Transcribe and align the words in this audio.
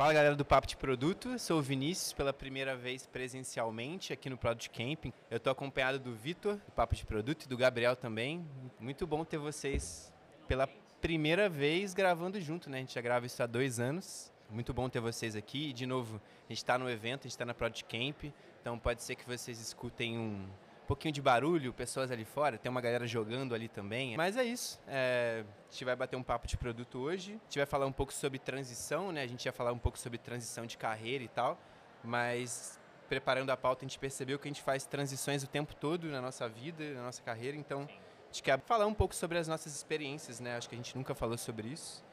Fala 0.00 0.14
galera 0.14 0.34
do 0.34 0.46
Papo 0.46 0.66
de 0.66 0.78
Produto, 0.78 1.38
sou 1.38 1.58
o 1.58 1.62
Vinícius 1.62 2.14
pela 2.14 2.32
primeira 2.32 2.74
vez 2.74 3.04
presencialmente 3.04 4.14
aqui 4.14 4.30
no 4.30 4.38
Product 4.38 4.70
Camping. 4.70 5.12
Eu 5.30 5.36
estou 5.36 5.50
acompanhado 5.50 5.98
do 5.98 6.14
Vitor, 6.14 6.54
do 6.56 6.72
Papo 6.72 6.94
de 6.94 7.04
Produto, 7.04 7.44
e 7.44 7.46
do 7.46 7.54
Gabriel 7.54 7.94
também. 7.94 8.42
Muito 8.78 9.06
bom 9.06 9.26
ter 9.26 9.36
vocês 9.36 10.10
pela 10.48 10.66
primeira 11.02 11.50
vez 11.50 11.92
gravando 11.92 12.40
junto, 12.40 12.70
né? 12.70 12.78
A 12.78 12.80
gente 12.80 12.94
já 12.94 13.00
grava 13.02 13.26
isso 13.26 13.42
há 13.42 13.46
dois 13.46 13.78
anos. 13.78 14.32
Muito 14.48 14.72
bom 14.72 14.88
ter 14.88 15.00
vocês 15.00 15.36
aqui. 15.36 15.68
E, 15.68 15.72
de 15.74 15.84
novo, 15.84 16.18
a 16.48 16.48
gente 16.50 16.62
está 16.62 16.78
no 16.78 16.88
evento, 16.88 17.20
a 17.20 17.22
gente 17.24 17.32
está 17.32 17.44
na 17.44 17.52
Product 17.52 17.84
Camp, 17.84 18.32
então 18.58 18.78
pode 18.78 19.02
ser 19.02 19.16
que 19.16 19.26
vocês 19.26 19.60
escutem 19.60 20.16
um 20.16 20.48
pouquinho 20.90 21.14
de 21.14 21.22
barulho, 21.22 21.72
pessoas 21.72 22.10
ali 22.10 22.24
fora, 22.24 22.58
tem 22.58 22.68
uma 22.68 22.80
galera 22.80 23.06
jogando 23.06 23.54
ali 23.54 23.68
também. 23.68 24.16
Mas 24.16 24.36
é 24.36 24.42
isso. 24.42 24.80
É, 24.88 25.44
a 25.46 25.70
gente 25.70 25.84
vai 25.84 25.94
bater 25.94 26.16
um 26.16 26.22
papo 26.22 26.48
de 26.48 26.56
produto 26.56 26.98
hoje. 26.98 27.34
A 27.34 27.44
gente 27.44 27.58
vai 27.58 27.66
falar 27.66 27.86
um 27.86 27.92
pouco 27.92 28.12
sobre 28.12 28.40
transição, 28.40 29.12
né? 29.12 29.22
A 29.22 29.26
gente 29.28 29.46
ia 29.46 29.52
falar 29.52 29.70
um 29.70 29.78
pouco 29.78 29.96
sobre 29.96 30.18
transição 30.18 30.66
de 30.66 30.76
carreira 30.76 31.22
e 31.22 31.28
tal. 31.28 31.56
Mas 32.02 32.76
preparando 33.08 33.50
a 33.50 33.56
pauta, 33.56 33.84
a 33.84 33.88
gente 33.88 34.00
percebeu 34.00 34.36
que 34.36 34.48
a 34.48 34.50
gente 34.50 34.62
faz 34.62 34.84
transições 34.84 35.44
o 35.44 35.46
tempo 35.46 35.76
todo 35.76 36.08
na 36.08 36.20
nossa 36.20 36.48
vida, 36.48 36.82
na 36.94 37.02
nossa 37.04 37.22
carreira. 37.22 37.56
Então, 37.56 37.82
a 37.82 38.26
gente 38.32 38.42
quer 38.42 38.58
falar 38.58 38.86
um 38.86 38.94
pouco 38.94 39.14
sobre 39.14 39.38
as 39.38 39.46
nossas 39.46 39.72
experiências, 39.72 40.40
né? 40.40 40.56
Acho 40.56 40.68
que 40.68 40.74
a 40.74 40.78
gente 40.78 40.96
nunca 40.96 41.14
falou 41.14 41.38
sobre 41.38 41.68
isso. 41.68 42.04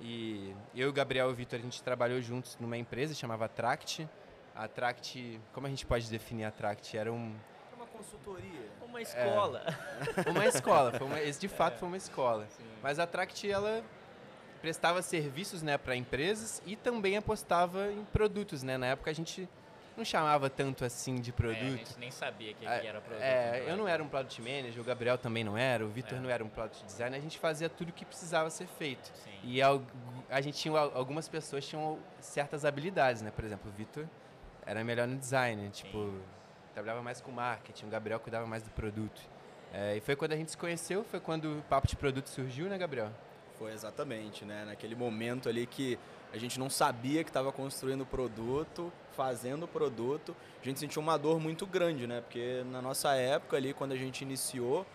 E 0.00 0.54
eu, 0.72 0.88
o 0.88 0.92
Gabriel 0.92 1.30
e 1.30 1.32
o 1.32 1.34
Vitor, 1.34 1.58
a 1.58 1.62
gente 1.62 1.82
trabalhou 1.82 2.20
juntos 2.20 2.56
numa 2.60 2.78
empresa 2.78 3.12
chamava 3.12 3.48
Tract. 3.48 4.08
A 4.54 4.68
Tract, 4.68 5.40
como 5.52 5.66
a 5.66 5.70
gente 5.70 5.84
pode 5.84 6.08
definir 6.08 6.44
a 6.44 6.52
Tract? 6.52 6.96
Era 6.96 7.12
um 7.12 7.34
consultoria. 7.92 8.68
Uma 8.82 9.02
escola. 9.02 9.62
É, 10.26 10.30
uma 10.30 10.46
escola, 10.46 10.92
foi 10.92 11.06
uma, 11.06 11.20
esse 11.20 11.40
de 11.40 11.48
fato 11.48 11.74
é. 11.74 11.78
foi 11.78 11.88
uma 11.88 11.96
escola. 11.96 12.46
Sim. 12.56 12.64
Mas 12.82 12.98
a 12.98 13.06
Tract, 13.06 13.48
ela 13.50 13.82
prestava 14.60 15.00
serviços 15.02 15.62
né, 15.62 15.78
para 15.78 15.96
empresas 15.96 16.62
e 16.66 16.76
também 16.76 17.16
apostava 17.16 17.90
em 17.90 18.04
produtos. 18.06 18.62
Né? 18.62 18.76
Na 18.76 18.86
época 18.86 19.10
a 19.10 19.14
gente 19.14 19.48
não 19.96 20.04
chamava 20.04 20.48
tanto 20.48 20.84
assim 20.84 21.20
de 21.20 21.32
produto. 21.32 21.62
É, 21.62 21.66
a 21.66 21.76
gente 21.76 21.98
nem 21.98 22.10
sabia 22.10 22.54
que, 22.54 22.66
é, 22.66 22.78
que 22.78 22.86
era 22.86 23.00
produto. 23.00 23.22
É, 23.22 23.64
eu 23.66 23.76
não 23.76 23.88
era 23.88 24.02
um 24.02 24.08
product 24.08 24.40
manager, 24.40 24.80
o 24.80 24.84
Gabriel 24.84 25.18
também 25.18 25.44
não 25.44 25.56
era, 25.56 25.84
o 25.84 25.88
Vitor 25.88 26.18
é. 26.18 26.20
não 26.20 26.30
era 26.30 26.44
um 26.44 26.48
product 26.48 26.84
designer, 26.84 27.16
a 27.16 27.20
gente 27.20 27.38
fazia 27.38 27.68
tudo 27.68 27.90
o 27.90 27.92
que 27.92 28.04
precisava 28.04 28.50
ser 28.50 28.66
feito. 28.66 29.10
Sim. 29.14 29.30
E 29.44 29.62
a, 29.62 29.78
a 30.28 30.40
gente 30.40 30.58
tinha 30.58 30.78
algumas 30.78 31.28
pessoas 31.28 31.66
tinham 31.66 31.98
certas 32.18 32.64
habilidades, 32.64 33.22
né? 33.22 33.30
Por 33.30 33.44
exemplo, 33.44 33.70
o 33.70 33.74
Vitor 33.74 34.06
era 34.64 34.82
melhor 34.84 35.06
no 35.06 35.16
design, 35.16 35.68
tipo, 35.70 35.98
Sim 35.98 36.39
trabalhava 36.72 37.02
mais 37.02 37.20
com 37.20 37.30
marketing, 37.30 37.86
o 37.86 37.88
Gabriel 37.88 38.20
cuidava 38.20 38.46
mais 38.46 38.62
do 38.62 38.70
produto. 38.70 39.20
É, 39.72 39.96
e 39.96 40.00
foi 40.00 40.16
quando 40.16 40.32
a 40.32 40.36
gente 40.36 40.50
se 40.50 40.56
conheceu, 40.56 41.04
foi 41.04 41.20
quando 41.20 41.58
o 41.58 41.62
papo 41.62 41.86
de 41.86 41.96
produto 41.96 42.28
surgiu, 42.28 42.66
né, 42.68 42.76
Gabriel? 42.76 43.10
Foi 43.58 43.72
exatamente, 43.72 44.44
né? 44.44 44.64
Naquele 44.64 44.94
momento 44.94 45.48
ali 45.48 45.66
que 45.66 45.98
a 46.32 46.38
gente 46.38 46.58
não 46.58 46.70
sabia 46.70 47.22
que 47.22 47.30
estava 47.30 47.52
construindo 47.52 48.02
o 48.02 48.06
produto, 48.06 48.92
fazendo 49.12 49.64
o 49.64 49.68
produto, 49.68 50.34
a 50.60 50.64
gente 50.64 50.80
sentiu 50.80 51.02
uma 51.02 51.16
dor 51.16 51.38
muito 51.38 51.66
grande, 51.66 52.06
né? 52.06 52.20
Porque 52.20 52.64
na 52.70 52.80
nossa 52.80 53.14
época 53.14 53.56
ali, 53.56 53.74
quando 53.74 53.92
a 53.92 53.96
gente 53.96 54.22
iniciou 54.22 54.86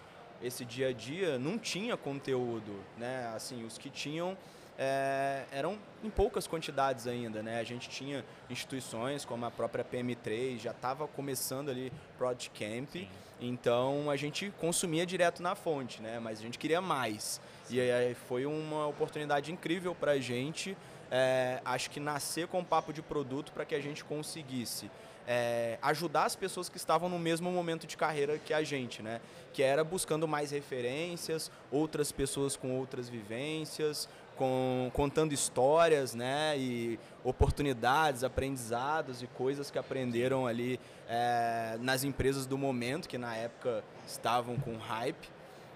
esse 0.41 0.65
dia 0.65 0.89
a 0.89 0.93
dia, 0.93 1.37
não 1.37 1.57
tinha 1.57 1.95
conteúdo, 1.95 2.73
né? 2.97 3.31
Assim, 3.35 3.63
os 3.65 3.77
que 3.77 3.89
tinham 3.89 4.37
é, 4.77 5.43
eram 5.51 5.77
em 6.03 6.09
poucas 6.09 6.47
quantidades 6.47 7.07
ainda, 7.07 7.41
né? 7.41 7.59
A 7.59 7.63
gente 7.63 7.89
tinha 7.89 8.25
instituições 8.49 9.23
como 9.23 9.45
a 9.45 9.51
própria 9.51 9.83
PM3, 9.83 10.59
já 10.59 10.71
estava 10.71 11.07
começando 11.07 11.69
ali 11.69 11.91
Project 12.17 12.51
Camp, 12.51 12.89
Sim. 12.89 13.07
então 13.39 14.09
a 14.09 14.15
gente 14.15 14.51
consumia 14.59 15.05
direto 15.05 15.41
na 15.41 15.55
fonte, 15.55 16.01
né? 16.01 16.19
Mas 16.19 16.39
a 16.39 16.41
gente 16.41 16.59
queria 16.59 16.81
mais. 16.81 17.39
Sim. 17.63 17.75
E 17.75 17.91
aí 17.91 18.13
foi 18.13 18.45
uma 18.45 18.87
oportunidade 18.87 19.51
incrível 19.51 19.95
para 19.95 20.11
a 20.11 20.19
gente, 20.19 20.77
é, 21.09 21.61
acho 21.63 21.89
que 21.89 21.99
nascer 21.99 22.47
com 22.47 22.59
um 22.59 22.63
papo 22.63 22.91
de 22.91 23.01
produto 23.01 23.51
para 23.51 23.65
que 23.65 23.75
a 23.75 23.81
gente 23.81 24.03
conseguisse 24.03 24.89
é, 25.27 25.77
ajudar 25.81 26.25
as 26.25 26.35
pessoas 26.35 26.69
que 26.69 26.77
estavam 26.77 27.09
no 27.09 27.17
mesmo 27.17 27.51
momento 27.51 27.87
de 27.87 27.97
carreira 27.97 28.37
que 28.37 28.53
a 28.53 28.63
gente, 28.63 29.01
né? 29.01 29.19
Que 29.53 29.63
era 29.63 29.83
buscando 29.83 30.27
mais 30.27 30.51
referências, 30.51 31.51
outras 31.71 32.11
pessoas 32.11 32.55
com 32.55 32.77
outras 32.77 33.09
vivências, 33.09 34.07
com, 34.37 34.89
contando 34.93 35.33
histórias, 35.33 36.13
né? 36.13 36.57
E 36.57 36.99
oportunidades, 37.23 38.23
aprendizados 38.23 39.21
e 39.21 39.27
coisas 39.27 39.71
que 39.71 39.77
aprenderam 39.77 40.45
ali 40.45 40.79
é, 41.07 41.77
nas 41.79 42.03
empresas 42.03 42.45
do 42.45 42.57
momento, 42.57 43.07
que 43.07 43.17
na 43.17 43.35
época 43.35 43.83
estavam 44.07 44.57
com 44.57 44.77
hype. 44.77 45.29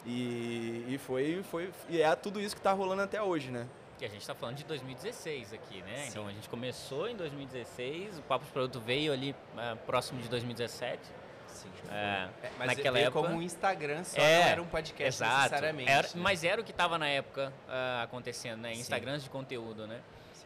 E, 0.06 0.86
e 0.88 0.98
foi, 0.98 1.44
foi 1.44 1.72
e 1.90 2.02
é 2.02 2.16
tudo 2.16 2.40
isso 2.40 2.56
que 2.56 2.60
está 2.60 2.72
rolando 2.72 3.02
até 3.02 3.22
hoje, 3.22 3.52
né? 3.52 3.68
Que 3.98 4.06
a 4.06 4.08
gente 4.10 4.22
está 4.22 4.34
falando 4.34 4.56
de 4.56 4.64
2016 4.64 5.54
aqui, 5.54 5.82
né? 5.82 6.04
Sim. 6.04 6.10
Então 6.10 6.28
a 6.28 6.32
gente 6.32 6.48
começou 6.48 7.10
em 7.10 7.16
2016, 7.16 8.20
o 8.20 8.22
Papo 8.22 8.46
de 8.46 8.52
Produto 8.52 8.80
veio 8.80 9.12
ali 9.12 9.36
é, 9.58 9.76
próximo 9.76 10.22
de 10.22 10.30
2017. 10.30 11.19
Sim, 11.54 11.70
é, 11.92 12.30
é, 12.44 12.52
mas 12.58 12.68
naquela 12.68 13.00
época 13.00 13.22
como 13.22 13.36
um 13.36 13.42
Instagram 13.42 14.04
só 14.04 14.22
é, 14.22 14.40
não 14.40 14.48
era 14.48 14.62
um 14.62 14.68
podcast 14.68 15.24
exato, 15.24 15.38
necessariamente. 15.38 15.90
Era, 15.90 16.08
né? 16.08 16.14
Mas 16.16 16.44
era 16.44 16.62
o 16.62 16.64
que 16.64 16.72
estava 16.72 16.98
na 16.98 17.08
época 17.08 17.52
uh, 17.68 18.04
acontecendo, 18.04 18.62
né? 18.62 18.74
Instagrams 18.74 19.22
Sim. 19.22 19.26
de 19.26 19.30
conteúdo, 19.30 19.88
né? 19.88 20.00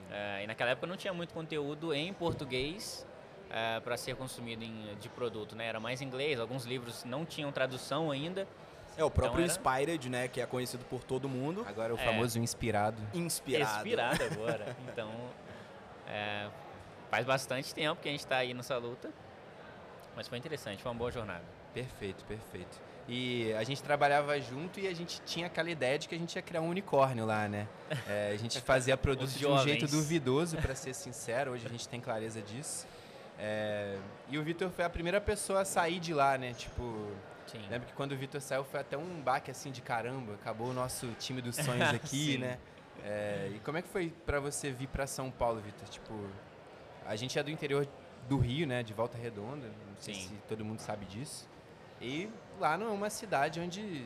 Uh, 0.10 0.44
e 0.44 0.48
naquela 0.48 0.72
época 0.72 0.88
não 0.88 0.96
tinha 0.96 1.14
muito 1.14 1.34
conteúdo 1.34 1.94
em 1.94 2.14
português 2.14 3.06
uh, 3.50 3.82
para 3.82 3.98
ser 3.98 4.16
consumido 4.16 4.64
em, 4.64 4.96
de 5.00 5.10
produto, 5.10 5.56
né? 5.56 5.68
Era 5.68 5.80
mais 5.80 6.02
inglês, 6.02 6.40
alguns 6.40 6.66
livros 6.66 7.04
não 7.04 7.26
tinham 7.26 7.52
tradução 7.52 8.12
ainda. 8.12 8.48
É, 8.96 9.04
o 9.04 9.10
próprio 9.10 9.44
então 9.44 9.44
era... 9.44 9.80
Inspired, 9.82 10.10
né? 10.10 10.28
Que 10.28 10.40
é 10.40 10.46
conhecido 10.46 10.86
por 10.86 11.04
todo 11.04 11.28
mundo. 11.28 11.66
Agora 11.68 11.94
o 11.94 11.98
é. 11.98 12.06
famoso 12.06 12.40
inspirado. 12.40 13.02
Inspirado. 13.14 13.78
Inspirado 13.78 14.24
agora. 14.24 14.78
então, 14.88 15.12
é, 16.08 16.48
faz 17.10 17.26
bastante 17.26 17.74
tempo 17.74 18.02
que 18.02 18.08
a 18.08 18.12
gente 18.12 18.22
está 18.22 18.38
aí 18.38 18.54
nessa 18.54 18.78
luta. 18.78 19.10
Mas 20.16 20.28
foi 20.28 20.38
interessante, 20.38 20.82
foi 20.82 20.92
uma 20.92 20.98
boa 20.98 21.12
jornada. 21.12 21.44
Perfeito, 21.74 22.24
perfeito. 22.26 22.80
E 23.08 23.52
a 23.54 23.64
gente 23.64 23.84
trabalhava 23.84 24.40
junto 24.40 24.80
e 24.80 24.88
a 24.88 24.94
gente 24.94 25.22
tinha 25.26 25.48
aquela 25.48 25.70
ideia 25.70 26.00
de 26.00 26.08
que 26.08 26.16
a 26.16 26.18
gente 26.18 26.36
ia 26.36 26.42
criar 26.42 26.62
um 26.62 26.70
unicórnio 26.70 27.26
lá, 27.26 27.48
né? 27.48 27.68
É, 28.08 28.32
a 28.34 28.38
gente 28.38 28.60
fazia 28.62 28.98
produtos 28.98 29.38
de 29.38 29.46
um 29.46 29.58
jeito 29.60 29.88
duvidoso, 29.88 30.58
para 30.58 30.76
ser 30.76 30.94
sincero. 30.94 31.52
Hoje 31.52 31.66
a 31.66 31.70
gente 31.70 31.88
tem 31.88 32.00
clareza 32.00 32.42
disso. 32.42 32.88
É, 33.38 33.98
e 34.30 34.38
o 34.38 34.44
Vitor 34.44 34.70
foi 34.70 34.86
a 34.86 34.90
primeira 34.90 35.20
pessoa 35.20 35.62
a 35.62 35.66
sair 35.66 36.00
de 36.00 36.14
lá, 36.14 36.38
né? 36.38 36.54
Tipo, 36.54 37.12
Sim. 37.48 37.60
Lembro 37.70 37.88
que 37.88 37.94
quando 37.94 38.14
o 38.14 38.18
Vitor 38.18 38.42
saiu 38.42 38.64
foi 38.64 38.80
até 38.80 38.98
um 38.98 39.22
baque 39.22 39.52
assim 39.52 39.72
de 39.72 39.82
caramba, 39.82 40.34
acabou 40.36 40.70
o 40.70 40.74
nosso 40.74 41.08
time 41.20 41.42
dos 41.42 41.56
sonhos 41.56 41.90
aqui, 41.94 42.38
né? 42.38 42.58
É, 43.04 43.52
e 43.54 43.60
como 43.60 43.78
é 43.78 43.82
que 43.82 43.90
foi 43.90 44.14
para 44.26 44.40
você 44.40 44.72
vir 44.72 44.88
para 44.88 45.06
São 45.06 45.30
Paulo, 45.30 45.60
Vitor? 45.60 45.88
Tipo, 45.90 46.14
a 47.06 47.16
gente 47.16 47.38
é 47.38 47.44
do 47.44 47.52
interior 47.52 47.88
do 48.28 48.38
Rio, 48.38 48.68
né? 48.68 48.84
De 48.84 48.94
Volta 48.94 49.18
Redonda, 49.18 49.68
não 49.68 49.98
sei 50.00 50.16
Sim. 50.16 50.22
se 50.30 50.36
todo 50.48 50.64
mundo 50.64 50.80
sabe 50.80 51.06
disso. 51.06 51.48
E 52.02 52.30
lá 52.60 52.78
não 52.78 52.88
é 52.88 52.92
uma 52.92 53.10
cidade 53.10 53.60
onde 53.60 54.06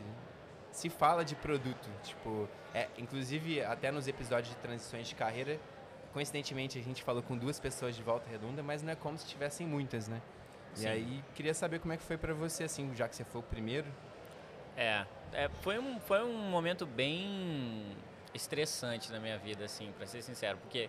se 0.72 0.90
fala 0.90 1.26
de 1.26 1.36
produto. 1.36 1.90
Tipo, 2.04 2.48
é, 2.74 2.88
inclusive 2.98 3.64
até 3.64 3.92
nos 3.92 4.08
episódios 4.08 4.54
de 4.54 4.62
transições 4.62 5.08
de 5.08 5.16
carreira, 5.16 5.60
coincidentemente 6.14 6.78
a 6.78 6.84
gente 6.84 7.04
falou 7.04 7.24
com 7.24 7.38
duas 7.38 7.60
pessoas 7.60 7.96
de 7.96 8.04
Volta 8.04 8.30
Redonda, 8.30 8.62
mas 8.62 8.82
não 8.82 8.92
é 8.92 8.96
como 8.96 9.18
se 9.18 9.26
tivessem 9.26 9.66
muitas, 9.66 10.08
né? 10.08 10.22
Sim. 10.74 10.86
E 10.86 10.88
aí, 10.88 11.24
queria 11.34 11.54
saber 11.54 11.80
como 11.80 11.94
é 11.94 11.98
que 11.98 12.04
foi 12.04 12.18
para 12.18 12.34
você, 12.34 12.66
assim, 12.66 12.94
já 12.96 13.08
que 13.08 13.16
você 13.16 13.24
foi 13.24 13.42
o 13.42 13.44
primeiro. 13.44 13.88
É, 14.76 15.06
é, 15.34 15.50
foi, 15.62 15.80
um, 15.80 16.00
foi 16.00 16.24
um 16.24 16.38
momento 16.50 16.86
bem 16.86 17.96
estressante 18.34 19.12
na 19.12 19.20
minha 19.20 19.40
vida, 19.40 19.66
assim, 19.66 19.92
para 19.98 20.06
ser 20.06 20.22
sincero, 20.22 20.60
porque 20.60 20.88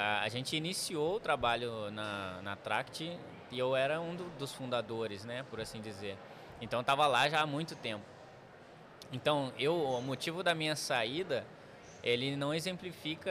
a, 0.00 0.22
a 0.22 0.28
gente 0.28 0.56
iniciou 0.56 1.16
o 1.16 1.20
trabalho 1.20 1.90
na, 1.90 2.40
na 2.42 2.56
Tract 2.56 3.18
e 3.50 3.58
eu 3.58 3.76
era 3.76 4.00
um 4.00 4.16
do, 4.16 4.24
dos 4.38 4.52
fundadores, 4.52 5.24
né, 5.24 5.44
por 5.50 5.60
assim 5.60 5.80
dizer. 5.80 6.16
Então, 6.60 6.80
estava 6.80 7.06
lá 7.06 7.28
já 7.28 7.40
há 7.40 7.46
muito 7.46 7.76
tempo. 7.76 8.04
Então, 9.12 9.52
eu, 9.58 9.74
o 9.74 10.00
motivo 10.00 10.42
da 10.42 10.54
minha 10.54 10.74
saída 10.76 11.44
ele 12.02 12.34
não 12.34 12.54
exemplifica 12.54 13.30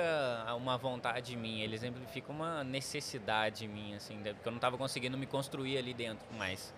uma 0.56 0.78
vontade 0.78 1.36
minha, 1.36 1.64
ele 1.64 1.74
exemplifica 1.74 2.32
uma 2.32 2.64
necessidade 2.64 3.68
minha, 3.68 3.98
assim, 3.98 4.18
porque 4.22 4.48
eu 4.48 4.52
não 4.52 4.58
estava 4.58 4.78
conseguindo 4.78 5.18
me 5.18 5.26
construir 5.26 5.78
ali 5.78 5.92
dentro 5.92 6.26
mais. 6.36 6.72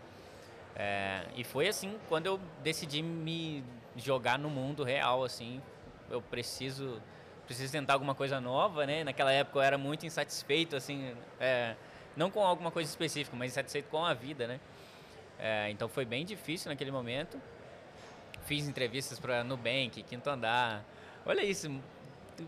É, 0.73 1.25
e 1.35 1.43
foi 1.43 1.67
assim, 1.67 1.97
quando 2.07 2.27
eu 2.27 2.39
decidi 2.63 3.01
me 3.01 3.61
jogar 3.97 4.39
no 4.39 4.49
mundo 4.49 4.85
real, 4.85 5.21
assim, 5.21 5.61
eu 6.09 6.21
preciso 6.21 7.01
preciso 7.51 7.71
tentar 7.71 7.93
alguma 7.93 8.15
coisa 8.15 8.39
nova, 8.41 8.85
né? 8.85 9.03
Naquela 9.03 9.31
época 9.31 9.59
eu 9.59 9.63
era 9.63 9.77
muito 9.77 10.05
insatisfeito, 10.05 10.75
assim, 10.75 11.13
é, 11.39 11.75
não 12.15 12.31
com 12.31 12.43
alguma 12.43 12.71
coisa 12.71 12.89
específica, 12.89 13.35
mas 13.35 13.51
insatisfeito 13.51 13.89
com 13.89 14.03
a 14.03 14.13
vida, 14.13 14.47
né? 14.47 14.59
É, 15.39 15.69
então 15.69 15.89
foi 15.89 16.05
bem 16.05 16.25
difícil 16.25 16.69
naquele 16.69 16.91
momento. 16.91 17.39
Fiz 18.45 18.67
entrevistas 18.67 19.19
para 19.19 19.43
Nubank, 19.43 20.03
Quinto 20.03 20.29
Andar, 20.29 20.83
Olha 21.25 21.43
isso, 21.43 21.69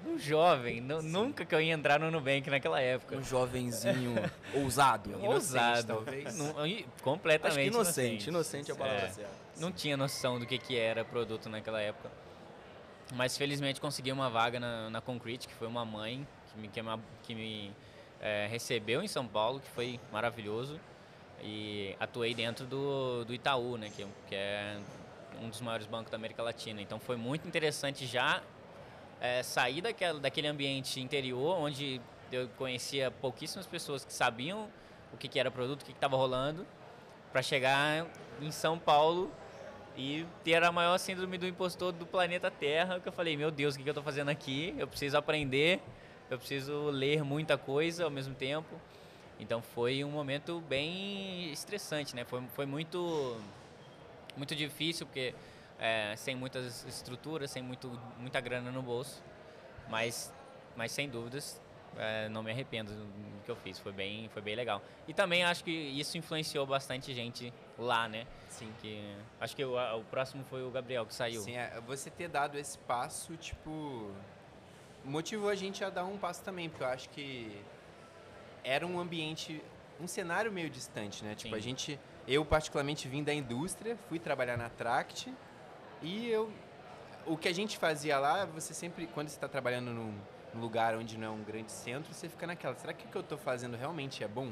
um 0.07 0.17
jovem, 0.17 0.81
nunca 0.81 1.45
que 1.45 1.53
eu 1.53 1.61
ia 1.61 1.73
entrar 1.73 1.99
no 1.99 2.09
Nubank 2.09 2.49
naquela 2.49 2.81
época. 2.81 3.15
Um 3.15 3.23
jovenzinho 3.23 4.15
ousado. 4.55 5.11
Ousado, 5.23 5.87
talvez. 5.87 6.35
Não, 6.35 6.53
completamente 7.01 7.59
Acho 7.59 7.67
inocente. 7.67 8.29
Inocente, 8.29 8.29
inocente 8.29 8.71
é 8.71 8.73
a 8.73 8.77
palavra 8.77 9.05
é, 9.05 9.09
certa. 9.09 9.31
Não 9.57 9.71
tinha 9.71 9.95
noção 9.95 10.39
do 10.39 10.45
que, 10.47 10.57
que 10.57 10.75
era 10.75 11.05
produto 11.05 11.49
naquela 11.49 11.79
época. 11.79 12.09
Mas 13.11 13.37
felizmente 13.37 13.81
consegui 13.81 14.11
uma 14.11 14.29
vaga 14.29 14.59
na, 14.59 14.89
na 14.89 15.01
Concrete, 15.01 15.47
que 15.47 15.53
foi 15.53 15.67
uma 15.67 15.83
mãe 15.83 16.25
que 16.51 16.59
me, 16.59 16.67
que 16.67 16.81
me, 16.81 16.99
que 17.23 17.35
me 17.35 17.71
é, 18.21 18.47
recebeu 18.47 19.03
em 19.03 19.07
São 19.07 19.27
Paulo, 19.27 19.59
que 19.59 19.69
foi 19.69 19.99
maravilhoso. 20.11 20.79
E 21.41 21.95
atuei 21.99 22.33
dentro 22.33 22.65
do, 22.65 23.25
do 23.25 23.33
Itaú, 23.33 23.77
né, 23.77 23.89
que, 23.89 24.07
que 24.27 24.35
é 24.35 24.77
um 25.41 25.49
dos 25.49 25.59
maiores 25.59 25.85
bancos 25.85 26.09
da 26.09 26.15
América 26.15 26.41
Latina. 26.41 26.81
Então 26.81 26.99
foi 26.99 27.17
muito 27.17 27.47
interessante 27.47 28.05
já 28.05 28.41
é, 29.19 29.43
sair 29.43 29.81
daquela, 29.81 30.19
daquele 30.19 30.47
ambiente 30.47 30.99
interior, 31.01 31.57
onde 31.57 31.99
eu 32.31 32.47
conhecia 32.57 33.11
pouquíssimas 33.11 33.67
pessoas 33.67 34.05
que 34.05 34.13
sabiam 34.13 34.69
o 35.11 35.17
que, 35.17 35.27
que 35.27 35.39
era 35.39 35.51
produto, 35.51 35.81
o 35.81 35.85
que 35.85 35.91
estava 35.91 36.15
rolando, 36.15 36.65
para 37.31 37.41
chegar 37.41 38.07
em 38.41 38.51
São 38.51 38.79
Paulo 38.79 39.31
e 39.95 40.25
ter 40.43 40.63
a 40.63 40.71
maior 40.71 40.97
síndrome 40.97 41.37
do 41.37 41.47
impostor 41.47 41.91
do 41.91 42.05
planeta 42.05 42.49
Terra, 42.49 42.99
que 42.99 43.07
eu 43.07 43.13
falei, 43.13 43.37
meu 43.37 43.51
Deus, 43.51 43.75
o 43.75 43.77
que, 43.77 43.83
que 43.83 43.89
eu 43.89 43.91
estou 43.91 44.03
fazendo 44.03 44.29
aqui? 44.29 44.73
Eu 44.77 44.87
preciso 44.87 45.17
aprender, 45.17 45.81
eu 46.29 46.37
preciso 46.37 46.89
ler 46.89 47.23
muita 47.23 47.57
coisa 47.57 48.03
ao 48.03 48.09
mesmo 48.09 48.33
tempo. 48.33 48.79
Então 49.39 49.61
foi 49.61 50.03
um 50.03 50.09
momento 50.09 50.61
bem 50.61 51.51
estressante, 51.51 52.15
né? 52.15 52.23
Foi, 52.25 52.41
foi 52.53 52.65
muito, 52.65 53.37
muito 54.35 54.55
difícil, 54.55 55.05
porque 55.05 55.35
é, 55.79 56.15
sem 56.15 56.35
muitas 56.35 56.85
estruturas, 56.85 57.51
sem 57.51 57.61
muito, 57.61 57.89
muita 58.17 58.39
grana 58.39 58.71
no 58.71 58.81
bolso. 58.81 59.21
Mas, 59.89 60.33
mas 60.75 60.91
sem 60.91 61.09
dúvidas, 61.09 61.61
é, 61.97 62.29
não 62.29 62.43
me 62.43 62.51
arrependo 62.51 62.91
do 62.93 63.43
que 63.43 63.51
eu 63.51 63.55
fiz. 63.55 63.79
Foi 63.79 63.91
bem, 63.91 64.29
foi 64.29 64.41
bem 64.41 64.55
legal. 64.55 64.81
E 65.07 65.13
também 65.13 65.43
acho 65.43 65.63
que 65.63 65.71
isso 65.71 66.17
influenciou 66.17 66.65
bastante 66.65 67.13
gente 67.13 67.53
lá, 67.77 68.07
né? 68.07 68.25
Sim. 68.49 68.71
Que, 68.81 69.15
acho 69.39 69.55
que 69.55 69.63
o, 69.63 69.75
o 69.97 70.03
próximo 70.05 70.43
foi 70.45 70.63
o 70.63 70.71
Gabriel 70.71 71.05
que 71.05 71.13
saiu. 71.13 71.41
Sim, 71.41 71.57
é, 71.57 71.79
você 71.85 72.09
ter 72.09 72.27
dado 72.27 72.57
esse 72.57 72.77
passo, 72.79 73.35
tipo, 73.37 74.11
motivou 75.03 75.49
a 75.49 75.55
gente 75.55 75.83
a 75.83 75.89
dar 75.89 76.05
um 76.05 76.17
passo 76.17 76.43
também, 76.43 76.69
porque 76.69 76.83
eu 76.83 76.87
acho 76.87 77.09
que 77.09 77.61
era 78.63 78.85
um 78.87 78.99
ambiente, 78.99 79.61
um 79.99 80.07
cenário 80.07 80.51
meio 80.51 80.69
distante, 80.69 81.23
né? 81.23 81.35
Tipo, 81.35 81.55
Sim. 81.55 81.59
a 81.59 81.61
gente, 81.61 81.99
eu 82.27 82.45
particularmente 82.45 83.07
vim 83.07 83.23
da 83.23 83.33
indústria, 83.33 83.97
fui 84.07 84.19
trabalhar 84.19 84.57
na 84.57 84.69
Tract 84.69 85.33
e 86.01 86.29
eu, 86.29 86.51
o 87.25 87.37
que 87.37 87.47
a 87.47 87.53
gente 87.53 87.77
fazia 87.77 88.17
lá, 88.19 88.45
você 88.45 88.73
sempre, 88.73 89.07
quando 89.07 89.29
você 89.29 89.35
está 89.35 89.47
trabalhando 89.47 89.91
num, 89.91 90.13
num 90.53 90.61
lugar 90.61 90.95
onde 90.95 91.17
não 91.17 91.27
é 91.27 91.29
um 91.31 91.43
grande 91.43 91.71
centro, 91.71 92.13
você 92.13 92.29
fica 92.29 92.45
naquela, 92.47 92.75
será 92.75 92.93
que 92.93 93.05
o 93.05 93.09
que 93.09 93.15
eu 93.15 93.21
estou 93.21 93.37
fazendo 93.37 93.75
realmente 93.77 94.23
é 94.23 94.27
bom? 94.27 94.51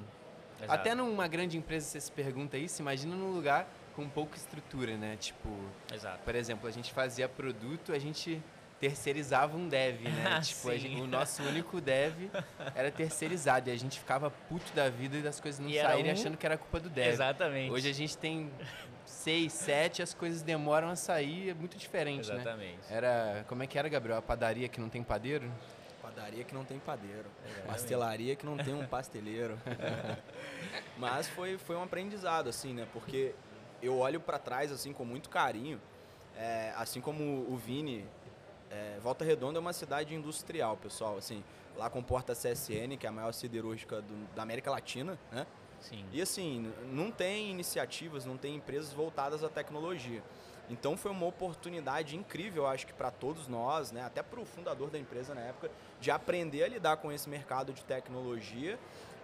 Exato. 0.58 0.74
Até 0.74 0.94
numa 0.96 1.28
grande 1.28 1.58
empresa 1.58 1.88
você 1.88 2.00
se 2.02 2.12
pergunta 2.12 2.58
isso, 2.58 2.82
imagina 2.82 3.16
num 3.16 3.32
lugar 3.32 3.68
com 3.96 4.08
pouca 4.08 4.38
estrutura, 4.38 4.96
né? 4.98 5.18
Tipo, 5.20 5.50
Exato. 5.94 6.20
por 6.24 6.36
exemplo, 6.36 6.68
a 6.68 6.72
gente 6.72 6.92
fazia 6.94 7.28
produto, 7.28 7.92
a 7.94 8.00
gente 8.00 8.42
terceirizava 8.80 9.56
um 9.58 9.68
dev, 9.68 10.02
né? 10.10 10.40
Tipo, 10.42 10.72
gente- 10.78 11.02
o 11.02 11.08
nosso 11.08 11.44
único 11.44 11.80
dev 11.82 12.30
era 12.76 12.90
terceirizado 12.92 13.70
e 13.70 13.74
a 13.74 13.78
gente 13.78 14.00
ficava 14.00 14.30
puto 14.50 14.72
da 14.74 14.90
vida 14.90 15.18
e 15.18 15.22
das 15.22 15.40
coisas 15.40 15.60
não 15.60 15.70
E 15.70 15.80
saírem 15.80 16.12
um- 16.12 16.14
achando 16.14 16.38
que 16.38 16.46
era 16.46 16.58
culpa 16.58 16.80
do 16.80 16.90
dev. 16.90 17.08
Exatamente. 17.08 17.72
Hoje 17.72 17.90
a 17.90 17.94
gente 17.94 18.18
tem 18.18 18.50
seis, 19.06 19.54
sete, 19.54 20.02
as 20.02 20.14
coisas 20.14 20.42
demoram 20.42 20.90
a 20.90 20.96
sair, 20.96 21.50
é 21.50 21.54
muito 21.54 21.78
diferente, 21.78 22.28
né? 22.30 22.36
Exatamente. 22.36 22.80
Era, 22.90 23.44
como 23.48 23.62
é 23.62 23.68
que 23.68 23.78
era, 23.78 23.90
Gabriel? 23.90 24.18
A 24.18 24.22
padaria 24.22 24.68
que 24.70 24.80
não 24.80 24.90
tem 24.90 25.04
padeiro? 25.04 25.52
Padaria 26.22 26.44
que 26.44 26.54
não 26.54 26.64
tem 26.64 26.78
padeiro. 26.78 27.26
Exatamente. 27.44 27.68
Pastelaria 27.68 28.36
que 28.36 28.46
não 28.46 28.56
tem 28.58 28.74
um 28.76 28.86
pasteleiro. 28.86 29.58
Mas 30.98 31.28
foi, 31.28 31.58
foi 31.58 31.76
um 31.76 31.82
aprendizado, 31.84 32.48
assim, 32.48 32.74
né? 32.74 32.88
Porque 32.94 33.34
eu 33.82 33.98
olho 33.98 34.20
para 34.20 34.38
trás, 34.38 34.72
assim, 34.72 34.94
com 34.94 35.04
muito 35.04 35.30
carinho. 35.30 35.82
É, 36.38 36.74
assim 36.78 37.02
como 37.02 37.24
o 37.52 37.58
Vini, 37.58 38.06
é, 38.70 39.00
Volta 39.02 39.26
Redonda 39.26 39.58
é 39.58 39.62
uma 39.62 39.74
cidade 39.74 40.14
industrial, 40.14 40.78
pessoal. 40.78 41.18
Assim, 41.18 41.44
lá 41.76 41.90
comporta 41.90 42.34
a 42.34 42.36
CSN, 42.36 42.98
que 43.00 43.08
é 43.08 43.10
a 43.10 43.12
maior 43.12 43.34
siderúrgica 43.34 44.00
do- 44.02 44.28
da 44.36 44.44
América 44.44 44.70
Latina, 44.70 45.18
né? 45.32 45.48
Sim. 45.80 46.06
E 46.12 46.22
assim, 46.22 46.72
não 46.92 47.10
tem 47.10 47.50
iniciativas, 47.50 48.26
não 48.26 48.38
tem 48.38 48.56
empresas 48.56 48.94
voltadas 48.94 49.44
à 49.44 49.50
tecnologia. 49.50 50.22
Então 50.72 50.96
foi 50.96 51.12
uma 51.12 51.26
oportunidade 51.26 52.16
incrível, 52.16 52.66
acho 52.66 52.88
que 52.88 52.94
para 52.94 53.12
todos 53.12 53.48
nós, 53.50 53.92
né, 53.92 54.04
até 54.06 54.24
para 54.24 54.40
o 54.40 54.46
fundador 54.46 54.90
da 54.90 54.98
empresa 54.98 55.36
na 55.36 55.42
época, 55.42 55.70
de 56.00 56.10
aprender 56.10 56.64
a 56.64 56.68
lidar 56.70 56.96
com 56.98 57.12
esse 57.12 57.28
mercado 57.30 57.74
de 57.74 57.84
tecnologia, 57.84 58.80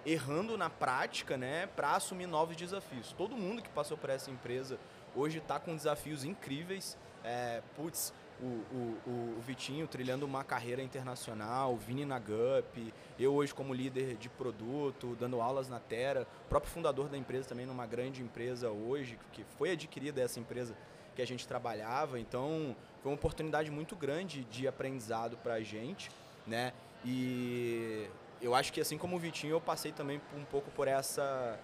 errando 0.05 0.57
na 0.57 0.69
prática, 0.69 1.38
né, 1.38 1.67
para 1.73 1.95
assumir 1.95 2.27
novos 2.27 2.55
desafios. 2.57 3.13
Todo 3.13 3.38
mundo 3.38 3.61
que 3.61 3.69
passou 3.69 3.97
por 3.97 4.09
essa 4.09 4.29
empresa 4.29 4.77
hoje 5.15 5.38
está 5.38 5.57
com 5.57 5.73
desafios 5.73 6.25
incríveis. 6.25 6.97
É, 7.23 7.61
putz, 7.75 8.13
o, 8.39 8.45
o, 8.45 8.97
o- 9.07 9.35
o 9.38 9.41
Vitinho 9.41 9.88
trilhando 9.88 10.25
uma 10.25 10.44
carreira 10.44 10.81
internacional, 10.83 11.73
o 11.73 11.77
Vini 11.77 12.05
na 12.05 12.19
GUP, 12.19 12.94
eu 13.17 13.33
hoje 13.33 13.53
como 13.53 13.73
líder 13.73 14.15
de 14.17 14.29
produto, 14.29 15.15
dando 15.19 15.41
aulas 15.41 15.67
na 15.69 15.79
Terra, 15.79 16.27
o 16.45 16.49
próprio 16.49 16.71
fundador 16.71 17.07
da 17.09 17.17
empresa 17.17 17.49
também 17.49 17.65
numa 17.65 17.85
grande 17.88 18.21
empresa 18.21 18.69
hoje, 18.69 19.17
que 19.31 19.44
foi 19.57 19.71
adquirida 19.71 20.21
essa 20.21 20.39
empresa 20.39 20.75
que 21.18 21.22
a 21.24 21.25
gente 21.25 21.48
trabalhava, 21.48 22.19
então 22.19 22.75
foi 23.02 23.12
uma 23.12 23.16
oportunidade 23.16 23.72
muito 23.72 23.96
grande 23.96 24.44
de 24.46 24.68
aprendizado 24.68 25.36
para 25.38 25.56
a 25.56 25.62
gente, 25.62 26.12
né? 26.46 26.74
E 27.04 28.08
eu 28.40 28.54
acho 28.54 28.72
que 28.72 28.80
assim 28.80 29.00
como 29.00 29.16
o 29.16 29.19
Vitinho, 29.19 29.54
eu 29.54 29.60
passei 29.60 29.92
também 29.92 30.22
um 30.36 30.46
pouco 30.46 30.69
por 30.69 30.88
essa 30.88 31.60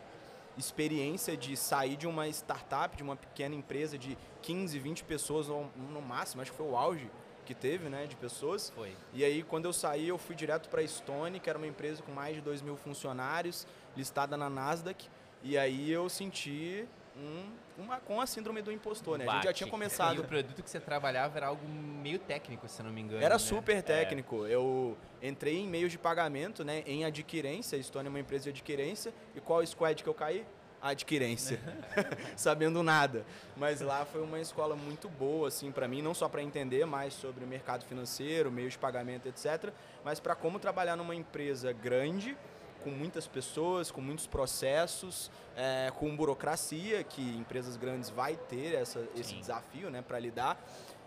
experiência 0.57 1.37
de 1.37 1.55
sair 1.55 1.95
de 1.95 2.07
uma 2.07 2.27
startup, 2.29 2.97
de 2.97 3.03
uma 3.03 3.15
pequena 3.15 3.53
empresa 3.53 3.95
de 3.95 4.17
15, 4.41 4.79
20 4.79 5.03
pessoas 5.03 5.47
no 5.47 6.01
máximo, 6.01 6.41
acho 6.41 6.49
que 6.49 6.57
foi 6.57 6.67
o 6.67 6.75
auge 6.75 7.11
que 7.45 7.53
teve, 7.53 7.89
né, 7.89 8.07
de 8.07 8.15
pessoas. 8.15 8.71
Foi. 8.71 8.95
E 9.13 9.23
aí, 9.23 9.43
quando 9.43 9.65
eu 9.65 9.73
saí, 9.73 10.07
eu 10.07 10.17
fui 10.17 10.35
direto 10.35 10.67
para 10.67 10.81
a 10.81 10.87
Stone, 10.87 11.39
que 11.39 11.47
era 11.47 11.59
uma 11.59 11.67
empresa 11.67 12.01
com 12.01 12.11
mais 12.11 12.35
de 12.35 12.41
2 12.41 12.63
mil 12.63 12.75
funcionários, 12.75 13.67
listada 13.95 14.35
na 14.35 14.49
Nasdaq. 14.49 15.07
E 15.43 15.57
aí 15.57 15.91
eu 15.91 16.09
senti 16.09 16.87
um, 17.17 17.45
uma, 17.77 17.99
com 17.99 18.19
a 18.19 18.25
síndrome 18.25 18.61
do 18.61 18.71
impostor, 18.71 19.17
né? 19.17 19.27
A 19.27 19.33
gente 19.35 19.43
já 19.43 19.53
tinha 19.53 19.67
E 19.67 19.71
começado. 19.71 20.19
o 20.19 20.23
produto 20.23 20.61
que 20.63 20.69
você 20.69 20.79
trabalhava 20.79 21.37
era 21.37 21.47
algo 21.47 21.67
meio 21.67 22.19
técnico, 22.19 22.67
se 22.67 22.81
eu 22.81 22.85
não 22.85 22.91
me 22.91 23.01
engano. 23.01 23.23
Era 23.23 23.35
né? 23.35 23.39
super 23.39 23.81
técnico. 23.83 24.45
Eu 24.47 24.97
entrei 25.21 25.59
em 25.59 25.67
meios 25.67 25.91
de 25.91 25.97
pagamento, 25.97 26.63
né, 26.63 26.83
em 26.85 27.05
adquirência. 27.05 27.77
A 27.77 27.83
Stone 27.83 28.07
é 28.07 28.09
uma 28.09 28.19
empresa 28.19 28.45
de 28.45 28.49
adquirência. 28.49 29.13
E 29.35 29.39
qual 29.39 29.65
squad 29.65 30.01
que 30.01 30.09
eu 30.09 30.13
caí? 30.13 30.45
Adquirência. 30.81 31.59
Sabendo 32.35 32.83
nada. 32.83 33.25
Mas 33.55 33.79
lá 33.79 34.05
foi 34.05 34.21
uma 34.21 34.39
escola 34.39 34.75
muito 34.75 35.07
boa, 35.07 35.47
assim, 35.47 35.71
para 35.71 35.87
mim, 35.87 36.01
não 36.01 36.13
só 36.13 36.27
para 36.27 36.43
entender 36.43 36.85
mais 36.85 37.13
sobre 37.13 37.45
o 37.45 37.47
mercado 37.47 37.85
financeiro, 37.85 38.51
meios 38.51 38.73
de 38.73 38.79
pagamento, 38.79 39.27
etc., 39.27 39.71
mas 40.03 40.19
para 40.19 40.35
como 40.35 40.59
trabalhar 40.59 40.97
numa 40.97 41.15
empresa 41.15 41.71
grande, 41.71 42.35
com 42.83 42.89
muitas 42.89 43.27
pessoas, 43.27 43.89
com 43.89 44.01
muitos 44.01 44.27
processos, 44.27 45.31
é, 45.55 45.91
com 45.97 46.15
burocracia, 46.15 47.03
que 47.03 47.21
empresas 47.37 47.77
grandes 47.77 48.09
vai 48.09 48.35
ter 48.35 48.75
essa, 48.75 49.07
esse 49.15 49.33
desafio, 49.35 49.89
né, 49.89 50.01
para 50.01 50.19
lidar 50.19 50.59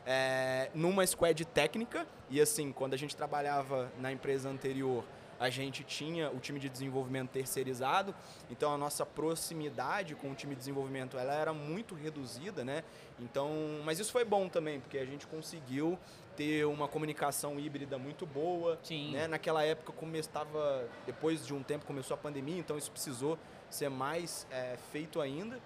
é, 0.06 0.70
numa 0.72 1.04
squad 1.04 1.44
técnica. 1.44 2.06
E 2.30 2.40
assim, 2.40 2.72
quando 2.72 2.94
a 2.94 2.96
gente 2.96 3.16
trabalhava 3.16 3.90
na 3.98 4.12
empresa 4.12 4.48
anterior, 4.48 5.04
a 5.38 5.50
gente 5.50 5.84
tinha 5.84 6.30
o 6.30 6.38
time 6.38 6.58
de 6.58 6.68
desenvolvimento 6.68 7.30
terceirizado, 7.30 8.14
então 8.50 8.72
a 8.72 8.78
nossa 8.78 9.04
proximidade 9.04 10.14
com 10.14 10.30
o 10.30 10.34
time 10.34 10.54
de 10.54 10.60
desenvolvimento 10.60 11.18
ela 11.18 11.34
era 11.34 11.52
muito 11.52 11.94
reduzida, 11.94 12.64
né? 12.64 12.82
Então, 13.18 13.50
mas 13.84 13.98
isso 13.98 14.12
foi 14.12 14.24
bom 14.24 14.48
também, 14.48 14.80
porque 14.80 14.98
a 14.98 15.04
gente 15.04 15.26
conseguiu 15.26 15.98
ter 16.36 16.66
uma 16.66 16.86
comunicação 16.86 17.58
híbrida 17.58 17.98
muito 17.98 18.26
boa, 18.26 18.78
Sim. 18.82 19.12
né? 19.12 19.26
Naquela 19.26 19.64
época 19.64 19.92
estava, 20.16 20.88
depois 21.06 21.46
de 21.46 21.54
um 21.54 21.62
tempo 21.62 21.86
começou 21.86 22.14
a 22.14 22.18
pandemia, 22.18 22.58
então 22.58 22.76
isso 22.76 22.90
precisou 22.90 23.38
ser 23.70 23.88
mais 23.88 24.46
é, 24.50 24.76
feito 24.92 25.20
ainda. 25.20 25.58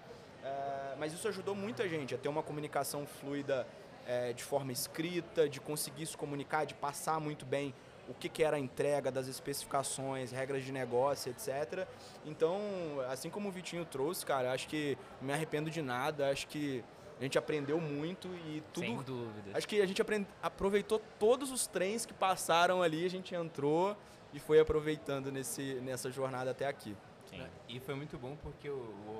É, 0.43 0.95
mas 0.97 1.13
isso 1.13 1.27
ajudou 1.27 1.53
muita 1.53 1.87
gente 1.87 2.15
a 2.15 2.17
ter 2.17 2.27
uma 2.27 2.41
comunicação 2.41 3.05
fluida 3.05 3.67
é, 4.07 4.33
de 4.33 4.43
forma 4.43 4.71
escrita, 4.71 5.47
de 5.47 5.59
conseguir 5.59 6.05
se 6.05 6.17
comunicar, 6.17 6.65
de 6.65 6.73
passar 6.73 7.19
muito 7.19 7.45
bem 7.45 7.73
o 8.11 8.13
que, 8.13 8.29
que 8.29 8.43
era 8.43 8.57
a 8.57 8.59
entrega 8.59 9.09
das 9.11 9.27
especificações, 9.27 10.31
regras 10.31 10.63
de 10.63 10.71
negócio, 10.71 11.29
etc. 11.31 11.87
Então, 12.25 12.59
assim 13.09 13.29
como 13.29 13.49
o 13.49 13.51
Vitinho 13.51 13.85
trouxe, 13.85 14.25
cara, 14.25 14.51
acho 14.51 14.67
que 14.67 14.97
não 15.19 15.27
me 15.27 15.33
arrependo 15.33 15.69
de 15.69 15.81
nada, 15.81 16.29
acho 16.29 16.47
que 16.47 16.83
a 17.19 17.23
gente 17.23 17.37
aprendeu 17.37 17.79
muito 17.79 18.27
e 18.47 18.63
tudo 18.73 18.83
Sem 18.85 18.97
dúvida. 19.01 19.51
Acho 19.57 19.67
que 19.67 19.81
a 19.81 19.85
gente 19.85 20.01
aprend- 20.01 20.27
aproveitou 20.41 20.99
todos 21.19 21.51
os 21.51 21.67
trens 21.67 22.05
que 22.05 22.13
passaram 22.13 22.81
ali, 22.81 23.05
a 23.05 23.09
gente 23.09 23.33
entrou 23.35 23.95
e 24.33 24.39
foi 24.39 24.59
aproveitando 24.59 25.31
nesse, 25.31 25.75
nessa 25.75 26.09
jornada 26.09 26.51
até 26.51 26.65
aqui. 26.67 26.95
Sim. 27.29 27.41
E 27.69 27.79
foi 27.79 27.95
muito 27.95 28.17
bom 28.17 28.35
porque 28.41 28.69
o, 28.69 28.73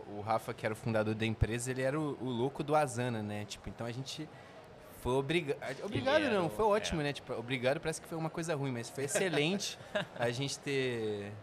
o- 0.10 0.18
o 0.18 0.22
Rafa, 0.22 0.54
que 0.54 0.66
era 0.66 0.74
o 0.74 0.76
fundador 0.76 1.14
da 1.16 1.26
empresa, 1.26 1.70
ele 1.72 1.82
era 1.82 2.00
o, 2.00 2.18
o 2.22 2.30
louco 2.30 2.64
do 2.64 2.76
Asana, 2.76 3.22
né? 3.22 3.46
Tipo, 3.46 3.70
então 3.70 3.86
a 3.88 3.92
gente 3.92 4.28
foi 5.02 5.14
obrigado. 5.14 5.84
Obrigado 5.84 6.24
não, 6.30 6.50
foi 6.50 6.66
ótimo, 6.66 7.02
é. 7.02 7.06
né? 7.06 7.14
Tipo, 7.14 7.34
obrigado 7.34 7.80
parece 7.80 8.00
que 8.00 8.08
foi 8.08 8.18
uma 8.18 8.30
coisa 8.30 8.56
ruim, 8.56 8.72
mas 8.72 8.90
foi 8.90 9.06
excelente 9.06 9.78
a 10.18 10.30
gente 10.30 10.60
ter, 10.60 11.34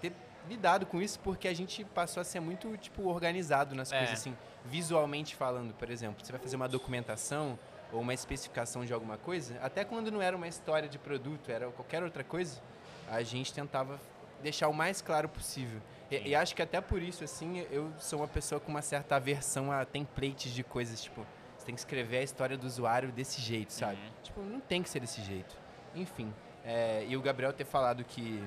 ter, 0.00 0.12
lidado 0.48 0.86
com 0.86 1.02
isso 1.02 1.18
porque 1.18 1.48
a 1.48 1.54
gente 1.54 1.84
passou 1.84 2.20
a 2.20 2.24
ser 2.24 2.40
muito, 2.40 2.76
tipo, 2.76 3.08
organizado 3.08 3.74
nas 3.74 3.92
É. 3.92 3.98
coisas, 3.98 4.20
assim, 4.20 4.36
visualmente 4.64 5.34
falando, 5.34 5.74
por 5.74 5.90
exemplo. 5.90 6.24
Você 6.24 6.32
vai 6.32 6.40
fazer 6.40 6.56
uma 6.56 6.68
documentação 6.68 7.58
ou 7.92 8.00
uma 8.00 8.14
especificação 8.14 8.84
de 8.84 8.92
alguma 8.92 9.18
coisa, 9.18 9.58
até 9.60 9.84
quando 9.84 10.12
não 10.12 10.22
era 10.22 10.36
uma 10.36 10.46
história 10.46 10.88
de 10.88 10.96
produto, 10.96 11.50
era 11.50 11.68
qualquer 11.72 12.04
outra 12.04 12.22
coisa, 12.22 12.62
a 13.10 13.20
gente 13.22 13.52
tentava 13.52 14.00
deixar 14.40 14.68
o 14.68 14.72
mais 14.72 15.02
claro 15.02 15.28
possível. 15.28 15.80
E, 16.08 16.30
e, 16.30 16.34
acho 16.34 16.54
que 16.54 16.62
até 16.62 16.80
por 16.80 17.02
isso, 17.02 17.24
assim, 17.24 17.66
eu 17.70 17.92
sou 17.98 18.20
uma 18.20 18.28
pessoa 18.28 18.60
com 18.60 18.70
uma 18.70 18.82
certa 18.82 19.16
aversão 19.16 19.72
a 19.72 19.84
templates 19.84 20.52
de 20.52 20.62
coisas, 20.62 21.02
tipo, 21.02 21.26
tem 21.70 21.74
que 21.74 21.80
escrever 21.80 22.18
a 22.18 22.22
história 22.22 22.58
do 22.58 22.66
usuário 22.66 23.12
desse 23.12 23.40
jeito, 23.40 23.72
sabe? 23.72 23.96
Uhum. 23.96 24.22
Tipo, 24.24 24.40
não 24.42 24.60
tem 24.60 24.82
que 24.82 24.90
ser 24.90 24.98
desse 24.98 25.22
jeito. 25.22 25.56
Enfim, 25.94 26.34
é, 26.64 27.04
e 27.08 27.16
o 27.16 27.22
Gabriel 27.22 27.52
ter 27.52 27.64
falado 27.64 28.02
que 28.02 28.42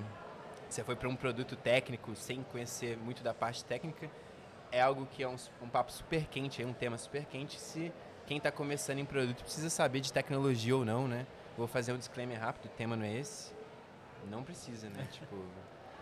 você 0.70 0.84
foi 0.84 0.96
para 0.96 1.08
um 1.08 1.16
produto 1.16 1.56
técnico 1.56 2.16
sem 2.16 2.44
conhecer 2.44 2.98
muito 2.98 3.24
da 3.24 3.34
parte 3.34 3.64
técnica, 3.64 4.10
é 4.72 4.82
algo 4.82 5.06
que 5.06 5.24
é 5.24 5.28
um, 5.28 5.36
um 5.62 5.70
papo 5.70 5.92
super 5.92 6.26
quente, 6.26 6.62
é 6.62 6.66
um 6.66 6.74
tema 6.74 6.98
super 6.98 7.24
quente. 7.26 7.60
Se 7.60 7.94
quem 8.26 8.38
está 8.38 8.52
começando 8.52 9.00
em 9.00 9.06
produto 9.06 9.42
precisa 9.42 9.70
saber 9.70 10.02
de 10.02 10.12
tecnologia 10.12 10.76
ou 10.76 10.84
não, 10.84 11.08
né? 11.08 11.26
Vou 11.58 11.68
fazer 11.68 11.94
um 11.94 11.98
disclaimer 11.98 12.40
rápido, 12.40 12.66
o 12.66 12.76
tema 12.76 12.96
não 12.98 13.06
é 13.06 13.14
esse. 13.14 13.54
Não 14.30 14.44
precisa, 14.44 14.90
né? 14.90 15.08
tipo, 15.12 15.38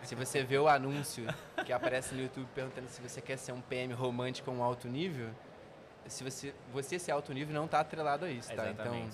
se 0.02 0.16
você 0.16 0.42
vê 0.42 0.58
o 0.58 0.66
anúncio 0.66 1.24
que 1.64 1.72
aparece 1.72 2.14
no 2.16 2.22
YouTube 2.22 2.48
perguntando 2.52 2.88
se 2.88 3.00
você 3.00 3.20
quer 3.20 3.36
ser 3.36 3.52
um 3.52 3.60
PM 3.60 3.92
romântico 3.92 4.50
ou 4.50 4.56
um 4.56 4.62
alto 4.62 4.88
nível, 4.88 5.30
se 6.06 6.24
você, 6.24 6.54
você 6.72 6.98
ser 6.98 7.12
alto 7.12 7.32
nível 7.32 7.54
não 7.54 7.66
está 7.66 7.80
atrelado 7.80 8.24
a 8.24 8.30
isso, 8.30 8.52
tá? 8.54 8.70
Então, 8.70 9.08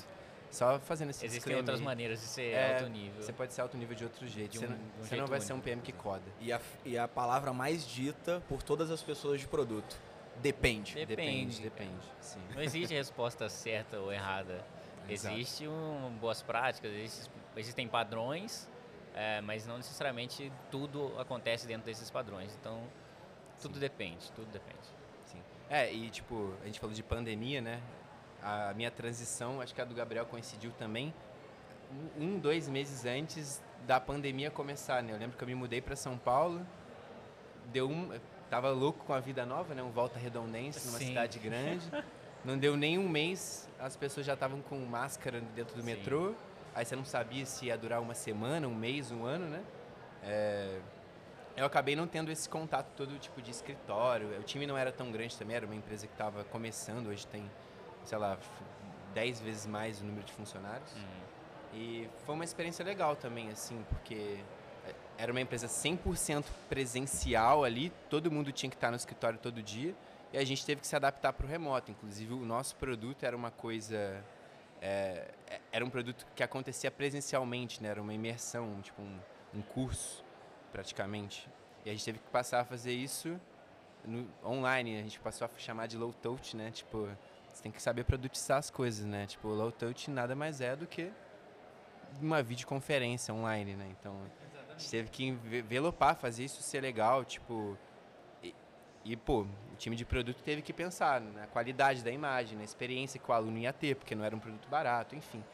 só 0.51 0.79
fazendo 0.79 1.11
esse 1.11 1.25
Existem 1.27 1.57
outras 1.57 1.81
maneiras 1.81 2.21
de 2.21 2.27
ser 2.27 2.53
é, 2.53 2.75
alto 2.79 2.89
nível. 2.89 3.23
Você 3.23 3.33
pode 3.33 3.53
ser 3.53 3.61
alto 3.61 3.77
nível 3.77 3.95
de 3.95 4.05
outro 4.05 4.27
jeito. 4.27 4.53
De 4.53 4.59
um, 4.59 4.63
você, 4.63 4.69
não, 4.69 4.77
um 4.77 5.05
você 5.05 5.17
não, 5.17 5.27
vai 5.27 5.39
único. 5.39 5.47
ser 5.47 5.53
um 5.53 5.61
PM 5.61 5.83
que 5.83 5.93
coda. 5.93 6.25
E 6.41 6.53
a, 6.53 6.61
e 6.85 6.97
a 6.97 7.07
palavra 7.07 7.53
mais 7.53 7.87
dita 7.87 8.43
por 8.49 8.63
todas 8.63 8.91
as 8.91 9.03
pessoas 9.03 9.41
de 9.41 9.47
produto. 9.47 10.01
Depende. 10.37 10.95
Depende, 10.95 11.61
depende. 11.61 11.63
depende 11.63 12.07
sim. 12.21 12.41
Não 12.55 12.63
existe 12.63 12.95
resposta 12.95 13.49
certa 13.49 13.99
ou 13.99 14.13
errada. 14.13 14.65
Existem 15.09 15.67
um, 15.67 16.11
boas 16.21 16.43
práticas, 16.43 16.93
existem, 16.93 17.33
existem 17.57 17.89
padrões, 17.89 18.69
é, 19.15 19.41
mas 19.41 19.67
não 19.67 19.79
necessariamente 19.79 20.53
tudo 20.71 21.19
acontece 21.19 21.67
dentro 21.67 21.87
desses 21.87 22.11
padrões. 22.11 22.55
Então, 22.61 22.83
tudo 23.59 23.75
sim. 23.75 23.81
depende, 23.81 24.31
tudo 24.33 24.51
depende. 24.53 24.87
É, 25.71 25.93
e 25.93 26.09
tipo, 26.11 26.55
a 26.63 26.67
gente 26.67 26.81
falou 26.81 26.95
de 26.95 27.03
pandemia, 27.03 27.61
né? 27.61 27.81
A 28.43 28.73
minha 28.75 28.91
transição, 28.91 29.61
acho 29.61 29.75
que 29.75 29.81
a 29.81 29.85
do 29.85 29.95
Gabriel 29.95 30.25
coincidiu 30.25 30.71
também, 30.73 31.13
um, 32.19 32.39
dois 32.39 32.69
meses 32.69 33.05
antes 33.05 33.63
da 33.87 34.01
pandemia 34.01 34.51
começar, 34.51 35.03
né? 35.03 35.13
Eu 35.13 35.19
lembro 35.19 35.37
que 35.37 35.43
eu 35.43 35.49
me 35.49 35.55
mudei 35.55 35.81
para 35.81 35.97
São 35.97 36.17
Paulo, 36.17 36.67
deu 37.73 37.89
um, 37.89 38.19
tava 38.49 38.71
louco 38.71 39.05
com 39.05 39.13
a 39.13 39.21
vida 39.21 39.45
nova, 39.45 39.75
né? 39.75 39.83
Um 39.83 39.91
volta 39.91 40.19
redondense 40.19 40.87
numa 40.87 40.99
Sim. 40.99 41.07
cidade 41.09 41.39
grande. 41.39 41.87
Não 42.45 42.57
deu 42.57 42.77
nem 42.77 42.97
um 42.99 43.09
mês, 43.09 43.69
as 43.81 43.97
pessoas 43.97 44.25
já 44.25 44.35
estavam 44.35 44.63
com 44.63 44.79
máscara 44.79 45.41
dentro 45.55 45.75
do 45.75 45.83
Sim. 45.83 45.87
metrô. 45.87 46.35
Aí 46.75 46.85
você 46.85 46.95
não 46.95 47.05
sabia 47.05 47.45
se 47.45 47.67
ia 47.67 47.77
durar 47.77 48.01
uma 48.01 48.15
semana, 48.15 48.69
um 48.69 48.75
mês, 48.75 49.11
um 49.11 49.25
ano, 49.25 49.47
né? 49.47 49.61
É... 50.23 50.79
Eu 51.59 51.67
acabei 51.67 51.97
não 51.97 52.07
tendo 52.07 52.31
esse 52.31 52.49
contato 52.49 52.87
todo 52.97 53.19
tipo 53.19 53.43
de 53.43 53.51
escritório. 53.51 54.39
O 54.39 54.43
time 54.45 54.65
não 54.67 54.79
era 54.79 54.93
tão 54.93 55.11
grande 55.11 55.37
também, 55.37 55.57
era 55.57 55.67
uma 55.67 55.75
empresa 55.75 56.07
que 56.07 56.13
estava 56.13 56.45
começando, 56.45 57.09
hoje 57.09 57.27
tem, 57.27 57.51
sei 58.05 58.17
lá, 58.17 58.39
10 59.13 59.41
vezes 59.41 59.67
mais 59.67 60.01
o 60.01 60.05
número 60.05 60.25
de 60.25 60.33
funcionários. 60.33 60.93
Uhum. 60.93 61.75
E 61.75 62.09
foi 62.25 62.37
uma 62.37 62.45
experiência 62.45 62.85
legal 62.85 63.17
também, 63.17 63.51
assim, 63.51 63.85
porque 63.89 64.39
era 65.19 65.33
uma 65.33 65.41
empresa 65.41 65.67
100% 65.67 66.45
presencial 66.69 67.65
ali, 67.65 67.93
todo 68.09 68.31
mundo 68.31 68.53
tinha 68.53 68.71
que 68.71 68.77
estar 68.77 68.91
no 68.91 68.97
escritório 68.97 69.39
todo 69.39 69.61
dia 69.61 69.95
e 70.33 70.39
a 70.39 70.45
gente 70.45 70.65
teve 70.65 70.81
que 70.81 70.87
se 70.87 70.95
adaptar 70.95 71.33
para 71.33 71.45
o 71.45 71.49
remoto. 71.49 71.91
Inclusive, 71.91 72.35
o 72.35 72.45
nosso 72.45 72.77
produto 72.77 73.25
era 73.25 73.37
uma 73.37 73.51
coisa. 73.51 74.25
É, 74.81 75.29
é, 75.49 75.61
era 75.73 75.85
um 75.85 75.91
produto 75.91 76.25
que 76.37 76.43
acontecia 76.43 76.91
presencialmente, 76.91 77.83
né? 77.83 77.89
era 77.89 78.01
uma 78.01 78.15
imersão, 78.15 78.81
tipo 78.81 79.03
um, 79.03 79.19
um 79.55 79.63
curso, 79.63 80.25
praticamente. 80.73 81.49
E 81.85 81.91
a 81.91 81.93
gente 81.93 82.05
teve 82.05 82.19
que 82.19 82.31
passar 82.31 82.61
a 82.61 82.65
fazer 82.65 82.93
isso 82.93 83.41
no, 84.05 84.27
online. 84.45 84.99
A 84.99 85.03
gente 85.03 85.19
passou 85.21 85.47
a 85.47 85.59
chamar 85.59 85.87
de 85.87 85.97
low 85.97 86.13
touch, 86.13 86.57
né? 86.57 86.71
Tipo, 86.71 87.09
você 87.53 87.63
tem 87.63 87.73
que 87.73 87.81
saber 87.81 88.05
produtizar 88.05 88.59
as 88.59 88.71
coisas, 88.71 89.05
né? 89.05 89.27
Tipo, 89.27 89.49
low 89.49 89.73
touch 89.73 90.11
nada 90.11 90.35
mais 90.35 90.61
é 90.61 90.77
do 90.77 90.87
que 90.87 91.11
uma 92.21 92.43
videoconferência 92.43 93.33
online, 93.33 93.75
né? 93.75 93.89
Então, 93.99 94.17
a 94.69 94.79
gente 94.79 94.91
teve 94.91 95.11
que 95.11 95.25
envelopar, 95.25 96.17
fazer 96.17 96.45
isso 96.45 96.63
ser 96.63 96.81
legal, 96.81 97.25
tipo. 97.25 97.77
E, 98.43 98.55
e, 99.05 99.17
pô, 99.17 99.43
o 99.73 99.77
time 99.77 99.97
de 99.97 100.05
produto 100.05 100.43
teve 100.43 100.63
que 100.63 100.73
pensar 100.73 101.21
na 101.21 101.47
qualidade 101.47 102.03
da 102.03 102.11
imagem, 102.11 102.57
na 102.57 102.65
experiência 102.65 103.21
que 103.21 103.31
o 103.31 103.35
aluno 103.35 103.59
ia 103.59 103.73
ter, 103.73 103.97
porque 103.97 104.15
não 104.15 104.25
era 104.25 104.35
um 104.35 104.39
produto 104.39 104.69
barato, 104.69 105.17
enfim. 105.17 105.45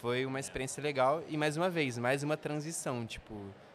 Foi 0.00 0.26
uma 0.26 0.38
experiência 0.38 0.82
legal 0.82 1.22
e, 1.28 1.36
mais 1.36 1.56
uma 1.56 1.70
vez, 1.70 1.96
mais 1.98 2.22
uma 2.22 2.36
transição, 2.36 3.06
tipo, 3.06 3.34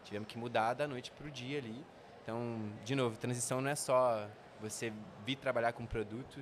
tivemos 0.09 0.27
que 0.27 0.37
mudar 0.39 0.73
da 0.73 0.87
noite 0.87 1.11
para 1.11 1.27
o 1.27 1.31
dia 1.31 1.59
ali. 1.59 1.85
Então, 2.23 2.71
de 2.83 2.95
novo, 2.95 3.15
transição 3.15 3.61
não 3.61 3.69
é 3.69 3.75
só 3.75 4.27
você 4.59 4.91
vir 5.23 5.35
trabalhar 5.35 5.71
com 5.71 5.85
produto, 5.85 6.41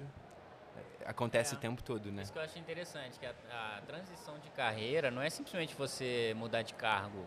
acontece 1.06 1.54
é, 1.54 1.58
o 1.58 1.60
tempo 1.60 1.84
todo, 1.84 2.12
né? 2.12 2.24
Isso 2.24 2.32
que 2.32 2.40
eu 2.40 2.44
acho 2.44 2.58
interessante, 2.58 3.20
que 3.20 3.26
a, 3.26 3.34
a, 3.52 3.82
transição 3.82 4.40
de 4.40 4.50
carreira 4.52 5.12
não 5.12 5.22
é 5.22 5.30
simplesmente 5.30 5.76
você 5.76 6.34
mudar 6.38 6.62
de 6.62 6.74
cargo 6.74 7.26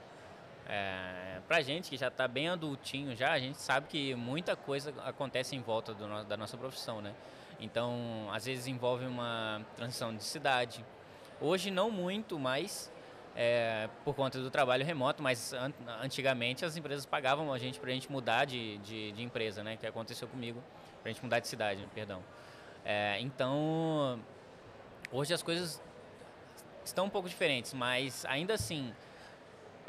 é, 0.66 1.40
pra 1.46 1.60
gente 1.60 1.90
que 1.90 1.96
já 1.96 2.08
está 2.08 2.26
bem 2.26 2.48
adultinho 2.48 3.14
já, 3.14 3.32
a 3.32 3.38
gente 3.38 3.58
sabe 3.58 3.86
que 3.86 4.14
muita 4.14 4.56
coisa 4.56 4.94
acontece 5.04 5.54
em 5.54 5.60
volta 5.60 5.92
no, 5.92 6.24
da 6.24 6.36
nossa 6.36 6.56
profissão, 6.56 7.02
né? 7.02 7.14
Então, 7.58 8.28
às 8.32 8.46
vezes 8.46 8.66
envolve 8.66 9.04
uma 9.04 9.60
transição 9.76 10.14
de 10.14 10.24
cidade. 10.24 10.84
Hoje 11.38 11.70
não 11.70 11.90
muito, 11.90 12.38
mas 12.38 12.90
é, 13.36 13.88
por 14.04 14.14
conta 14.14 14.38
do 14.40 14.50
trabalho 14.50 14.84
remoto, 14.84 15.22
mas 15.22 15.52
an 15.52 15.72
antigamente 16.02 16.64
as 16.64 16.76
empresas 16.76 17.06
pagavam 17.06 17.52
a 17.52 17.58
gente 17.58 17.78
para 17.78 17.90
a 17.90 17.92
gente 17.92 18.10
mudar 18.10 18.44
de, 18.44 18.78
de, 18.78 19.12
de, 19.12 19.22
empresa, 19.22 19.62
né? 19.62 19.76
Que 19.76 19.86
aconteceu 19.86 20.26
comigo, 20.28 20.62
para 21.02 21.10
a 21.10 21.12
gente 21.12 21.22
mudar 21.22 21.40
de 21.40 21.48
cidade, 21.48 21.86
perdão. 21.94 22.22
É, 22.84 23.18
então, 23.20 24.20
hoje 25.12 25.32
as 25.32 25.42
coisas 25.42 25.80
estão 26.84 27.06
um 27.06 27.10
pouco 27.10 27.28
diferentes, 27.28 27.72
mas 27.72 28.24
ainda 28.24 28.54
assim 28.54 28.92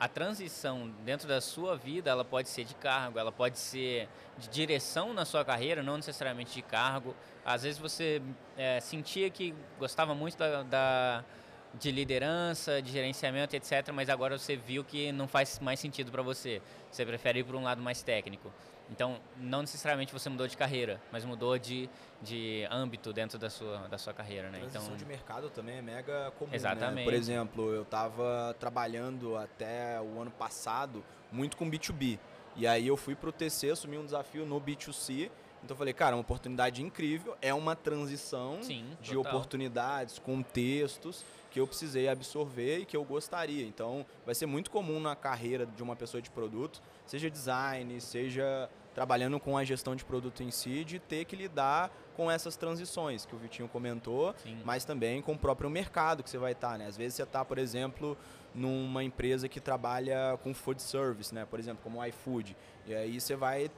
a 0.01 0.07
transição 0.07 0.91
dentro 1.05 1.27
da 1.27 1.39
sua 1.39 1.77
vida, 1.77 2.09
ela 2.09 2.25
pode 2.25 2.49
ser 2.49 2.63
de 2.63 2.73
cargo, 2.73 3.19
ela 3.19 3.31
pode 3.31 3.59
ser 3.59 4.09
de 4.35 4.49
direção 4.49 5.13
na 5.13 5.25
sua 5.25 5.45
carreira, 5.45 5.83
não 5.83 5.95
necessariamente 5.95 6.55
de 6.55 6.63
cargo. 6.63 7.15
Às 7.45 7.61
vezes 7.61 7.77
você 7.77 8.19
é, 8.57 8.79
sentia 8.79 9.29
que 9.29 9.53
gostava 9.77 10.15
muito 10.15 10.35
da, 10.39 10.63
da, 10.63 11.25
de 11.73 11.91
liderança, 11.91 12.81
de 12.81 12.91
gerenciamento, 12.91 13.55
etc., 13.55 13.91
mas 13.93 14.09
agora 14.09 14.37
você 14.37 14.55
viu 14.55 14.83
que 14.83 15.11
não 15.11 15.27
faz 15.27 15.59
mais 15.59 15.79
sentido 15.79 16.11
para 16.11 16.21
você. 16.21 16.61
Você 16.91 17.05
prefere 17.05 17.39
ir 17.39 17.43
para 17.43 17.57
um 17.57 17.63
lado 17.63 17.81
mais 17.81 18.03
técnico. 18.03 18.51
Então, 18.89 19.17
não 19.37 19.61
necessariamente 19.61 20.11
você 20.11 20.29
mudou 20.29 20.45
de 20.47 20.57
carreira, 20.57 21.01
mas 21.13 21.23
mudou 21.23 21.57
de, 21.57 21.89
de 22.21 22.67
âmbito 22.69 23.13
dentro 23.13 23.39
da 23.39 23.49
sua, 23.49 23.87
da 23.87 23.97
sua 23.97 24.13
carreira, 24.13 24.49
né? 24.49 24.59
Transição 24.59 24.83
então, 24.83 24.97
de 24.97 25.05
mercado 25.05 25.49
também 25.49 25.77
é 25.77 25.81
mega 25.81 26.31
comum, 26.31 26.53
Exatamente. 26.53 26.97
Né? 26.97 27.03
Por 27.05 27.13
exemplo, 27.13 27.73
eu 27.73 27.83
estava 27.83 28.53
trabalhando 28.59 29.37
até 29.37 29.99
o 30.01 30.19
ano 30.19 30.31
passado 30.31 31.01
muito 31.31 31.55
com 31.55 31.71
B2B. 31.71 32.19
E 32.57 32.67
aí 32.67 32.85
eu 32.85 32.97
fui 32.97 33.15
para 33.15 33.29
o 33.29 33.31
TC, 33.31 33.69
assumi 33.69 33.97
um 33.97 34.03
desafio 34.03 34.45
no 34.45 34.59
B2C. 34.59 35.31
Então 35.63 35.73
eu 35.73 35.77
falei, 35.77 35.93
cara, 35.93 36.17
uma 36.17 36.21
oportunidade 36.21 36.83
incrível, 36.83 37.37
é 37.41 37.53
uma 37.53 37.77
transição 37.77 38.61
Sim, 38.61 38.85
de 38.99 39.13
total. 39.13 39.31
oportunidades, 39.31 40.19
contextos 40.19 41.23
que 41.51 41.59
eu 41.59 41.67
precisei 41.67 42.07
absorver 42.07 42.79
e 42.79 42.85
que 42.85 42.97
eu 42.97 43.03
gostaria. 43.03 43.65
Então, 43.65 44.05
vai 44.25 44.33
ser 44.33 44.45
muito 44.45 44.71
comum 44.71 44.99
na 44.99 45.15
carreira 45.15 45.65
de 45.65 45.83
uma 45.83 45.95
pessoa 45.95 46.21
de 46.21 46.31
produto, 46.31 46.81
seja 47.05 47.29
design, 47.29 47.99
seja 47.99 48.69
trabalhando 48.95 49.39
com 49.39 49.57
a 49.57 49.63
gestão 49.63 49.95
de 49.95 50.03
produto 50.03 50.43
em 50.43 50.51
si, 50.51 50.83
de 50.83 50.97
ter 50.99 51.25
que 51.25 51.35
lidar 51.35 51.91
com 52.15 52.29
essas 52.29 52.55
transições 52.55 53.25
que 53.25 53.35
o 53.35 53.37
Vitinho 53.37 53.67
comentou, 53.67 54.33
Sim. 54.43 54.59
mas 54.65 54.83
também 54.83 55.21
com 55.21 55.33
o 55.33 55.37
próprio 55.37 55.69
mercado 55.69 56.23
que 56.23 56.29
você 56.29 56.37
vai 56.37 56.51
estar, 56.53 56.77
né? 56.77 56.87
Às 56.87 56.97
vezes 56.97 57.15
você 57.15 57.23
está, 57.23 57.43
por 57.43 57.57
exemplo, 57.57 58.17
numa 58.53 59.03
empresa 59.03 59.47
que 59.47 59.59
trabalha 59.59 60.37
com 60.43 60.53
food 60.53 60.81
service, 60.81 61.33
né? 61.33 61.45
Por 61.45 61.59
exemplo, 61.59 61.81
como 61.83 61.99
o 61.99 62.05
iFood, 62.05 62.55
e 62.85 62.93
aí 62.93 63.19
você 63.19 63.35
vai 63.35 63.71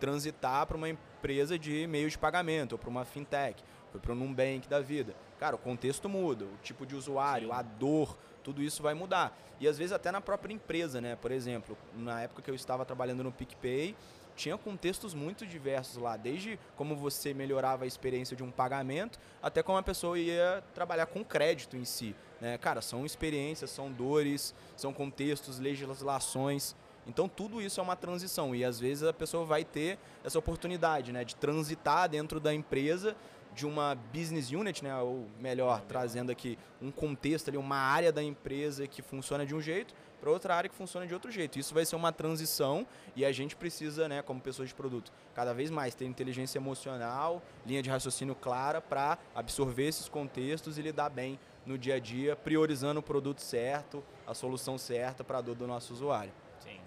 transitar 0.00 0.66
para 0.66 0.76
uma 0.76 0.88
empresa 0.88 1.58
de 1.58 1.86
meio 1.86 2.08
de 2.10 2.18
pagamento 2.18 2.72
ou 2.72 2.78
para 2.78 2.90
uma 2.90 3.04
fintech, 3.04 3.62
ou 3.94 4.00
para 4.00 4.12
um 4.12 4.16
Nubank 4.16 4.68
da 4.68 4.80
vida. 4.80 5.14
Cara, 5.38 5.56
o 5.56 5.58
contexto 5.58 6.08
muda, 6.08 6.44
o 6.44 6.56
tipo 6.62 6.84
de 6.84 6.94
usuário, 6.94 7.48
Sim. 7.48 7.54
a 7.54 7.62
dor, 7.62 8.16
tudo 8.42 8.62
isso 8.62 8.82
vai 8.82 8.94
mudar. 8.94 9.36
E 9.60 9.68
às 9.68 9.78
vezes 9.78 9.92
até 9.92 10.10
na 10.10 10.20
própria 10.20 10.52
empresa, 10.52 11.00
né? 11.00 11.16
Por 11.16 11.30
exemplo, 11.30 11.76
na 11.96 12.22
época 12.22 12.42
que 12.42 12.50
eu 12.50 12.54
estava 12.54 12.84
trabalhando 12.84 13.22
no 13.22 13.32
PicPay, 13.32 13.94
tinha 14.36 14.58
contextos 14.58 15.14
muito 15.14 15.46
diversos 15.46 15.96
lá, 15.96 16.16
desde 16.16 16.58
como 16.76 16.96
você 16.96 17.32
melhorava 17.32 17.84
a 17.84 17.86
experiência 17.86 18.36
de 18.36 18.42
um 18.42 18.50
pagamento, 18.50 19.18
até 19.40 19.62
como 19.62 19.78
a 19.78 19.82
pessoa 19.82 20.18
ia 20.18 20.62
trabalhar 20.74 21.06
com 21.06 21.24
crédito 21.24 21.76
em 21.76 21.84
si. 21.84 22.16
Né? 22.40 22.58
Cara, 22.58 22.82
são 22.82 23.06
experiências, 23.06 23.70
são 23.70 23.92
dores, 23.92 24.52
são 24.76 24.92
contextos, 24.92 25.58
legislações. 25.60 26.74
Então 27.06 27.28
tudo 27.28 27.60
isso 27.60 27.80
é 27.80 27.82
uma 27.82 27.96
transição 27.96 28.54
e 28.54 28.64
às 28.64 28.80
vezes 28.80 29.04
a 29.04 29.12
pessoa 29.12 29.44
vai 29.44 29.62
ter 29.62 29.98
essa 30.24 30.38
oportunidade 30.38 31.12
né, 31.12 31.22
de 31.22 31.36
transitar 31.36 32.08
dentro 32.08 32.40
da 32.40 32.52
empresa 32.52 33.14
de 33.54 33.64
uma 33.64 33.94
business 33.94 34.50
unit, 34.50 34.82
né, 34.82 34.94
ou 34.96 35.26
melhor, 35.40 35.80
trazendo 35.82 36.32
aqui 36.32 36.58
um 36.82 36.90
contexto 36.90 37.48
ali, 37.48 37.56
uma 37.56 37.76
área 37.76 38.12
da 38.12 38.22
empresa 38.22 38.86
que 38.86 39.00
funciona 39.00 39.46
de 39.46 39.54
um 39.54 39.60
jeito 39.60 39.94
para 40.20 40.30
outra 40.30 40.54
área 40.56 40.68
que 40.68 40.74
funciona 40.74 41.06
de 41.06 41.14
outro 41.14 41.30
jeito. 41.30 41.58
Isso 41.58 41.74
vai 41.74 41.84
ser 41.84 41.96
uma 41.96 42.10
transição 42.10 42.86
e 43.14 43.24
a 43.24 43.30
gente 43.30 43.54
precisa, 43.54 44.08
né, 44.08 44.22
como 44.22 44.40
pessoas 44.40 44.68
de 44.68 44.74
produto, 44.74 45.12
cada 45.34 45.52
vez 45.52 45.70
mais 45.70 45.94
ter 45.94 46.06
inteligência 46.06 46.58
emocional, 46.58 47.42
linha 47.64 47.82
de 47.82 47.90
raciocínio 47.90 48.34
clara 48.34 48.80
para 48.80 49.18
absorver 49.34 49.86
esses 49.86 50.08
contextos 50.08 50.78
e 50.78 50.82
lidar 50.82 51.10
bem 51.10 51.38
no 51.64 51.78
dia 51.78 51.94
a 51.94 51.98
dia, 51.98 52.34
priorizando 52.34 53.00
o 53.00 53.02
produto 53.02 53.40
certo, 53.40 54.02
a 54.26 54.34
solução 54.34 54.76
certa 54.78 55.22
para 55.22 55.38
a 55.38 55.40
dor 55.40 55.54
do 55.54 55.66
nosso 55.66 55.92
usuário. 55.92 56.32
Sim. 56.58 56.80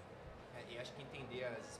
É, 0.56 0.74
e 0.74 0.78
acho 0.78 0.92
que 0.92 1.02
entender 1.02 1.44
as 1.44 1.78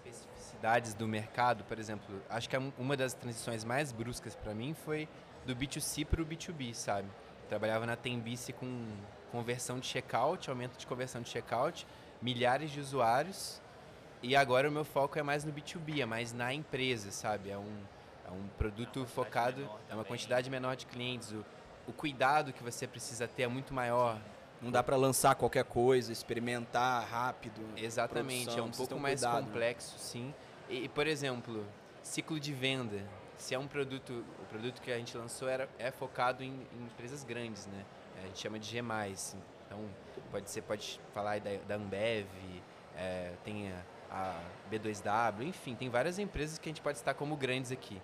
especificidades 0.58 0.94
do 0.94 1.06
mercado, 1.06 1.64
por 1.64 1.78
exemplo, 1.78 2.20
acho 2.28 2.48
que 2.48 2.56
é 2.56 2.72
uma 2.78 2.96
das 2.96 3.14
transições 3.14 3.64
mais 3.64 3.92
bruscas 3.92 4.34
para 4.34 4.54
mim 4.54 4.74
foi 4.74 5.08
do 5.46 5.54
B2C 5.54 6.04
para 6.04 6.20
o 6.20 6.26
B2B, 6.26 6.74
sabe? 6.74 7.08
Trabalhava 7.48 7.86
na 7.86 7.96
Tembice 7.96 8.52
com 8.52 8.86
conversão 9.30 9.78
de 9.78 9.86
checkout, 9.86 10.50
aumento 10.50 10.76
de 10.76 10.86
conversão 10.86 11.22
de 11.22 11.28
checkout, 11.28 11.86
milhares 12.20 12.70
de 12.70 12.80
usuários. 12.80 13.60
E 14.22 14.34
agora 14.34 14.68
o 14.68 14.72
meu 14.72 14.84
foco 14.84 15.18
é 15.18 15.22
mais 15.22 15.44
no 15.44 15.52
B2B, 15.52 16.00
é 16.00 16.06
mais 16.06 16.32
na 16.32 16.52
empresa, 16.52 17.10
sabe? 17.12 17.50
É 17.50 17.56
um, 17.56 17.78
é 18.26 18.30
um 18.30 18.48
produto 18.58 19.02
é 19.02 19.06
focado, 19.06 19.70
é 19.88 19.94
uma 19.94 20.04
quantidade 20.04 20.50
menor 20.50 20.76
de 20.76 20.86
clientes. 20.86 21.30
O, 21.32 21.44
o 21.86 21.92
cuidado 21.92 22.52
que 22.52 22.62
você 22.62 22.86
precisa 22.86 23.26
ter 23.28 23.44
é 23.44 23.48
muito 23.48 23.72
maior. 23.72 24.20
Não 24.60 24.72
dá 24.72 24.82
para 24.82 24.96
lançar 24.96 25.36
qualquer 25.36 25.64
coisa, 25.64 26.12
experimentar 26.12 27.06
rápido. 27.08 27.60
Exatamente, 27.76 28.46
produção, 28.46 28.64
é 28.64 28.68
um 28.68 28.72
pouco 28.72 28.94
um 28.96 28.98
mais 28.98 29.20
cuidado, 29.20 29.40
né? 29.40 29.46
complexo, 29.46 29.92
né? 29.92 29.98
sim. 29.98 30.34
E, 30.68 30.88
por 30.88 31.06
exemplo, 31.06 31.64
ciclo 32.02 32.38
de 32.38 32.52
venda. 32.52 33.02
Se 33.36 33.54
é 33.54 33.58
um 33.58 33.66
produto, 33.66 34.24
o 34.40 34.44
produto 34.46 34.82
que 34.82 34.90
a 34.90 34.98
gente 34.98 35.16
lançou 35.16 35.48
era, 35.48 35.68
é 35.78 35.90
focado 35.90 36.42
em, 36.42 36.48
em 36.48 36.84
empresas 36.84 37.22
grandes, 37.22 37.66
né? 37.66 37.84
A 38.22 38.26
gente 38.26 38.38
chama 38.38 38.58
de 38.58 38.68
G+. 38.68 38.78
Então, 38.78 39.80
pode 40.30 40.50
ser, 40.50 40.62
pode 40.62 41.00
falar 41.14 41.38
da, 41.40 41.50
da 41.68 41.76
Ambev, 41.76 42.26
é, 42.96 43.32
tem 43.44 43.70
a, 43.70 43.82
a, 44.10 44.40
B2W, 44.70 45.42
enfim, 45.42 45.74
tem 45.74 45.88
várias 45.88 46.18
empresas 46.18 46.58
que 46.58 46.68
a 46.68 46.70
gente 46.70 46.80
pode 46.80 46.98
estar 46.98 47.14
como 47.14 47.36
grandes 47.36 47.70
aqui. 47.70 48.00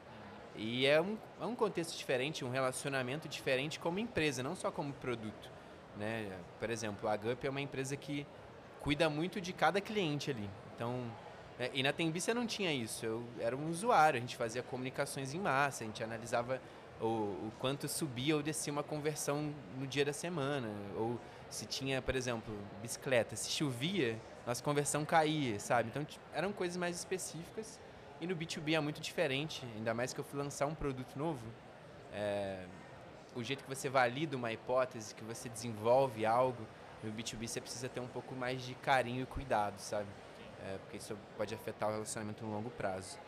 E 0.55 0.87
é 0.87 1.01
um, 1.01 1.19
é 1.41 1.45
um 1.45 1.57
contexto 1.57 1.97
diferente, 1.97 2.45
um 2.45 2.51
relacionamento 2.51 3.29
diferente 3.29 3.81
como 3.81 3.99
empresa, 3.99 4.43
não 4.43 4.55
só 4.55 4.71
como 4.71 4.93
produto. 4.93 5.51
Né? 5.97 6.31
Por 6.61 6.71
exemplo, 6.71 7.09
a 7.09 7.17
GUP 7.17 7.45
é 7.45 7.51
uma 7.51 7.61
empresa 7.61 7.97
que 7.97 8.25
cuida 8.81 9.11
muito 9.11 9.41
de 9.41 9.53
cada 9.53 9.81
cliente 9.81 10.31
ali. 10.31 10.49
Então, 10.75 11.11
é, 11.59 11.71
e 11.73 11.83
na 11.83 11.93
Tembisa 11.93 12.35
não 12.35 12.47
tinha 12.47 12.73
isso. 12.73 13.07
Eu 13.07 13.25
era 13.39 13.57
um 13.57 13.71
usuário, 13.71 14.19
a 14.19 14.21
gente 14.21 14.37
fazia 14.37 14.63
comunicações 14.63 15.35
em 15.35 15.39
massa, 15.39 15.85
a 15.85 15.87
gente 15.87 16.03
analisava 16.03 16.61
o, 17.01 17.07
o 17.07 17.53
quanto 17.59 17.89
subia 17.89 18.35
ou 18.35 18.43
descia 18.43 18.73
uma 18.73 18.83
conversão 18.83 19.55
no 19.79 19.87
dia 19.87 20.05
da 20.05 20.13
semana. 20.13 20.69
Ou 20.97 21.19
se 21.49 21.67
tinha, 21.67 22.03
por 22.03 22.17
exemplo, 22.17 22.53
bicicleta, 22.83 23.37
se 23.37 23.51
chovia, 23.51 24.19
nossa 24.47 24.63
conversão 24.63 25.05
caía, 25.05 25.59
sabe? 25.61 25.91
Então 25.91 26.07
eram 26.33 26.53
coisas 26.53 26.77
mais 26.77 26.97
específicas. 26.97 27.79
E 28.21 28.27
no 28.27 28.37
B2B 28.37 28.75
é 28.75 28.81
muito 28.81 29.01
diferente, 29.01 29.65
ainda 29.77 29.93
mais 29.93 30.13
que 30.13 30.21
eu 30.21 30.25
fui 30.25 30.39
lançar 30.39 30.67
um 30.67 30.75
produto 30.75 31.17
novo. 31.17 31.45
É, 32.13 32.65
o 33.35 33.43
jeito 33.43 33.65
que 33.65 33.69
você 33.69 33.89
valida 33.89 34.37
uma 34.37 34.53
hipótese, 34.53 35.15
que 35.15 35.25
você 35.25 35.49
desenvolve 35.49 36.25
algo, 36.25 36.65
no 37.03 37.13
B2B 37.13 37.47
você 37.47 37.61
precisa 37.61 37.89
ter 37.89 38.01
um 38.01 38.07
pouco 38.07 38.35
mais 38.35 38.63
de 38.63 38.75
carinho 38.75 39.23
e 39.23 39.27
cuidado, 39.27 39.79
sabe? 39.79 40.07
É, 40.65 40.79
porque 40.79 40.97
isso 40.97 41.17
pode 41.37 41.55
afetar 41.55 41.89
o 41.91 41.93
relacionamento 41.93 42.45
no 42.45 42.53
longo 42.53 42.71
prazo. 42.71 43.19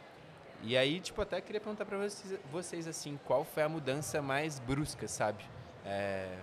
E 0.63 0.77
aí, 0.77 1.01
tipo, 1.01 1.21
até 1.21 1.41
queria 1.41 1.61
perguntar 1.61 1.85
para 1.85 1.99
vocês, 1.99 2.39
vocês, 2.51 2.89
assim, 2.89 3.19
qual 3.25 3.45
foi 3.45 3.63
a 3.63 3.69
mudança 3.69 4.23
mais 4.23 4.59
brusca, 4.59 5.07
sabe? 5.07 5.45
É... 5.85 6.39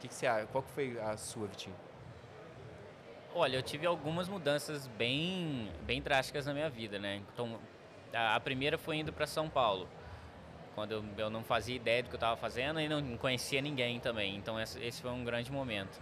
Que 0.00 0.08
que 0.08 0.14
você, 0.14 0.26
qual 0.50 0.64
que 0.64 0.70
foi 0.70 0.98
a 0.98 1.16
sua, 1.16 1.46
Vitinho? 1.46 1.76
Olha, 3.34 3.56
eu 3.56 3.62
tive 3.62 3.86
algumas 3.86 4.28
mudanças 4.28 4.86
bem, 4.88 5.70
bem 5.82 6.02
drásticas 6.02 6.46
na 6.46 6.52
minha 6.52 6.68
vida, 6.68 6.98
né? 6.98 7.22
Então, 7.32 7.58
a, 8.12 8.38
primeira 8.40 8.76
foi 8.76 8.96
indo 8.96 9.12
para 9.12 9.26
São 9.26 9.48
Paulo, 9.48 9.88
quando 10.74 10.92
eu, 10.92 11.04
eu, 11.16 11.30
não 11.30 11.44
fazia 11.44 11.76
ideia 11.76 12.02
do 12.02 12.08
que 12.08 12.14
eu 12.14 12.18
estava 12.18 12.36
fazendo 12.36 12.80
e 12.80 12.88
não 12.88 13.16
conhecia 13.16 13.62
ninguém 13.62 14.00
também. 14.00 14.36
Então, 14.36 14.60
esse 14.60 15.00
foi 15.00 15.10
um 15.10 15.24
grande 15.24 15.52
momento. 15.52 16.00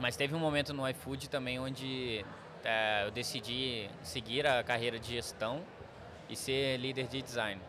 Mas 0.00 0.16
teve 0.16 0.34
um 0.34 0.38
momento 0.38 0.74
no 0.74 0.88
iFood 0.88 1.30
também 1.30 1.58
onde 1.58 2.24
é, 2.64 3.04
eu 3.06 3.10
decidi 3.10 3.88
seguir 4.02 4.46
a 4.46 4.62
carreira 4.62 4.98
de 4.98 5.14
gestão 5.14 5.62
e 6.28 6.36
ser 6.36 6.76
líder 6.78 7.06
de 7.06 7.22
design, 7.22 7.60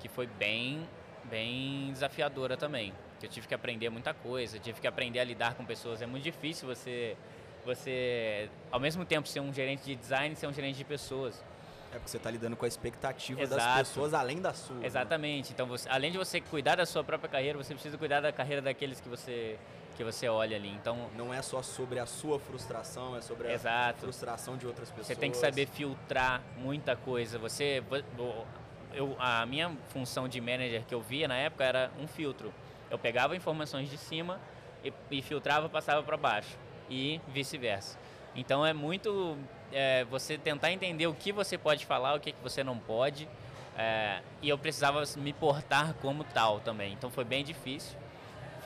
que 0.00 0.08
foi 0.08 0.26
bem, 0.26 0.86
bem 1.24 1.90
desafiadora 1.92 2.56
também. 2.56 2.92
Eu 3.22 3.28
tive 3.28 3.48
que 3.48 3.54
aprender 3.54 3.88
muita 3.90 4.12
coisa, 4.12 4.58
tive 4.58 4.80
que 4.80 4.86
aprender 4.86 5.20
a 5.20 5.24
lidar 5.24 5.54
com 5.54 5.64
pessoas. 5.64 6.02
É 6.02 6.06
muito 6.06 6.22
difícil 6.22 6.68
você, 6.68 7.16
você 7.64 8.50
ao 8.70 8.78
mesmo 8.78 9.04
tempo, 9.04 9.26
ser 9.26 9.40
um 9.40 9.52
gerente 9.52 9.84
de 9.84 9.96
design 9.96 10.34
e 10.34 10.36
ser 10.36 10.46
um 10.46 10.52
gerente 10.52 10.76
de 10.76 10.84
pessoas. 10.84 11.42
É 11.92 11.98
porque 11.98 12.10
você 12.10 12.16
está 12.18 12.30
lidando 12.30 12.56
com 12.56 12.64
a 12.64 12.68
expectativa 12.68 13.40
Exato. 13.40 13.62
das 13.62 13.88
pessoas 13.88 14.12
além 14.12 14.40
da 14.40 14.52
sua. 14.52 14.76
Né? 14.76 14.86
Exatamente. 14.86 15.48
Né? 15.48 15.54
Então, 15.54 15.66
você, 15.66 15.88
além 15.88 16.12
de 16.12 16.18
você 16.18 16.40
cuidar 16.40 16.76
da 16.76 16.84
sua 16.84 17.02
própria 17.02 17.28
carreira, 17.28 17.56
você 17.56 17.72
precisa 17.72 17.96
cuidar 17.96 18.20
da 18.20 18.32
carreira 18.32 18.60
daqueles 18.60 19.00
que 19.00 19.08
você 19.08 19.58
que 19.96 20.04
você 20.04 20.28
olha 20.28 20.56
ali. 20.56 20.70
Então 20.70 21.08
não 21.16 21.32
é 21.32 21.40
só 21.42 21.62
sobre 21.62 21.98
a 21.98 22.06
sua 22.06 22.38
frustração, 22.38 23.16
é 23.16 23.20
sobre 23.20 23.52
Exato. 23.52 23.98
a 23.98 24.00
frustração 24.00 24.56
de 24.56 24.66
outras 24.66 24.90
pessoas. 24.90 25.06
Você 25.06 25.16
tem 25.16 25.30
que 25.30 25.36
saber 25.36 25.66
filtrar 25.66 26.42
muita 26.58 26.94
coisa. 26.94 27.38
Você 27.38 27.82
eu, 28.92 29.16
a 29.18 29.44
minha 29.46 29.76
função 29.88 30.28
de 30.28 30.40
manager 30.40 30.84
que 30.84 30.94
eu 30.94 31.00
via 31.00 31.26
na 31.26 31.36
época 31.36 31.64
era 31.64 31.90
um 32.00 32.06
filtro. 32.06 32.52
Eu 32.90 32.98
pegava 32.98 33.34
informações 33.34 33.90
de 33.90 33.98
cima 33.98 34.40
e, 34.84 34.92
e 35.10 35.22
filtrava, 35.22 35.68
passava 35.68 36.02
para 36.02 36.16
baixo 36.16 36.56
e 36.88 37.20
vice-versa. 37.28 37.98
Então 38.34 38.64
é 38.64 38.72
muito 38.72 39.36
é, 39.72 40.04
você 40.04 40.38
tentar 40.38 40.70
entender 40.70 41.06
o 41.06 41.14
que 41.14 41.32
você 41.32 41.56
pode 41.58 41.84
falar, 41.86 42.14
o 42.14 42.20
que, 42.20 42.32
que 42.32 42.42
você 42.42 42.62
não 42.62 42.78
pode. 42.78 43.28
É, 43.78 44.20
e 44.40 44.48
eu 44.48 44.56
precisava 44.56 45.02
me 45.16 45.32
portar 45.32 45.94
como 46.00 46.24
tal 46.24 46.60
também. 46.60 46.92
Então 46.92 47.10
foi 47.10 47.24
bem 47.24 47.44
difícil. 47.44 47.98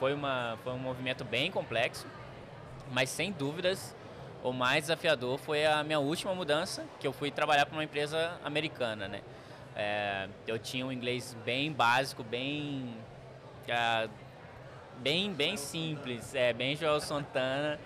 Foi, 0.00 0.14
uma, 0.14 0.58
foi 0.64 0.72
um 0.72 0.78
movimento 0.78 1.24
bem 1.24 1.50
complexo, 1.50 2.06
mas 2.90 3.10
sem 3.10 3.30
dúvidas 3.30 3.94
o 4.42 4.50
mais 4.50 4.84
desafiador 4.84 5.38
foi 5.38 5.66
a 5.66 5.84
minha 5.84 6.00
última 6.00 6.34
mudança, 6.34 6.86
que 6.98 7.06
eu 7.06 7.12
fui 7.12 7.30
trabalhar 7.30 7.66
para 7.66 7.74
uma 7.74 7.84
empresa 7.84 8.32
americana, 8.42 9.06
né? 9.06 9.20
É, 9.76 10.26
eu 10.46 10.58
tinha 10.58 10.86
um 10.86 10.90
inglês 10.90 11.36
bem 11.44 11.70
básico, 11.70 12.24
bem 12.24 12.96
é, 13.68 14.08
bem 15.00 15.32
bem 15.34 15.58
simples, 15.58 16.34
é 16.34 16.54
bem 16.54 16.74
Joel 16.74 16.98
Santana 17.00 17.78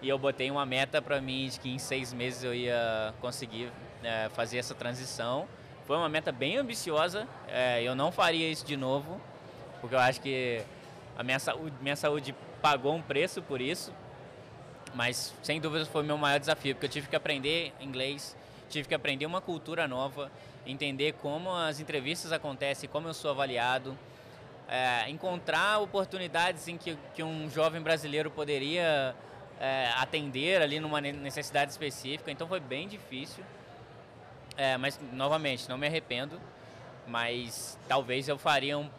e 0.00 0.08
eu 0.08 0.18
botei 0.18 0.48
uma 0.52 0.64
meta 0.64 1.02
para 1.02 1.20
mim 1.20 1.48
de 1.48 1.58
que 1.58 1.68
em 1.68 1.78
seis 1.78 2.12
meses 2.12 2.44
eu 2.44 2.54
ia 2.54 3.12
conseguir 3.20 3.72
é, 4.04 4.28
fazer 4.28 4.58
essa 4.58 4.74
transição. 4.74 5.48
Foi 5.84 5.96
uma 5.96 6.08
meta 6.08 6.30
bem 6.30 6.58
ambiciosa, 6.58 7.26
é, 7.48 7.82
eu 7.82 7.96
não 7.96 8.12
faria 8.12 8.48
isso 8.48 8.64
de 8.64 8.76
novo, 8.76 9.20
porque 9.80 9.96
eu 9.96 10.00
acho 10.00 10.20
que 10.20 10.62
a 11.16 11.22
minha 11.22 11.38
saúde, 11.38 11.74
minha 11.80 11.96
saúde 11.96 12.34
pagou 12.60 12.94
um 12.94 13.02
preço 13.02 13.42
por 13.42 13.60
isso, 13.60 13.92
mas 14.94 15.34
sem 15.42 15.60
dúvida 15.60 15.86
foi 15.86 16.02
meu 16.02 16.18
maior 16.18 16.38
desafio, 16.38 16.74
porque 16.74 16.86
eu 16.86 16.90
tive 16.90 17.08
que 17.08 17.16
aprender 17.16 17.72
inglês, 17.80 18.36
tive 18.68 18.88
que 18.88 18.94
aprender 18.94 19.26
uma 19.26 19.40
cultura 19.40 19.86
nova, 19.86 20.30
entender 20.66 21.12
como 21.14 21.54
as 21.54 21.80
entrevistas 21.80 22.32
acontecem, 22.32 22.88
como 22.88 23.08
eu 23.08 23.14
sou 23.14 23.30
avaliado, 23.30 23.96
é, 24.68 25.08
encontrar 25.08 25.78
oportunidades 25.78 26.66
em 26.68 26.76
que, 26.76 26.98
que 27.14 27.22
um 27.22 27.48
jovem 27.48 27.80
brasileiro 27.80 28.30
poderia 28.30 29.14
é, 29.60 29.90
atender 29.96 30.60
ali 30.60 30.80
numa 30.80 31.00
necessidade 31.00 31.70
específica. 31.70 32.30
Então 32.30 32.48
foi 32.48 32.60
bem 32.60 32.88
difícil, 32.88 33.44
é, 34.56 34.76
mas 34.76 34.98
novamente 35.12 35.68
não 35.68 35.78
me 35.78 35.86
arrependo, 35.86 36.40
mas 37.06 37.78
talvez 37.86 38.28
eu 38.28 38.36
faria 38.36 38.76
um, 38.76 38.90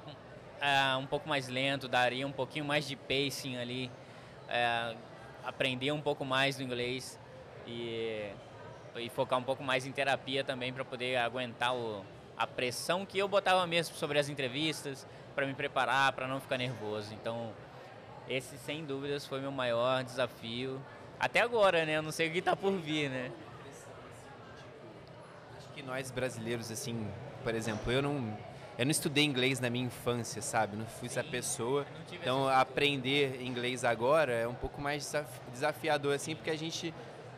uh, 0.62 0.98
um 0.98 1.06
pouco 1.06 1.28
mais 1.28 1.48
lento, 1.48 1.88
daria 1.88 2.26
um 2.26 2.32
pouquinho 2.32 2.66
mais 2.66 2.88
de 2.88 2.96
pacing 2.96 3.58
ali, 3.58 3.92
uh, 4.46 4.98
aprender 5.44 5.92
um 5.92 6.02
pouco 6.02 6.26
mais 6.26 6.58
do 6.58 6.64
inglês 6.64 7.20
e, 7.66 8.30
e 8.96 9.10
focar 9.10 9.40
um 9.40 9.44
pouco 9.44 9.64
mais 9.64 9.86
em 9.86 9.92
terapia 9.92 10.44
também 10.44 10.74
para 10.74 10.84
poder 10.84 11.18
aguentar 11.18 11.76
o, 11.76 12.06
a 12.38 12.46
pressão 12.46 13.06
que 13.06 13.18
eu 13.18 13.28
botava 13.28 13.66
mesmo 13.66 13.96
sobre 13.96 14.20
as 14.20 14.30
entrevistas, 14.30 15.08
para 15.34 15.46
me 15.46 15.54
preparar, 15.54 16.12
para 16.14 16.28
não 16.28 16.40
ficar 16.40 16.58
nervoso. 16.58 17.14
Então, 17.14 17.52
esse 18.28 18.58
sem 18.58 18.84
dúvidas 18.84 19.26
foi 19.26 19.40
meu 19.40 19.52
maior 19.52 20.04
desafio. 20.04 20.82
Até 21.20 21.42
agora, 21.42 21.86
né? 21.86 21.98
Eu 21.98 22.02
não 22.02 22.12
sei 22.12 22.28
o 22.28 22.32
que 22.32 22.40
está 22.40 22.56
por 22.56 22.74
vir, 22.74 23.10
né? 23.10 23.32
Acho 25.58 25.70
que 25.70 25.82
nós 25.82 26.12
brasileiros, 26.12 26.72
assim, 26.72 27.08
por 27.44 27.56
exemplo, 27.56 27.92
eu 27.92 28.02
não 28.02 28.38
eu 28.78 28.86
não 28.86 28.92
estudei 28.92 29.24
inglês 29.24 29.60
na 29.60 29.70
minha 29.70 29.86
infância, 29.86 30.42
sabe? 30.42 30.78
Não 30.78 30.86
fui 30.86 31.10
Sim, 31.10 31.20
essa 31.20 31.30
pessoa. 31.30 31.86
Então, 32.12 32.48
aprender 32.48 33.42
inglês 33.42 33.84
agora 33.84 34.32
é 34.32 34.48
um 34.48 34.54
pouco 34.54 34.80
mais 34.80 35.12
desafiador, 35.52 36.14
assim, 36.14 36.36
porque 36.36 36.52
a 36.52 36.58
gente 36.58 36.94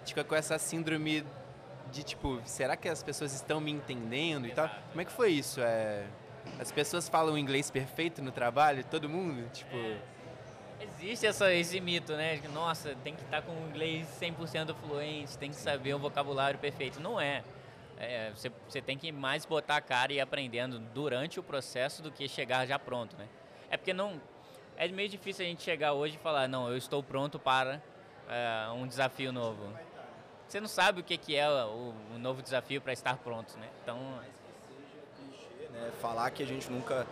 fica 0.06 0.24
com 0.24 0.36
essa 0.36 0.58
síndrome 0.58 1.26
de 1.92 2.04
tipo, 2.04 2.40
será 2.46 2.76
que 2.76 2.88
as 2.90 3.02
pessoas 3.02 3.34
estão 3.34 3.60
me 3.60 3.72
entendendo 3.72 4.48
e 4.48 4.52
tal? 4.52 4.70
Como 4.90 5.02
é 5.02 5.06
que 5.06 5.12
foi 5.12 5.32
isso? 5.32 5.62
É, 5.62 6.06
As 6.60 6.72
pessoas 6.72 7.08
falam 7.08 7.38
inglês 7.38 7.72
perfeito 7.72 8.22
no 8.22 8.32
trabalho, 8.32 8.84
todo 8.84 9.08
mundo, 9.08 9.50
tipo... 9.52 9.76
É. 9.76 9.98
Existe 10.82 11.28
essa, 11.28 11.54
esse 11.54 11.80
mito, 11.82 12.14
né? 12.14 12.40
Nossa, 12.54 12.96
tem 13.04 13.14
que 13.14 13.22
estar 13.22 13.42
com 13.42 13.52
o 13.52 13.68
inglês 13.70 14.08
100% 14.22 14.74
fluente, 14.76 15.38
tem 15.38 15.50
que 15.50 15.58
saber 15.58 15.94
um 15.94 16.00
vocabulário 16.00 16.58
perfeito. 16.58 17.02
Não 17.02 17.20
é. 17.20 17.44
É 18.00 18.32
você, 18.34 18.52
você 18.68 18.82
tem 18.82 18.98
que 18.98 19.12
mais 19.12 19.46
botar 19.46 19.76
a 19.76 19.82
cara 19.82 20.14
e 20.14 20.16
ir 20.16 20.22
aprendendo 20.22 20.80
durante 20.80 21.40
o 21.40 21.44
processo 21.44 22.02
do 22.02 22.12
que 22.12 22.28
chegar 22.28 22.66
já 22.66 22.80
pronto, 22.80 23.16
né? 23.18 23.28
É 23.70 23.78
porque 23.78 23.94
não... 23.94 24.20
É 24.78 24.88
meio 24.88 25.10
difícil 25.10 25.46
a 25.46 25.48
gente 25.48 25.62
chegar 25.62 25.92
hoje 25.92 26.16
e 26.16 26.20
falar, 26.20 26.48
não, 26.48 26.70
eu 26.70 26.78
estou 26.78 27.04
pronto 27.04 27.38
para 27.38 27.82
é, 28.30 28.70
um 28.72 28.88
desafio 28.88 29.34
novo. 29.34 29.72
Você 30.48 30.62
não 30.62 30.70
sabe 30.70 31.02
o 31.02 31.04
que, 31.04 31.18
que 31.18 31.36
é 31.36 31.50
o, 31.50 31.94
o 32.16 32.18
novo 32.18 32.42
desafio 32.42 32.80
para 32.80 32.94
estar 32.94 33.18
pronto, 33.18 33.58
né? 33.58 33.68
Então... 33.84 33.98
Né? 35.72 35.92
Falar 36.02 36.32
que 36.32 36.42
a 36.42 36.46
gente 36.46 36.72
nunca 36.72 37.06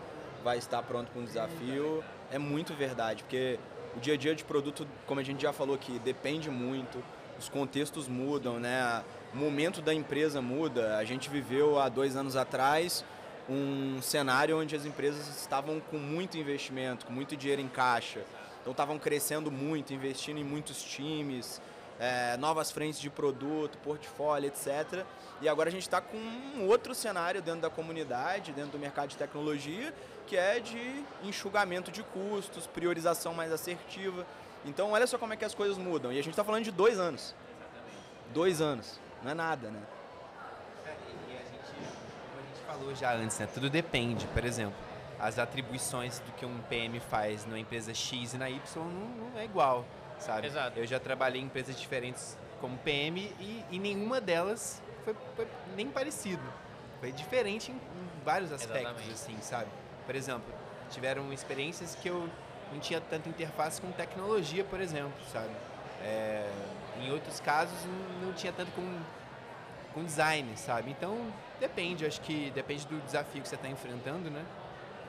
vai 0.43 0.58
estar 0.58 0.82
pronto 0.84 1.12
para 1.12 1.21
um 1.21 1.26
desafio 1.26 2.04
é 2.32 2.38
muito 2.38 2.73
verdade, 2.73 3.23
porque 3.23 3.60
o 3.95 4.00
dia 4.00 4.13
a 4.13 4.17
dia 4.17 4.36
de 4.36 4.43
produto, 4.43 4.88
como 5.06 5.19
a 5.19 5.23
gente 5.23 5.41
já 5.41 5.52
falou 5.52 5.76
aqui, 5.76 6.00
depende 6.00 6.50
muito, 6.50 7.04
os 7.38 7.50
contextos 7.50 8.08
mudam, 8.08 8.60
né? 8.60 9.04
Momento 9.33 9.81
da 9.81 9.93
empresa 9.93 10.41
muda. 10.41 10.97
A 10.97 11.03
gente 11.03 11.29
viveu 11.29 11.79
há 11.79 11.89
dois 11.89 12.15
anos 12.15 12.35
atrás 12.35 13.03
um 13.49 14.01
cenário 14.01 14.59
onde 14.59 14.75
as 14.75 14.85
empresas 14.85 15.27
estavam 15.39 15.79
com 15.79 15.97
muito 15.97 16.37
investimento, 16.37 17.05
com 17.05 17.13
muito 17.13 17.35
dinheiro 17.35 17.61
em 17.61 17.67
caixa. 17.67 18.23
Então 18.61 18.71
estavam 18.71 18.99
crescendo 18.99 19.49
muito, 19.49 19.93
investindo 19.93 20.39
em 20.39 20.43
muitos 20.43 20.83
times, 20.83 21.61
é, 21.99 22.35
novas 22.37 22.71
frentes 22.71 22.99
de 22.99 23.09
produto, 23.09 23.77
portfólio, 23.79 24.47
etc. 24.47 25.05
E 25.41 25.47
agora 25.47 25.69
a 25.69 25.71
gente 25.71 25.83
está 25.83 26.01
com 26.01 26.17
um 26.17 26.67
outro 26.67 26.93
cenário 26.93 27.41
dentro 27.41 27.61
da 27.61 27.69
comunidade, 27.69 28.51
dentro 28.51 28.71
do 28.71 28.79
mercado 28.79 29.09
de 29.09 29.17
tecnologia, 29.17 29.93
que 30.25 30.35
é 30.35 30.59
de 30.59 31.03
enxugamento 31.23 31.91
de 31.91 32.03
custos, 32.03 32.67
priorização 32.67 33.33
mais 33.33 33.51
assertiva. 33.51 34.25
Então, 34.65 34.91
olha 34.91 35.07
só 35.07 35.17
como 35.17 35.33
é 35.33 35.37
que 35.37 35.45
as 35.45 35.55
coisas 35.55 35.77
mudam. 35.77 36.11
E 36.11 36.19
a 36.19 36.21
gente 36.21 36.33
está 36.33 36.43
falando 36.43 36.63
de 36.63 36.71
dois 36.71 36.99
anos. 36.99 37.33
Dois 38.33 38.59
anos. 38.59 38.99
Não 39.23 39.32
é 39.32 39.34
nada, 39.34 39.69
né? 39.69 39.82
É, 40.86 40.89
e 41.30 41.34
a 41.34 41.39
gente, 41.39 41.73
como 42.30 42.39
a 42.39 42.47
gente 42.47 42.65
falou 42.65 42.95
já 42.95 43.13
antes, 43.13 43.39
né? 43.39 43.47
Tudo 43.53 43.69
depende. 43.69 44.27
Por 44.27 44.45
exemplo, 44.45 44.77
as 45.19 45.39
atribuições 45.39 46.19
do 46.19 46.32
que 46.34 46.45
um 46.45 46.60
PM 46.69 46.99
faz 46.99 47.45
numa 47.45 47.60
empresa 47.60 47.93
X 47.93 48.34
e 48.34 48.38
na 48.38 48.49
Y 48.49 48.60
não, 48.75 49.30
não 49.32 49.39
é 49.39 49.45
igual, 49.45 49.86
sabe? 50.19 50.47
Exato. 50.47 50.80
Eu 50.80 50.86
já 50.86 50.99
trabalhei 50.99 51.41
em 51.41 51.45
empresas 51.45 51.80
diferentes 51.80 52.38
como 52.62 52.77
PM 52.80 53.19
e, 53.39 53.65
e 53.71 53.80
nenhuma 53.80 54.21
delas 54.21 54.82
foi, 55.03 55.15
foi, 55.36 55.47
nem 55.75 55.88
parecido. 55.88 56.43
Foi 56.99 57.12
diferente 57.12 57.71
em, 57.71 57.75
em 57.75 58.23
vários 58.23 58.51
aspectos, 58.51 58.82
Exatamente. 58.82 59.12
assim, 59.12 59.38
sabe? 59.41 59.69
Por 60.06 60.15
exemplo, 60.15 60.53
tiveram 60.89 61.32
experiências 61.32 61.95
que 61.95 62.10
eu 62.10 62.30
não 62.71 62.80
tinha 62.80 62.99
tanta 62.99 63.30
interface 63.30 63.82
com 63.82 63.91
tecnologia, 63.91 64.63
por 64.63 64.82
exemplo, 64.82 65.13
sabe? 65.32 65.51
É, 66.01 66.49
em 67.01 67.12
outros 67.12 67.39
casos, 67.39 67.77
não 68.21 68.33
tinha 68.33 68.51
tanto 68.51 68.71
com, 68.71 68.99
com 69.93 70.03
design, 70.03 70.55
sabe? 70.55 70.91
Então, 70.91 71.17
depende, 71.60 72.05
acho 72.05 72.21
que 72.21 72.51
depende 72.51 72.86
do 72.88 72.99
desafio 73.05 73.41
que 73.41 73.47
você 73.47 73.55
está 73.55 73.67
enfrentando, 73.67 74.29
né? 74.29 74.45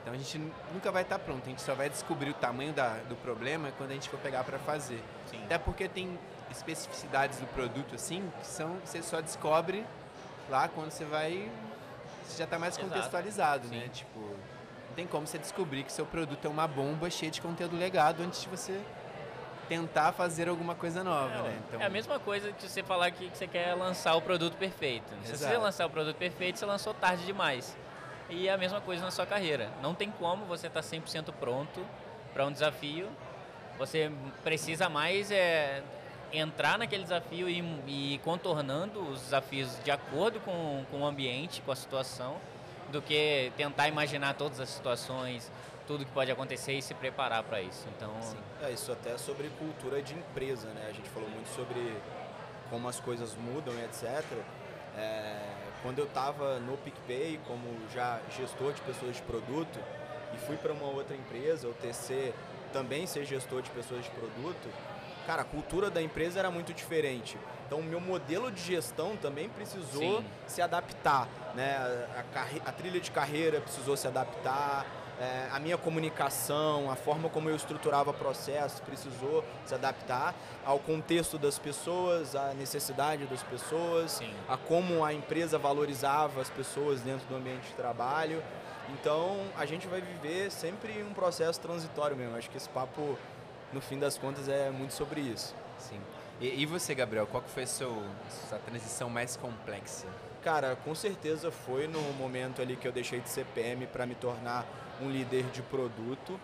Então, 0.02 0.14
a 0.14 0.16
gente 0.16 0.38
nunca 0.72 0.90
vai 0.90 1.02
estar 1.02 1.18
tá 1.18 1.24
pronto, 1.24 1.42
a 1.44 1.48
gente 1.50 1.62
só 1.62 1.74
vai 1.74 1.90
descobrir 1.90 2.30
o 2.30 2.34
tamanho 2.34 2.72
da, 2.72 2.98
do 3.08 3.16
problema 3.16 3.70
quando 3.76 3.90
a 3.90 3.94
gente 3.94 4.08
for 4.08 4.18
pegar 4.20 4.44
para 4.44 4.58
fazer. 4.58 5.02
Sim. 5.30 5.42
Até 5.44 5.58
porque 5.58 5.88
tem 5.88 6.18
especificidades 6.50 7.38
do 7.38 7.46
produto, 7.48 7.94
assim, 7.94 8.30
que 8.40 8.46
são, 8.46 8.78
você 8.84 9.02
só 9.02 9.20
descobre 9.20 9.84
lá 10.48 10.68
quando 10.68 10.90
você 10.90 11.04
vai... 11.04 11.50
Você 12.26 12.38
já 12.38 12.44
está 12.44 12.58
mais 12.58 12.76
Exato. 12.76 12.88
contextualizado, 12.88 13.68
né? 13.68 13.74
Sim. 13.74 13.80
né? 13.80 13.88
Tipo, 13.88 14.36
tem 14.94 15.06
como 15.06 15.26
você 15.26 15.38
descobrir 15.38 15.84
que 15.84 15.92
seu 15.92 16.04
produto 16.04 16.44
é 16.44 16.48
uma 16.48 16.66
bomba 16.66 17.08
cheia 17.10 17.30
de 17.30 17.40
conteúdo 17.40 17.76
legado 17.76 18.22
antes 18.22 18.42
de 18.42 18.48
você 18.48 18.80
tentar 19.68 20.12
fazer 20.12 20.48
alguma 20.48 20.74
coisa 20.74 21.04
nova, 21.04 21.34
é, 21.34 21.42
né? 21.42 21.58
Então... 21.66 21.80
É 21.80 21.84
a 21.84 21.90
mesma 21.90 22.18
coisa 22.18 22.52
que 22.52 22.68
você 22.68 22.82
falar 22.82 23.10
que 23.10 23.28
você 23.28 23.46
quer 23.46 23.74
lançar 23.74 24.14
o 24.14 24.22
produto 24.22 24.56
perfeito. 24.56 25.06
Se 25.24 25.36
você 25.36 25.56
lançar 25.56 25.86
o 25.86 25.90
produto 25.90 26.16
perfeito, 26.16 26.58
você 26.58 26.66
lançou 26.66 26.94
tarde 26.94 27.24
demais. 27.24 27.76
E 28.30 28.48
é 28.48 28.52
a 28.52 28.58
mesma 28.58 28.80
coisa 28.80 29.02
na 29.02 29.10
sua 29.10 29.26
carreira. 29.26 29.70
Não 29.82 29.94
tem 29.94 30.10
como 30.10 30.44
você 30.44 30.66
estar 30.66 30.82
tá 30.82 30.88
100% 30.88 31.32
pronto 31.38 31.84
para 32.32 32.46
um 32.46 32.52
desafio. 32.52 33.08
Você 33.78 34.10
precisa 34.42 34.88
mais 34.88 35.30
é, 35.30 35.82
entrar 36.32 36.78
naquele 36.78 37.02
desafio 37.02 37.48
e, 37.48 37.60
e 37.86 38.18
contornando 38.24 39.00
os 39.00 39.20
desafios 39.20 39.78
de 39.84 39.90
acordo 39.90 40.40
com, 40.40 40.84
com 40.90 41.00
o 41.00 41.06
ambiente, 41.06 41.62
com 41.62 41.72
a 41.72 41.76
situação 41.76 42.36
do 42.90 43.00
que 43.02 43.52
tentar 43.56 43.88
imaginar 43.88 44.34
todas 44.34 44.60
as 44.60 44.68
situações, 44.68 45.50
tudo 45.88 46.04
que 46.04 46.12
pode 46.12 46.30
acontecer 46.30 46.74
e 46.74 46.82
se 46.82 46.92
preparar 46.92 47.42
para 47.42 47.62
isso. 47.62 47.88
Então, 47.96 48.12
é 48.62 48.70
isso 48.70 48.92
até 48.92 49.16
sobre 49.16 49.48
cultura 49.58 50.02
de 50.02 50.14
empresa, 50.14 50.68
né? 50.68 50.86
A 50.86 50.92
gente 50.92 51.08
falou 51.08 51.28
muito 51.30 51.48
sobre 51.48 51.96
como 52.68 52.86
as 52.86 53.00
coisas 53.00 53.34
mudam 53.34 53.74
e 53.74 53.84
etc. 53.84 54.22
É, 54.96 55.40
quando 55.82 55.98
eu 55.98 56.04
estava 56.04 56.60
no 56.60 56.76
PicPay 56.76 57.40
como 57.46 57.64
já 57.94 58.20
gestor 58.36 58.74
de 58.74 58.82
pessoas 58.82 59.16
de 59.16 59.22
produto 59.22 59.80
e 60.34 60.38
fui 60.46 60.56
para 60.58 60.72
uma 60.72 60.86
outra 60.86 61.16
empresa, 61.16 61.66
o 61.66 61.72
TC 61.72 62.34
também 62.70 63.06
ser 63.06 63.24
gestor 63.24 63.62
de 63.62 63.70
pessoas 63.70 64.04
de 64.04 64.10
produto, 64.10 64.68
cara, 65.26 65.40
a 65.40 65.44
cultura 65.44 65.88
da 65.88 66.02
empresa 66.02 66.38
era 66.38 66.50
muito 66.50 66.74
diferente. 66.74 67.38
Então, 67.66 67.80
o 67.80 67.82
meu 67.82 68.00
modelo 68.00 68.50
de 68.50 68.60
gestão 68.60 69.16
também 69.16 69.48
precisou 69.48 70.20
Sim. 70.20 70.26
se 70.46 70.60
adaptar. 70.60 71.28
Né? 71.54 71.76
A, 72.34 72.40
a, 72.40 72.70
a, 72.70 72.72
trilha 72.72 73.00
de 73.00 73.10
carreira 73.10 73.60
precisou 73.60 73.96
se 73.96 74.06
adaptar, 74.06 74.86
é, 75.20 75.48
a 75.50 75.58
minha 75.58 75.76
comunicação, 75.76 76.90
a 76.90 76.96
forma 76.96 77.28
como 77.28 77.48
eu 77.48 77.56
estruturava 77.56 78.12
processos 78.12 78.80
precisou 78.80 79.44
se 79.64 79.74
adaptar 79.74 80.34
ao 80.64 80.78
contexto 80.78 81.36
das 81.36 81.58
pessoas, 81.58 82.36
à 82.36 82.54
necessidade 82.54 83.26
das 83.26 83.42
pessoas, 83.42 84.12
Sim. 84.12 84.32
a 84.48 84.56
como 84.56 85.04
a 85.04 85.12
empresa 85.12 85.58
valorizava 85.58 86.40
as 86.40 86.48
pessoas 86.48 87.00
dentro 87.00 87.26
do 87.26 87.36
ambiente 87.36 87.68
de 87.68 87.74
trabalho. 87.74 88.42
Então, 88.90 89.38
a 89.56 89.66
gente 89.66 89.86
vai 89.86 90.00
viver 90.00 90.50
sempre 90.50 91.02
um 91.02 91.12
processo 91.12 91.60
transitório 91.60 92.16
mesmo. 92.16 92.36
Acho 92.36 92.48
que 92.48 92.56
esse 92.56 92.68
papo 92.68 93.18
no 93.72 93.80
fim 93.80 93.98
das 93.98 94.16
contas 94.16 94.48
é 94.48 94.70
muito 94.70 94.94
sobre 94.94 95.20
isso. 95.20 95.54
Sim. 95.78 96.00
E, 96.40 96.62
e 96.62 96.66
você, 96.66 96.94
Gabriel, 96.94 97.26
qual 97.26 97.42
que 97.42 97.50
foi 97.50 97.64
a 97.64 97.66
sua, 97.66 98.02
sua 98.48 98.58
transição 98.58 99.10
mais 99.10 99.36
complexa? 99.36 100.06
Cara, 100.42 100.76
com 100.84 100.94
certeza 100.94 101.50
foi 101.50 101.88
no 101.88 102.00
momento 102.14 102.62
ali 102.62 102.76
que 102.76 102.86
eu 102.86 102.92
deixei 102.92 103.20
de 103.20 103.28
ser 103.28 103.44
PM 103.46 103.86
para 103.88 104.06
me 104.06 104.14
tornar 104.14 104.64
um 105.00 105.10
líder 105.10 105.44
de 105.46 105.62
produto. 105.62 106.38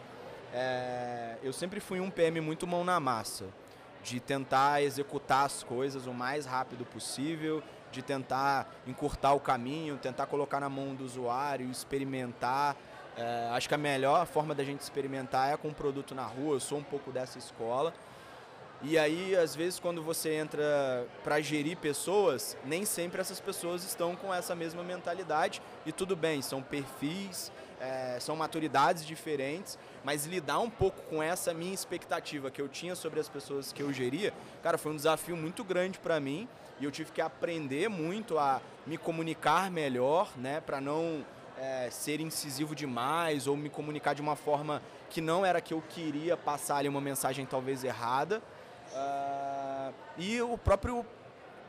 É, 0.52 1.36
eu 1.42 1.52
sempre 1.52 1.80
fui 1.80 2.00
um 2.00 2.10
PM 2.10 2.40
muito 2.40 2.66
mão 2.66 2.84
na 2.84 3.00
massa, 3.00 3.46
de 4.02 4.20
tentar 4.20 4.82
executar 4.82 5.46
as 5.46 5.62
coisas 5.62 6.06
o 6.06 6.12
mais 6.12 6.46
rápido 6.46 6.84
possível, 6.84 7.62
de 7.90 8.02
tentar 8.02 8.72
encurtar 8.86 9.32
o 9.32 9.40
caminho, 9.40 9.96
tentar 9.96 10.26
colocar 10.26 10.60
na 10.60 10.68
mão 10.68 10.94
do 10.94 11.04
usuário, 11.04 11.70
experimentar. 11.70 12.76
É, 13.16 13.48
acho 13.52 13.68
que 13.68 13.74
a 13.74 13.78
melhor 13.78 14.26
forma 14.26 14.54
da 14.54 14.64
gente 14.64 14.80
experimentar 14.80 15.52
é 15.52 15.56
com 15.56 15.68
o 15.68 15.74
produto 15.74 16.14
na 16.14 16.24
rua. 16.24 16.56
Eu 16.56 16.60
sou 16.60 16.78
um 16.78 16.82
pouco 16.82 17.10
dessa 17.10 17.38
escola. 17.38 17.94
E 18.82 18.98
aí, 18.98 19.34
às 19.34 19.56
vezes, 19.56 19.80
quando 19.80 20.02
você 20.02 20.34
entra 20.34 21.06
para 21.22 21.40
gerir 21.40 21.76
pessoas, 21.78 22.56
nem 22.64 22.84
sempre 22.84 23.20
essas 23.20 23.40
pessoas 23.40 23.82
estão 23.82 24.14
com 24.14 24.34
essa 24.34 24.54
mesma 24.54 24.82
mentalidade. 24.82 25.62
E 25.86 25.92
tudo 25.92 26.14
bem, 26.14 26.42
são 26.42 26.60
perfis, 26.60 27.50
é, 27.80 28.18
são 28.20 28.36
maturidades 28.36 29.04
diferentes, 29.04 29.78
mas 30.02 30.26
lidar 30.26 30.60
um 30.60 30.70
pouco 30.70 31.00
com 31.02 31.22
essa 31.22 31.52
minha 31.54 31.74
expectativa 31.74 32.50
que 32.50 32.60
eu 32.60 32.68
tinha 32.68 32.94
sobre 32.94 33.20
as 33.20 33.28
pessoas 33.28 33.72
que 33.72 33.82
eu 33.82 33.92
geria, 33.92 34.32
cara, 34.62 34.78
foi 34.78 34.92
um 34.92 34.96
desafio 34.96 35.36
muito 35.36 35.64
grande 35.64 35.98
para 35.98 36.18
mim. 36.20 36.48
E 36.80 36.84
eu 36.84 36.90
tive 36.90 37.12
que 37.12 37.20
aprender 37.20 37.88
muito 37.88 38.36
a 38.36 38.60
me 38.84 38.98
comunicar 38.98 39.70
melhor, 39.70 40.28
né, 40.36 40.60
para 40.60 40.80
não 40.80 41.24
é, 41.56 41.88
ser 41.90 42.20
incisivo 42.20 42.74
demais 42.74 43.46
ou 43.46 43.56
me 43.56 43.68
comunicar 43.68 44.14
de 44.14 44.20
uma 44.20 44.34
forma 44.34 44.82
que 45.08 45.20
não 45.20 45.46
era 45.46 45.60
que 45.60 45.72
eu 45.72 45.82
queria 45.88 46.36
passar 46.36 46.78
ali 46.78 46.88
uma 46.88 47.00
mensagem 47.00 47.46
talvez 47.46 47.84
errada. 47.84 48.42
Uh, 48.92 49.94
e 50.18 50.40
o 50.42 50.58
próprio 50.58 51.04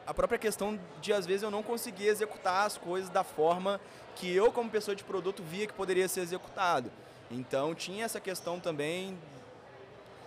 a 0.05 0.13
própria 0.13 0.37
questão 0.39 0.79
de 1.01 1.13
às 1.13 1.25
vezes 1.25 1.43
eu 1.43 1.51
não 1.51 1.63
conseguir 1.63 2.07
executar 2.07 2.65
as 2.65 2.77
coisas 2.77 3.09
da 3.09 3.23
forma 3.23 3.79
que 4.15 4.33
eu 4.33 4.51
como 4.51 4.69
pessoa 4.69 4.95
de 4.95 5.03
produto 5.03 5.43
via 5.43 5.67
que 5.67 5.73
poderia 5.73 6.07
ser 6.07 6.21
executado. 6.21 6.91
Então 7.29 7.73
tinha 7.73 8.05
essa 8.05 8.19
questão 8.19 8.59
também 8.59 9.17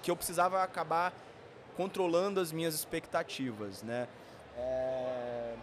que 0.03 0.11
eu 0.11 0.17
precisava 0.17 0.63
acabar 0.63 1.13
controlando 1.77 2.41
as 2.41 2.51
minhas 2.51 2.75
expectativas, 2.75 3.83
né? 3.83 4.09
É 4.57 5.55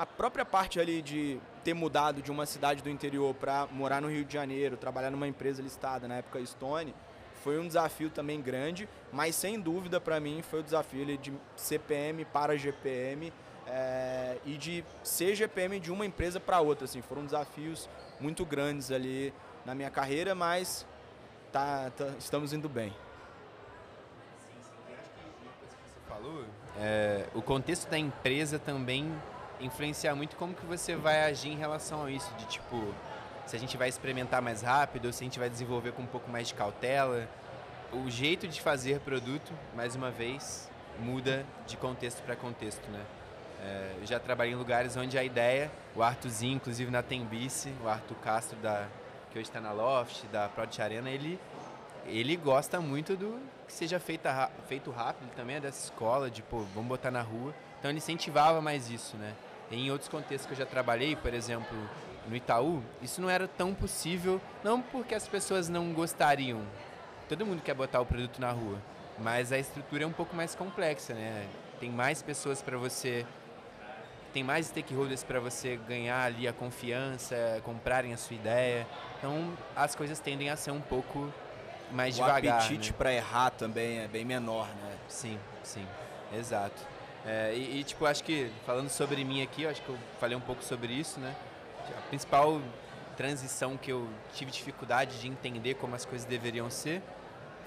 a 0.00 0.06
própria 0.06 0.46
parte 0.46 0.80
ali 0.80 1.02
de 1.02 1.38
ter 1.62 1.74
mudado 1.74 2.22
de 2.22 2.30
uma 2.30 2.46
cidade 2.46 2.82
do 2.82 2.88
interior 2.88 3.34
para 3.34 3.66
morar 3.70 4.00
no 4.00 4.08
Rio 4.08 4.24
de 4.24 4.32
Janeiro, 4.32 4.78
trabalhar 4.78 5.10
numa 5.10 5.28
empresa 5.28 5.60
listada 5.60 6.08
na 6.08 6.14
época 6.14 6.42
Stone, 6.46 6.94
foi 7.44 7.58
um 7.58 7.66
desafio 7.66 8.08
também 8.08 8.40
grande, 8.40 8.88
mas 9.12 9.34
sem 9.34 9.60
dúvida 9.60 10.00
para 10.00 10.18
mim 10.18 10.40
foi 10.40 10.60
o 10.60 10.62
desafio 10.62 11.04
de 11.18 11.34
CPM 11.54 12.24
para 12.24 12.56
GPM 12.56 13.30
é, 13.70 14.36
e 14.44 14.56
de 14.56 14.84
ser 15.02 15.34
GPM 15.34 15.78
de 15.78 15.92
uma 15.92 16.04
empresa 16.04 16.40
para 16.40 16.60
outra. 16.60 16.84
Assim, 16.84 17.00
foram 17.00 17.24
desafios 17.24 17.88
muito 18.18 18.44
grandes 18.44 18.90
ali 18.90 19.32
na 19.64 19.74
minha 19.74 19.90
carreira, 19.90 20.34
mas 20.34 20.86
tá, 21.52 21.90
tá 21.96 22.08
estamos 22.18 22.52
indo 22.52 22.68
bem. 22.68 22.92
Você 25.68 26.00
falou, 26.08 26.44
é, 26.76 27.26
o 27.34 27.40
contexto 27.40 27.88
da 27.88 27.98
empresa 27.98 28.58
também 28.58 29.10
influencia 29.60 30.14
muito 30.14 30.36
como 30.36 30.54
que 30.54 30.66
você 30.66 30.96
vai 30.96 31.24
agir 31.24 31.50
em 31.50 31.56
relação 31.56 32.04
a 32.04 32.10
isso, 32.10 32.32
de 32.34 32.46
tipo, 32.46 32.82
se 33.46 33.54
a 33.54 33.58
gente 33.58 33.76
vai 33.76 33.88
experimentar 33.88 34.42
mais 34.42 34.62
rápido, 34.62 35.06
ou 35.06 35.12
se 35.12 35.22
a 35.22 35.26
gente 35.26 35.38
vai 35.38 35.48
desenvolver 35.48 35.92
com 35.92 36.02
um 36.02 36.06
pouco 36.06 36.30
mais 36.30 36.48
de 36.48 36.54
cautela. 36.54 37.28
O 37.92 38.08
jeito 38.08 38.46
de 38.46 38.60
fazer 38.60 39.00
produto, 39.00 39.52
mais 39.74 39.96
uma 39.96 40.10
vez, 40.10 40.70
muda 41.00 41.44
de 41.66 41.76
contexto 41.76 42.22
para 42.22 42.36
contexto, 42.36 42.88
né? 42.90 43.04
É, 43.62 43.96
eu 44.00 44.06
já 44.06 44.18
trabalhei 44.18 44.54
em 44.54 44.56
lugares 44.56 44.96
onde 44.96 45.18
a 45.18 45.24
ideia, 45.24 45.70
o 45.94 46.02
Arthurzinho, 46.02 46.56
inclusive 46.56 46.90
na 46.90 47.02
Tembice, 47.02 47.72
o 47.84 47.88
Arthur 47.88 48.16
Castro, 48.16 48.56
da, 48.58 48.86
que 49.30 49.38
hoje 49.38 49.48
está 49.48 49.60
na 49.60 49.72
Loft, 49.72 50.24
da 50.32 50.48
Product 50.48 50.80
Arena, 50.80 51.10
ele, 51.10 51.38
ele 52.06 52.36
gosta 52.36 52.80
muito 52.80 53.16
do 53.16 53.38
que 53.66 53.72
seja 53.72 54.00
feita, 54.00 54.50
feito 54.66 54.90
rápido 54.90 55.30
também, 55.36 55.56
é 55.56 55.60
dessa 55.60 55.84
escola, 55.84 56.30
de, 56.30 56.42
pô, 56.42 56.60
vamos 56.74 56.88
botar 56.88 57.10
na 57.10 57.22
rua. 57.22 57.54
Então 57.78 57.90
ele 57.90 57.98
incentivava 57.98 58.60
mais 58.60 58.90
isso, 58.90 59.16
né? 59.16 59.34
Em 59.70 59.90
outros 59.90 60.08
contextos 60.08 60.46
que 60.46 60.52
eu 60.52 60.58
já 60.58 60.66
trabalhei, 60.66 61.14
por 61.14 61.32
exemplo, 61.32 61.76
no 62.28 62.34
Itaú, 62.34 62.82
isso 63.00 63.20
não 63.20 63.30
era 63.30 63.46
tão 63.46 63.72
possível, 63.72 64.40
não 64.64 64.82
porque 64.82 65.14
as 65.14 65.28
pessoas 65.28 65.68
não 65.68 65.92
gostariam. 65.92 66.62
Todo 67.28 67.46
mundo 67.46 67.62
quer 67.62 67.74
botar 67.74 68.00
o 68.00 68.06
produto 68.06 68.40
na 68.40 68.50
rua, 68.50 68.78
mas 69.18 69.52
a 69.52 69.58
estrutura 69.58 70.02
é 70.02 70.06
um 70.06 70.12
pouco 70.12 70.34
mais 70.34 70.54
complexa, 70.54 71.14
né? 71.14 71.46
Tem 71.78 71.90
mais 71.90 72.20
pessoas 72.20 72.60
para 72.60 72.76
você 72.76 73.24
tem 74.32 74.42
mais 74.42 74.66
stakeholders 74.66 75.22
para 75.22 75.40
você 75.40 75.78
ganhar 75.88 76.24
ali 76.24 76.46
a 76.46 76.52
confiança, 76.52 77.60
comprarem 77.64 78.12
a 78.12 78.16
sua 78.16 78.36
ideia. 78.36 78.86
Então 79.18 79.52
as 79.74 79.94
coisas 79.94 80.18
tendem 80.20 80.50
a 80.50 80.56
ser 80.56 80.70
um 80.70 80.80
pouco 80.80 81.32
mais 81.90 82.14
o 82.14 82.22
devagar. 82.22 82.54
O 82.54 82.64
apetite 82.64 82.90
né? 82.90 82.94
para 82.96 83.12
errar 83.12 83.50
também 83.50 84.00
é 84.00 84.08
bem 84.08 84.24
menor, 84.24 84.66
né? 84.66 84.96
Sim, 85.08 85.38
sim, 85.62 85.86
exato. 86.36 86.80
É, 87.26 87.52
e, 87.54 87.80
e, 87.80 87.84
tipo, 87.84 88.06
acho 88.06 88.24
que 88.24 88.50
falando 88.64 88.88
sobre 88.88 89.24
mim 89.24 89.42
aqui, 89.42 89.66
acho 89.66 89.82
que 89.82 89.88
eu 89.88 89.98
falei 90.18 90.36
um 90.36 90.40
pouco 90.40 90.62
sobre 90.64 90.92
isso, 90.92 91.20
né? 91.20 91.34
A 91.96 92.08
principal 92.08 92.60
transição 93.16 93.76
que 93.76 93.92
eu 93.92 94.08
tive 94.32 94.50
dificuldade 94.50 95.20
de 95.20 95.28
entender 95.28 95.74
como 95.74 95.94
as 95.94 96.06
coisas 96.06 96.26
deveriam 96.26 96.70
ser 96.70 97.02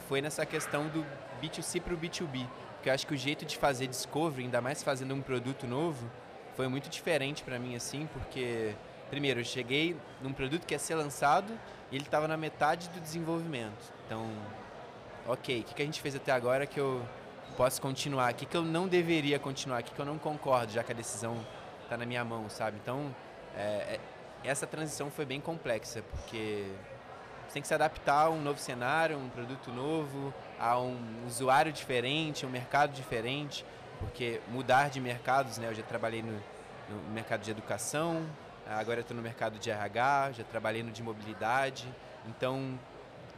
foi 0.08 0.22
nessa 0.22 0.46
questão 0.46 0.88
do 0.88 1.06
B2C 1.42 1.82
para 1.82 1.94
o 1.94 1.98
B2B. 1.98 2.48
Porque 2.76 2.90
eu 2.90 2.94
acho 2.94 3.06
que 3.06 3.14
o 3.14 3.18
jeito 3.18 3.46
de 3.46 3.58
fazer 3.58 3.88
discovery, 3.88 4.46
ainda 4.46 4.60
mais 4.62 4.82
fazendo 4.82 5.14
um 5.14 5.22
produto 5.22 5.68
novo, 5.68 6.10
foi 6.56 6.68
muito 6.68 6.90
diferente 6.90 7.44
para 7.44 7.58
mim 7.60 7.76
assim, 7.76 8.08
porque 8.14 8.74
primeiro 9.10 9.40
eu 9.40 9.44
cheguei 9.44 9.96
num 10.22 10.34
produto 10.34 10.66
que 10.66 10.74
ia 10.74 10.80
ser 10.80 10.96
lançado 10.96 11.52
e 11.92 11.96
ele 11.96 12.06
estava 12.06 12.28
na 12.28 12.38
metade 12.38 12.90
do 12.90 13.00
desenvolvimento. 13.00 13.92
Então, 14.06 14.28
ok, 15.28 15.62
o 15.62 15.64
que, 15.64 15.74
que 15.74 15.82
a 15.82 15.86
gente 15.86 16.02
fez 16.02 16.16
até 16.16 16.32
agora 16.32 16.66
que 16.66 16.80
eu 16.80 17.06
posso 17.56 17.82
continuar? 17.82 18.34
O 18.34 18.36
que, 18.36 18.46
que 18.46 18.58
eu 18.58 18.64
não 18.64 18.88
deveria 18.88 19.40
continuar? 19.40 19.82
O 19.82 19.84
que, 19.84 19.94
que 19.94 20.00
eu 20.00 20.06
não 20.06 20.18
concordo, 20.18 20.72
já 20.72 20.84
que 20.84 20.92
a 20.92 20.96
decisão 20.96 21.46
está 21.84 21.98
na 21.98 22.06
minha 22.06 22.24
mão, 22.24 22.50
sabe? 22.50 22.78
Então, 22.82 23.14
é, 23.56 24.00
essa 24.44 24.66
transição 24.66 25.10
foi 25.12 25.26
bem 25.26 25.40
complexa, 25.40 26.04
porque 26.12 26.66
você 27.48 27.54
tem 27.54 27.62
que 27.62 27.68
se 27.68 27.74
adaptar 27.74 28.26
a 28.26 28.30
um 28.30 28.42
novo 28.42 28.60
cenário, 28.60 29.18
um 29.18 29.30
produto 29.30 29.72
novo, 29.72 30.34
a 30.60 30.80
um 30.80 31.26
usuário 31.28 31.72
diferente, 31.72 32.46
um 32.46 32.50
mercado 32.50 32.94
diferente 32.94 33.66
porque 34.00 34.40
mudar 34.50 34.90
de 34.90 35.00
mercados, 35.00 35.58
né? 35.58 35.68
Eu 35.68 35.74
já 35.74 35.84
trabalhei 35.84 36.22
no, 36.22 36.34
no 36.90 37.12
mercado 37.14 37.42
de 37.42 37.52
educação, 37.52 38.26
agora 38.68 39.02
estou 39.02 39.16
no 39.16 39.24
mercado 39.24 39.60
de 39.60 39.70
RH, 39.70 40.34
já 40.34 40.44
trabalhei 40.44 40.84
no 40.84 40.92
de 40.92 41.04
mobilidade, 41.04 41.88
então 42.28 42.78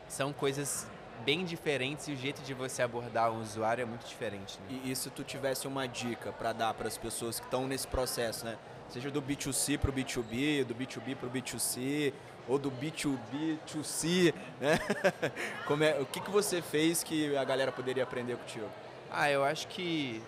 são 0.07 0.31
coisas 0.31 0.87
bem 1.23 1.45
diferentes 1.45 2.07
e 2.07 2.11
o 2.11 2.17
jeito 2.17 2.41
de 2.41 2.53
você 2.53 2.81
abordar 2.81 3.31
o 3.31 3.39
usuário 3.39 3.81
é 3.81 3.85
muito 3.85 4.05
diferente. 4.05 4.59
Né? 4.61 4.81
E, 4.83 4.91
e 4.91 4.95
se 4.95 5.09
tu 5.09 5.23
tivesse 5.23 5.67
uma 5.67 5.87
dica 5.87 6.31
para 6.31 6.51
dar 6.51 6.73
para 6.73 6.87
as 6.87 6.97
pessoas 6.97 7.39
que 7.39 7.45
estão 7.45 7.67
nesse 7.67 7.87
processo, 7.87 8.45
né? 8.45 8.57
Seja 8.89 9.09
do 9.09 9.21
B2C 9.21 9.79
para 9.79 9.89
o 9.89 9.93
B2B, 9.93 10.63
do 10.63 10.75
B2B 10.75 11.15
para 11.15 11.27
o 11.27 11.31
B2C, 11.31 12.13
ou 12.47 12.59
do 12.59 12.71
B2B 12.71 13.57
to 13.65 13.83
C, 13.83 14.33
né? 14.59 14.77
Como 15.65 15.83
é, 15.83 15.99
o 15.99 16.05
que, 16.05 16.19
que 16.19 16.29
você 16.29 16.61
fez 16.61 17.03
que 17.03 17.35
a 17.35 17.43
galera 17.43 17.71
poderia 17.71 18.03
aprender 18.03 18.37
contigo? 18.37 18.69
Ah, 19.11 19.31
eu 19.31 19.43
acho 19.43 19.67
que 19.67 20.21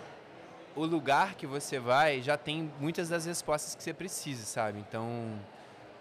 o 0.77 0.85
lugar 0.85 1.33
que 1.33 1.47
você 1.47 1.79
vai 1.79 2.21
já 2.21 2.37
tem 2.37 2.71
muitas 2.79 3.09
das 3.09 3.25
respostas 3.25 3.73
que 3.73 3.83
você 3.83 3.93
precisa, 3.93 4.45
sabe? 4.45 4.79
Então, 4.79 5.33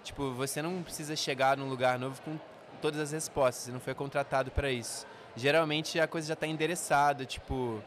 tipo, 0.04 0.32
você 0.32 0.60
não 0.60 0.82
precisa 0.82 1.16
chegar 1.16 1.56
num 1.56 1.68
lugar 1.68 1.98
novo 1.98 2.20
com 2.20 2.38
todas 2.82 3.00
as 3.00 3.10
respostas, 3.10 3.64
você 3.64 3.72
não 3.72 3.80
foi 3.80 3.94
contratado 3.94 4.50
para 4.50 4.70
isso. 4.70 5.06
Geralmente 5.34 5.98
a 5.98 6.06
coisa 6.06 6.28
já 6.28 6.34
está 6.34 6.46
endereçada, 6.46 7.24
tipo, 7.24 7.82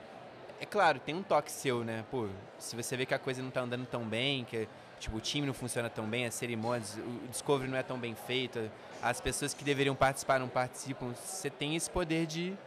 é 0.60 0.65
claro, 0.65 0.99
tem 0.99 1.13
um 1.13 1.21
toque 1.21 1.52
seu, 1.52 1.84
né? 1.84 2.04
Pô, 2.10 2.28
se 2.58 2.75
você 2.75 2.97
vê 2.97 3.06
que 3.06 3.13
a 3.13 3.19
coisa 3.19 3.39
não 3.41 3.49
está 3.49 3.62
andando 3.62 3.86
tão 3.86 4.04
bem, 4.04 4.43
que 4.43 4.67
tipo, 4.99 5.15
o 5.15 5.21
time 5.21 5.45
não 5.45 5.54
funciona 5.54 5.89
tão 5.91 6.06
bem, 6.06 6.25
as 6.25 6.34
cerimônias, 6.34 6.97
o 6.97 7.28
discovery 7.28 7.69
não 7.69 7.78
é 7.78 7.84
tão 7.84 7.99
bem 7.99 8.15
feito, 8.15 8.69
as 9.02 9.21
pessoas 9.21 9.54
que 9.54 9.63
deveriam 9.63 9.95
participar 9.95 10.39
não 10.39 10.49
participam, 10.49 11.13
você 11.13 11.52
tem 11.52 11.75
esse 11.75 11.89
poder 11.89 12.25
de 12.25 12.58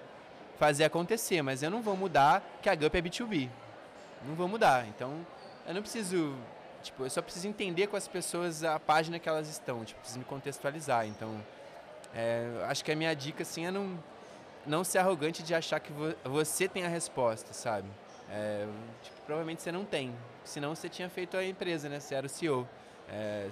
fazer 0.58 0.84
acontecer, 0.84 1.42
mas 1.42 1.60
eu 1.62 1.70
não 1.70 1.82
vou 1.82 1.96
mudar 1.96 2.40
que 2.62 2.68
a 2.68 2.74
GUP 2.76 2.96
é 2.96 3.02
B2B 3.02 3.50
não 4.26 4.34
vou 4.34 4.48
mudar. 4.48 4.86
Então, 4.88 5.26
eu 5.66 5.74
não 5.74 5.82
preciso, 5.82 6.34
tipo, 6.82 7.04
eu 7.04 7.10
só 7.10 7.22
preciso 7.22 7.48
entender 7.48 7.86
com 7.86 7.96
as 7.96 8.08
pessoas 8.08 8.64
a 8.64 8.78
página 8.78 9.18
que 9.18 9.28
elas 9.28 9.48
estão, 9.48 9.84
tipo, 9.84 10.00
preciso 10.00 10.18
me 10.18 10.24
contextualizar. 10.24 11.06
Então, 11.06 11.40
é, 12.14 12.64
acho 12.68 12.84
que 12.84 12.92
a 12.92 12.96
minha 12.96 13.14
dica, 13.14 13.42
assim, 13.42 13.66
é 13.66 13.70
não, 13.70 13.98
não 14.66 14.84
ser 14.84 14.98
arrogante 14.98 15.42
de 15.42 15.54
achar 15.54 15.80
que 15.80 15.92
vo 15.92 16.14
você 16.24 16.68
tem 16.68 16.84
a 16.84 16.88
resposta, 16.88 17.52
sabe? 17.52 17.88
É, 18.30 18.66
tipo, 19.02 19.20
provavelmente 19.22 19.62
você 19.62 19.70
não 19.72 19.84
tem, 19.84 20.14
senão 20.44 20.74
você 20.74 20.88
tinha 20.88 21.08
feito 21.08 21.36
a 21.36 21.44
empresa, 21.44 21.88
né? 21.88 22.00
Você 22.00 22.14
era 22.14 22.26
o 22.26 22.30
CEO. 22.30 22.68
É, 23.08 23.48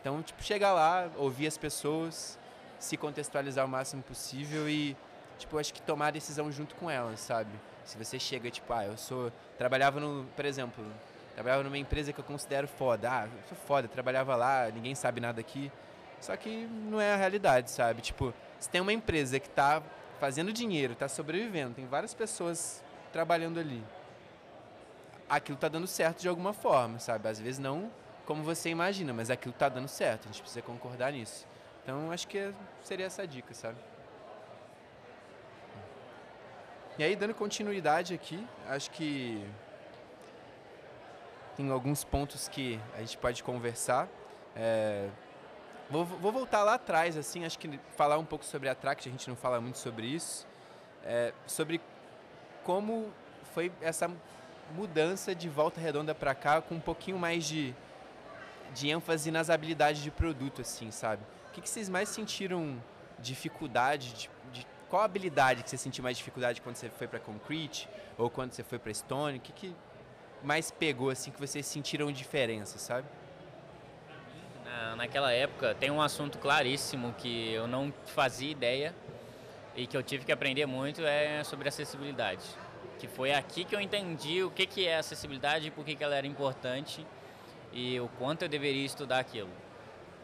então, 0.00 0.22
tipo, 0.22 0.42
chegar 0.42 0.72
lá, 0.72 1.10
ouvir 1.16 1.46
as 1.46 1.56
pessoas, 1.56 2.38
se 2.78 2.96
contextualizar 2.96 3.64
o 3.64 3.68
máximo 3.68 4.02
possível 4.02 4.68
e, 4.68 4.96
tipo, 5.38 5.58
acho 5.58 5.72
que 5.72 5.80
tomar 5.80 6.08
a 6.08 6.10
decisão 6.10 6.50
junto 6.52 6.74
com 6.74 6.90
elas, 6.90 7.20
sabe? 7.20 7.50
Se 7.84 7.96
você 7.98 8.18
chega, 8.18 8.50
tipo, 8.50 8.72
ah, 8.72 8.84
eu 8.84 8.96
sou. 8.96 9.30
Trabalhava 9.58 10.00
no. 10.00 10.26
Por 10.36 10.44
exemplo, 10.44 10.84
trabalhava 11.34 11.62
numa 11.62 11.78
empresa 11.78 12.12
que 12.12 12.18
eu 12.18 12.24
considero 12.24 12.66
foda. 12.66 13.10
Ah, 13.10 13.24
eu 13.26 13.42
sou 13.48 13.58
foda, 13.66 13.88
trabalhava 13.88 14.34
lá, 14.36 14.70
ninguém 14.70 14.94
sabe 14.94 15.20
nada 15.20 15.40
aqui. 15.40 15.70
Só 16.20 16.36
que 16.36 16.66
não 16.66 17.00
é 17.00 17.12
a 17.12 17.16
realidade, 17.16 17.70
sabe? 17.70 18.00
Tipo, 18.00 18.32
se 18.58 18.68
tem 18.68 18.80
uma 18.80 18.92
empresa 18.92 19.38
que 19.38 19.46
está 19.46 19.82
fazendo 20.18 20.52
dinheiro, 20.52 20.94
está 20.94 21.08
sobrevivendo, 21.08 21.74
tem 21.74 21.86
várias 21.86 22.14
pessoas 22.14 22.82
trabalhando 23.12 23.60
ali. 23.60 23.82
Aquilo 25.28 25.56
está 25.56 25.68
dando 25.68 25.86
certo 25.86 26.20
de 26.20 26.28
alguma 26.28 26.52
forma, 26.52 26.98
sabe? 26.98 27.28
Às 27.28 27.38
vezes 27.38 27.58
não 27.58 27.90
como 28.24 28.42
você 28.42 28.70
imagina, 28.70 29.12
mas 29.12 29.30
aquilo 29.30 29.52
está 29.52 29.68
dando 29.68 29.88
certo. 29.88 30.24
A 30.24 30.32
gente 30.32 30.40
precisa 30.40 30.62
concordar 30.62 31.12
nisso. 31.12 31.46
Então, 31.82 32.10
acho 32.10 32.26
que 32.26 32.52
seria 32.82 33.06
essa 33.06 33.26
dica, 33.26 33.52
sabe? 33.52 33.76
E 36.96 37.02
aí, 37.02 37.16
dando 37.16 37.34
continuidade 37.34 38.14
aqui, 38.14 38.46
acho 38.68 38.88
que 38.92 39.44
tem 41.56 41.68
alguns 41.68 42.04
pontos 42.04 42.46
que 42.46 42.78
a 42.96 43.00
gente 43.00 43.18
pode 43.18 43.42
conversar. 43.42 44.08
É, 44.54 45.08
vou, 45.90 46.04
vou, 46.04 46.30
voltar 46.30 46.62
lá 46.62 46.74
atrás, 46.74 47.16
assim, 47.16 47.44
acho 47.44 47.58
que 47.58 47.80
falar 47.96 48.16
um 48.16 48.24
pouco 48.24 48.44
sobre 48.44 48.68
a 48.68 48.76
Tract, 48.76 49.08
a 49.08 49.10
gente 49.12 49.28
não 49.28 49.34
fala 49.34 49.60
muito 49.60 49.78
sobre 49.78 50.06
isso, 50.06 50.46
é, 51.04 51.32
sobre 51.48 51.80
como 52.62 53.12
foi 53.54 53.72
essa 53.80 54.08
mudança 54.72 55.34
de 55.34 55.48
volta 55.48 55.80
redonda 55.80 56.14
para 56.14 56.32
cá 56.32 56.62
com 56.62 56.76
um 56.76 56.80
pouquinho 56.80 57.18
mais 57.18 57.44
de, 57.44 57.74
de 58.72 58.88
ênfase 58.88 59.32
nas 59.32 59.50
habilidades 59.50 60.00
de 60.00 60.12
produto, 60.12 60.60
assim, 60.60 60.92
sabe? 60.92 61.24
O 61.48 61.52
que, 61.54 61.60
que 61.60 61.68
vocês 61.68 61.88
mais 61.88 62.08
sentiram 62.08 62.80
dificuldade 63.18 64.12
de, 64.12 64.30
qual 64.94 65.02
habilidade 65.02 65.64
que 65.64 65.70
você 65.70 65.76
sentiu 65.76 66.04
mais 66.04 66.16
dificuldade 66.16 66.60
quando 66.60 66.76
você 66.76 66.88
foi 66.88 67.08
para 67.08 67.18
Concrete 67.18 67.88
ou 68.16 68.30
quando 68.30 68.52
você 68.52 68.62
foi 68.62 68.78
para 68.78 68.94
Stone? 68.94 69.38
O 69.38 69.40
que, 69.40 69.52
que 69.52 69.74
mais 70.40 70.70
pegou 70.70 71.10
assim 71.10 71.32
que 71.32 71.40
vocês 71.40 71.66
sentiram 71.66 72.12
diferença, 72.12 72.78
sabe? 72.78 73.08
Na, 74.64 74.94
naquela 74.94 75.32
época 75.32 75.74
tem 75.74 75.90
um 75.90 76.00
assunto 76.00 76.38
claríssimo 76.38 77.12
que 77.18 77.52
eu 77.52 77.66
não 77.66 77.92
fazia 78.06 78.48
ideia 78.48 78.94
e 79.74 79.84
que 79.84 79.96
eu 79.96 80.02
tive 80.04 80.24
que 80.24 80.30
aprender 80.30 80.64
muito 80.64 81.04
é 81.04 81.42
sobre 81.42 81.68
acessibilidade. 81.68 82.44
Que 83.00 83.08
foi 83.08 83.34
aqui 83.34 83.64
que 83.64 83.74
eu 83.74 83.80
entendi 83.80 84.44
o 84.44 84.50
que, 84.52 84.64
que 84.64 84.86
é 84.86 84.98
acessibilidade 84.98 85.66
e 85.66 85.70
por 85.72 85.84
que, 85.84 85.96
que 85.96 86.04
ela 86.04 86.14
era 86.14 86.26
importante 86.28 87.04
e 87.72 87.98
o 87.98 88.06
quanto 88.16 88.42
eu 88.42 88.48
deveria 88.48 88.86
estudar 88.86 89.18
aquilo. 89.18 89.50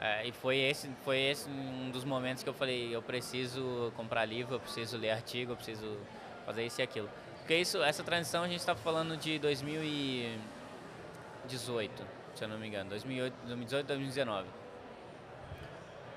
É, 0.03 0.27
e 0.27 0.33
foi 0.33 0.57
esse, 0.57 0.89
foi 1.05 1.19
esse 1.19 1.47
um 1.51 1.91
dos 1.91 2.05
momentos 2.05 2.43
que 2.43 2.49
eu 2.49 2.55
falei, 2.55 2.95
eu 2.95 3.03
preciso 3.03 3.93
comprar 3.95 4.25
livro, 4.25 4.55
eu 4.55 4.61
preciso 4.61 4.97
ler 4.97 5.11
artigo, 5.11 5.53
eu 5.53 5.57
preciso 5.57 5.99
fazer 6.47 6.65
isso 6.65 6.81
e 6.81 6.83
aquilo. 6.83 7.11
Porque 7.39 7.55
isso, 7.57 7.83
essa 7.83 8.03
transição 8.03 8.43
a 8.43 8.49
gente 8.49 8.61
está 8.61 8.75
falando 8.75 9.15
de 9.19 9.39
2018, 9.39 12.03
se 12.35 12.45
eu 12.45 12.49
não 12.49 12.59
me 12.59 12.67
engano, 12.67 12.89
2008, 12.89 13.35
2018, 13.45 13.87
2019. 13.87 14.49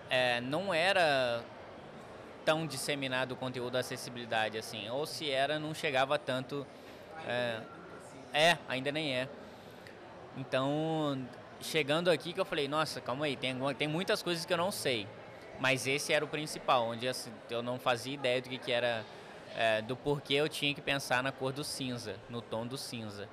é, 0.10 0.42
não 0.42 0.74
era 0.74 1.44
tão 2.46 2.68
disseminado 2.68 3.34
o 3.34 3.36
conteúdo 3.36 3.72
da 3.72 3.80
acessibilidade 3.80 4.58
assim, 4.58 4.90
ou 4.90 5.06
se 5.06 5.30
era, 5.32 5.60
não 5.60 5.74
chegava 5.74 6.18
tanto. 6.20 6.66
É, 7.28 7.62
é, 8.34 8.58
ainda 8.68 8.92
nem 8.92 9.16
é. 9.16 9.30
Então, 10.38 11.26
chegando 11.64 12.12
aqui 12.12 12.34
que 12.34 12.40
eu 12.40 12.46
falei, 12.46 12.68
nossa, 12.68 13.02
calma 13.02 13.26
aí, 13.26 13.36
tem, 13.36 13.56
tem 13.78 13.88
muitas 13.88 14.22
coisas 14.22 14.46
que 14.46 14.54
eu 14.54 14.58
não 14.58 14.72
sei. 14.72 15.08
Mas 15.60 15.88
esse 15.88 16.12
era 16.12 16.24
o 16.24 16.28
principal, 16.28 16.88
onde 16.88 17.08
assim, 17.08 17.32
eu 17.50 17.62
não 17.62 17.80
fazia 17.80 18.14
ideia 18.14 18.42
do 18.42 18.50
que, 18.50 18.58
que 18.58 18.72
era, 18.72 19.06
é, 19.56 19.82
do 19.82 19.96
porquê 19.96 20.36
eu 20.36 20.50
tinha 20.50 20.74
que 20.74 20.82
pensar 20.82 21.24
na 21.24 21.32
cor 21.32 21.54
do 21.54 21.64
cinza, 21.64 22.16
no 22.30 22.42
tom 22.42 22.68
do 22.68 22.78
cinza. 22.78 23.30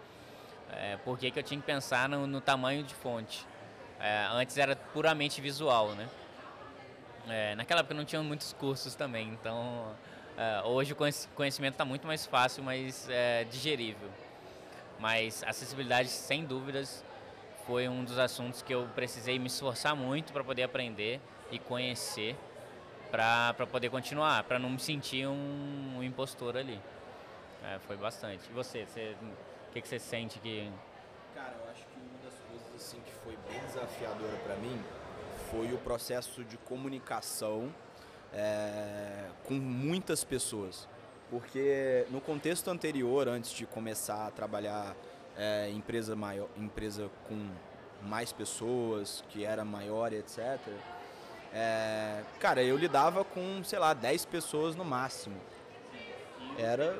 É, 0.73 0.97
por 0.99 1.19
que, 1.19 1.33
eu 1.35 1.43
tinha 1.43 1.61
que 1.61 1.67
pensar 1.67 2.09
no, 2.09 2.27
no 2.27 2.41
tamanho 2.41 2.85
de 2.85 2.95
fonte. 2.95 3.47
É, 3.99 4.27
antes 4.31 4.57
era 4.57 4.77
puramente 4.77 5.41
visual, 5.41 5.91
né? 5.95 6.09
É, 7.29 7.55
naquela 7.55 7.81
época 7.81 7.95
não 7.95 8.05
tinha 8.05 8.23
muitos 8.23 8.53
cursos 8.53 8.95
também, 8.95 9.29
então 9.29 9.95
é, 10.37 10.63
hoje 10.63 10.93
o 10.93 10.97
conhecimento 11.35 11.75
está 11.75 11.85
muito 11.85 12.07
mais 12.07 12.27
fácil, 12.27 12.63
mas 12.63 13.09
é, 13.11 13.45
digerível. 13.45 14.09
Mas 14.99 15.43
acessibilidade, 15.45 16.09
sem 16.09 16.45
dúvidas, 16.45 17.05
foi 17.67 17.89
um 17.89 18.05
dos 18.05 18.19
assuntos 18.19 18.63
que 18.63 18.75
eu 18.75 18.89
precisei 18.95 19.39
me 19.39 19.47
esforçar 19.47 19.95
muito 19.95 20.33
para 20.33 20.43
poder 20.45 20.63
aprender 20.63 21.21
e 21.51 21.59
conhecer 21.59 22.37
para 23.11 23.67
poder 23.67 23.91
continuar, 23.91 24.45
para 24.45 24.59
não 24.59 24.71
me 24.71 24.79
sentir 24.79 25.27
um, 25.27 25.97
um 25.99 26.03
impostor 26.03 26.57
ali. 26.57 26.81
É, 27.65 27.79
foi 27.81 27.97
bastante. 27.97 28.49
E 28.49 28.53
você, 28.53 28.87
você 28.87 29.17
o 29.69 29.73
que, 29.73 29.81
que 29.81 29.89
você 29.89 29.99
sente 29.99 30.39
que... 30.39 30.71
Cara, 31.35 31.55
eu 31.63 31.71
acho 31.71 31.85
que 31.85 31.97
uma 31.97 32.25
das 32.25 32.39
coisas 32.49 32.75
assim 32.77 33.01
que 33.01 33.13
foi 33.25 33.37
bem 33.49 33.61
desafiadora 33.67 34.37
para 34.45 34.57
mim 34.57 34.81
foi 35.51 35.73
o 35.73 35.79
processo 35.79 36.45
de 36.45 36.57
comunicação 36.57 37.73
é, 38.33 39.27
com 39.45 39.55
muitas 39.55 40.25
pessoas. 40.25 40.89
Porque 41.29 42.07
no 42.11 42.21
contexto 42.21 42.69
anterior, 42.69 43.29
antes 43.29 43.53
de 43.53 43.67
começar 43.67 44.27
a 44.27 44.31
trabalhar 44.31 44.97
é, 45.41 45.71
empresa 45.71 46.15
maior, 46.15 46.49
empresa 46.55 47.11
com 47.27 47.49
mais 48.03 48.31
pessoas, 48.31 49.25
que 49.31 49.43
era 49.43 49.65
maior, 49.65 50.13
etc. 50.13 50.59
É, 51.53 52.23
cara, 52.39 52.63
eu 52.63 52.77
lidava 52.77 53.25
com, 53.25 53.65
sei 53.65 53.79
lá, 53.79 53.95
10 53.95 54.27
pessoas 54.27 54.77
no 54.77 54.85
máximo. 54.85 55.41
Era 56.59 56.95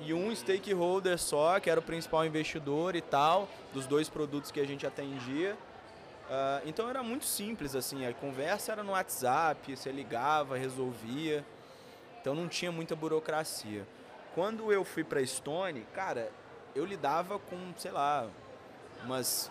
e 0.00 0.14
um 0.14 0.34
stakeholder 0.34 1.18
só, 1.18 1.60
que 1.60 1.68
era 1.68 1.80
o 1.80 1.82
principal 1.82 2.24
investidor 2.24 2.96
e 2.96 3.02
tal, 3.02 3.48
dos 3.74 3.86
dois 3.86 4.08
produtos 4.08 4.50
que 4.50 4.60
a 4.60 4.66
gente 4.66 4.86
atendia. 4.86 5.54
Uh, 5.54 6.66
então 6.66 6.88
era 6.88 7.02
muito 7.02 7.24
simples, 7.24 7.74
assim, 7.74 8.06
a 8.06 8.12
conversa 8.12 8.72
era 8.72 8.82
no 8.82 8.92
WhatsApp, 8.92 9.76
você 9.76 9.90
ligava, 9.90 10.56
resolvia. 10.56 11.44
Então 12.20 12.34
não 12.34 12.48
tinha 12.48 12.70
muita 12.70 12.94
burocracia. 12.94 13.86
Quando 14.34 14.72
eu 14.72 14.84
fui 14.84 15.02
para 15.02 15.24
Stone, 15.26 15.84
cara, 15.94 16.30
eu 16.74 16.84
lidava 16.84 17.38
com, 17.38 17.56
sei 17.76 17.90
lá, 17.90 18.26
umas 19.04 19.50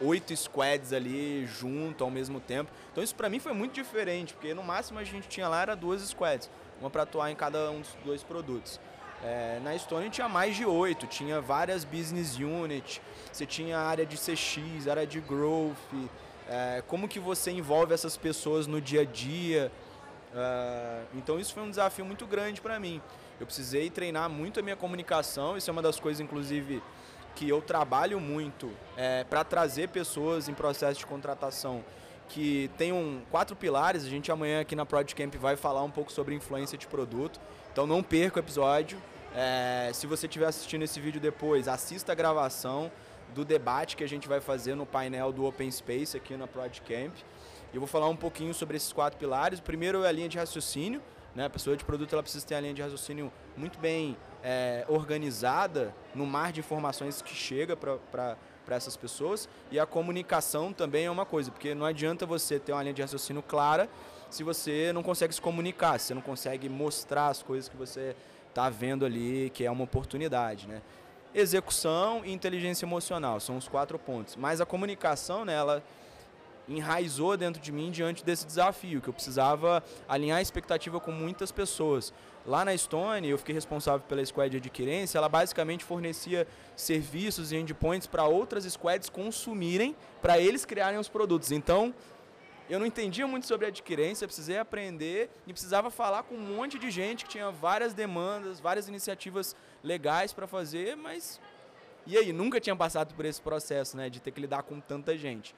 oito 0.00 0.36
squads 0.36 0.92
ali 0.92 1.46
junto 1.46 2.02
ao 2.02 2.10
mesmo 2.10 2.40
tempo. 2.40 2.70
Então 2.90 3.02
isso 3.02 3.14
para 3.14 3.28
mim 3.28 3.38
foi 3.38 3.52
muito 3.52 3.74
diferente, 3.74 4.34
porque 4.34 4.54
no 4.54 4.62
máximo 4.62 4.98
a 4.98 5.04
gente 5.04 5.28
tinha 5.28 5.48
lá 5.48 5.62
era 5.62 5.76
duas 5.76 6.02
squads, 6.02 6.50
uma 6.80 6.90
para 6.90 7.02
atuar 7.02 7.30
em 7.30 7.36
cada 7.36 7.70
um 7.70 7.80
dos 7.80 7.94
dois 8.04 8.22
produtos. 8.22 8.80
É, 9.22 9.60
na 9.62 9.74
Estônia 9.74 10.10
tinha 10.10 10.28
mais 10.28 10.56
de 10.56 10.64
oito, 10.64 11.06
tinha 11.06 11.40
várias 11.40 11.84
business 11.84 12.36
units, 12.36 13.00
você 13.32 13.46
tinha 13.46 13.78
área 13.78 14.04
de 14.04 14.16
CX, 14.16 14.88
área 14.88 15.06
de 15.06 15.20
growth, 15.20 15.76
é, 16.48 16.82
como 16.88 17.06
que 17.06 17.20
você 17.20 17.52
envolve 17.52 17.94
essas 17.94 18.16
pessoas 18.16 18.66
no 18.66 18.80
dia 18.80 19.02
a 19.02 19.04
dia. 19.04 19.70
É, 20.34 21.02
então 21.14 21.38
isso 21.38 21.54
foi 21.54 21.62
um 21.62 21.70
desafio 21.70 22.04
muito 22.04 22.26
grande 22.26 22.60
para 22.60 22.80
mim. 22.80 23.00
Eu 23.40 23.46
precisei 23.46 23.90
treinar 23.90 24.30
muito 24.30 24.60
a 24.60 24.62
minha 24.62 24.76
comunicação, 24.76 25.56
isso 25.56 25.68
é 25.68 25.72
uma 25.72 25.82
das 25.82 25.98
coisas, 25.98 26.20
inclusive, 26.20 26.82
que 27.34 27.48
eu 27.48 27.60
trabalho 27.60 28.20
muito 28.20 28.70
é, 28.96 29.24
para 29.24 29.42
trazer 29.42 29.88
pessoas 29.88 30.48
em 30.48 30.54
processo 30.54 31.00
de 31.00 31.06
contratação 31.06 31.84
que 32.28 32.70
tenham 32.78 33.22
quatro 33.30 33.54
pilares. 33.54 34.04
A 34.04 34.08
gente 34.08 34.30
amanhã 34.32 34.60
aqui 34.60 34.74
na 34.74 34.86
Project 34.86 35.14
Camp 35.14 35.34
vai 35.36 35.56
falar 35.56 35.82
um 35.82 35.90
pouco 35.90 36.10
sobre 36.10 36.34
influência 36.34 36.78
de 36.78 36.86
produto. 36.86 37.40
Então 37.72 37.86
não 37.86 38.02
perca 38.02 38.38
o 38.38 38.42
episódio. 38.42 38.98
É, 39.34 39.90
se 39.92 40.06
você 40.06 40.26
estiver 40.26 40.46
assistindo 40.46 40.82
esse 40.82 41.00
vídeo 41.00 41.20
depois, 41.20 41.68
assista 41.68 42.12
a 42.12 42.14
gravação 42.14 42.90
do 43.34 43.44
debate 43.44 43.96
que 43.96 44.04
a 44.04 44.08
gente 44.08 44.28
vai 44.28 44.40
fazer 44.40 44.74
no 44.74 44.84
painel 44.84 45.32
do 45.32 45.46
Open 45.46 45.70
Space 45.70 46.16
aqui 46.16 46.36
na 46.36 46.46
Project 46.46 46.82
Camp. 46.82 47.14
Eu 47.72 47.80
vou 47.80 47.86
falar 47.86 48.08
um 48.08 48.16
pouquinho 48.16 48.52
sobre 48.52 48.76
esses 48.76 48.92
quatro 48.92 49.18
pilares. 49.18 49.58
O 49.58 49.62
primeiro 49.62 50.04
é 50.04 50.08
a 50.08 50.12
linha 50.12 50.28
de 50.28 50.36
raciocínio. 50.36 51.00
Né? 51.34 51.46
A 51.46 51.50
pessoa 51.50 51.76
de 51.76 51.84
produto 51.84 52.12
ela 52.12 52.22
precisa 52.22 52.46
ter 52.46 52.54
a 52.54 52.60
linha 52.60 52.74
de 52.74 52.82
raciocínio 52.82 53.32
muito 53.56 53.78
bem 53.78 54.16
é, 54.42 54.84
organizada 54.88 55.94
no 56.14 56.26
mar 56.26 56.52
de 56.52 56.60
informações 56.60 57.22
que 57.22 57.34
chega 57.34 57.76
para 57.76 58.36
essas 58.68 58.96
pessoas. 58.96 59.48
E 59.70 59.78
a 59.78 59.86
comunicação 59.86 60.72
também 60.72 61.06
é 61.06 61.10
uma 61.10 61.24
coisa, 61.24 61.50
porque 61.50 61.74
não 61.74 61.86
adianta 61.86 62.26
você 62.26 62.58
ter 62.58 62.72
uma 62.72 62.82
linha 62.82 62.94
de 62.94 63.02
raciocínio 63.02 63.42
clara 63.42 63.88
se 64.30 64.42
você 64.42 64.92
não 64.94 65.02
consegue 65.02 65.34
se 65.34 65.40
comunicar, 65.40 65.98
se 66.00 66.06
você 66.06 66.14
não 66.14 66.22
consegue 66.22 66.68
mostrar 66.68 67.28
as 67.28 67.42
coisas 67.42 67.68
que 67.68 67.76
você 67.76 68.16
está 68.48 68.70
vendo 68.70 69.04
ali 69.04 69.50
que 69.50 69.64
é 69.64 69.70
uma 69.70 69.84
oportunidade, 69.84 70.66
né? 70.66 70.80
Execução 71.34 72.22
e 72.24 72.32
inteligência 72.32 72.84
emocional 72.84 73.40
são 73.40 73.56
os 73.56 73.66
quatro 73.66 73.98
pontos. 73.98 74.36
Mas 74.36 74.60
a 74.60 74.66
comunicação, 74.66 75.46
né, 75.46 75.54
ela 75.54 75.82
enraizou 76.68 77.36
dentro 77.36 77.60
de 77.60 77.72
mim 77.72 77.90
diante 77.90 78.24
desse 78.24 78.46
desafio, 78.46 79.00
que 79.00 79.08
eu 79.08 79.12
precisava 79.12 79.82
alinhar 80.08 80.38
a 80.38 80.42
expectativa 80.42 81.00
com 81.00 81.10
muitas 81.10 81.50
pessoas. 81.50 82.12
Lá 82.46 82.64
na 82.64 82.76
Stone, 82.76 83.28
eu 83.28 83.38
fiquei 83.38 83.54
responsável 83.54 84.04
pela 84.08 84.24
squad 84.24 84.50
de 84.50 84.56
adquirência, 84.56 85.18
ela 85.18 85.28
basicamente 85.28 85.84
fornecia 85.84 86.46
serviços 86.74 87.52
e 87.52 87.56
endpoints 87.56 88.06
para 88.06 88.24
outras 88.24 88.64
squads 88.64 89.08
consumirem, 89.08 89.94
para 90.20 90.38
eles 90.38 90.64
criarem 90.64 90.98
os 90.98 91.08
produtos. 91.08 91.52
Então, 91.52 91.94
eu 92.68 92.78
não 92.78 92.86
entendia 92.86 93.26
muito 93.26 93.46
sobre 93.46 93.66
adquirência, 93.66 94.26
precisei 94.26 94.58
aprender 94.58 95.30
e 95.46 95.52
precisava 95.52 95.90
falar 95.90 96.22
com 96.22 96.34
um 96.34 96.56
monte 96.56 96.78
de 96.78 96.90
gente 96.90 97.24
que 97.24 97.30
tinha 97.30 97.50
várias 97.50 97.92
demandas, 97.92 98.60
várias 98.60 98.88
iniciativas 98.88 99.54
legais 99.82 100.32
para 100.32 100.46
fazer, 100.46 100.96
mas 100.96 101.40
e 102.04 102.18
aí, 102.18 102.32
nunca 102.32 102.60
tinha 102.60 102.74
passado 102.74 103.14
por 103.14 103.24
esse 103.24 103.40
processo, 103.40 103.96
né, 103.96 104.10
de 104.10 104.20
ter 104.20 104.32
que 104.32 104.40
lidar 104.40 104.64
com 104.64 104.80
tanta 104.80 105.16
gente. 105.16 105.54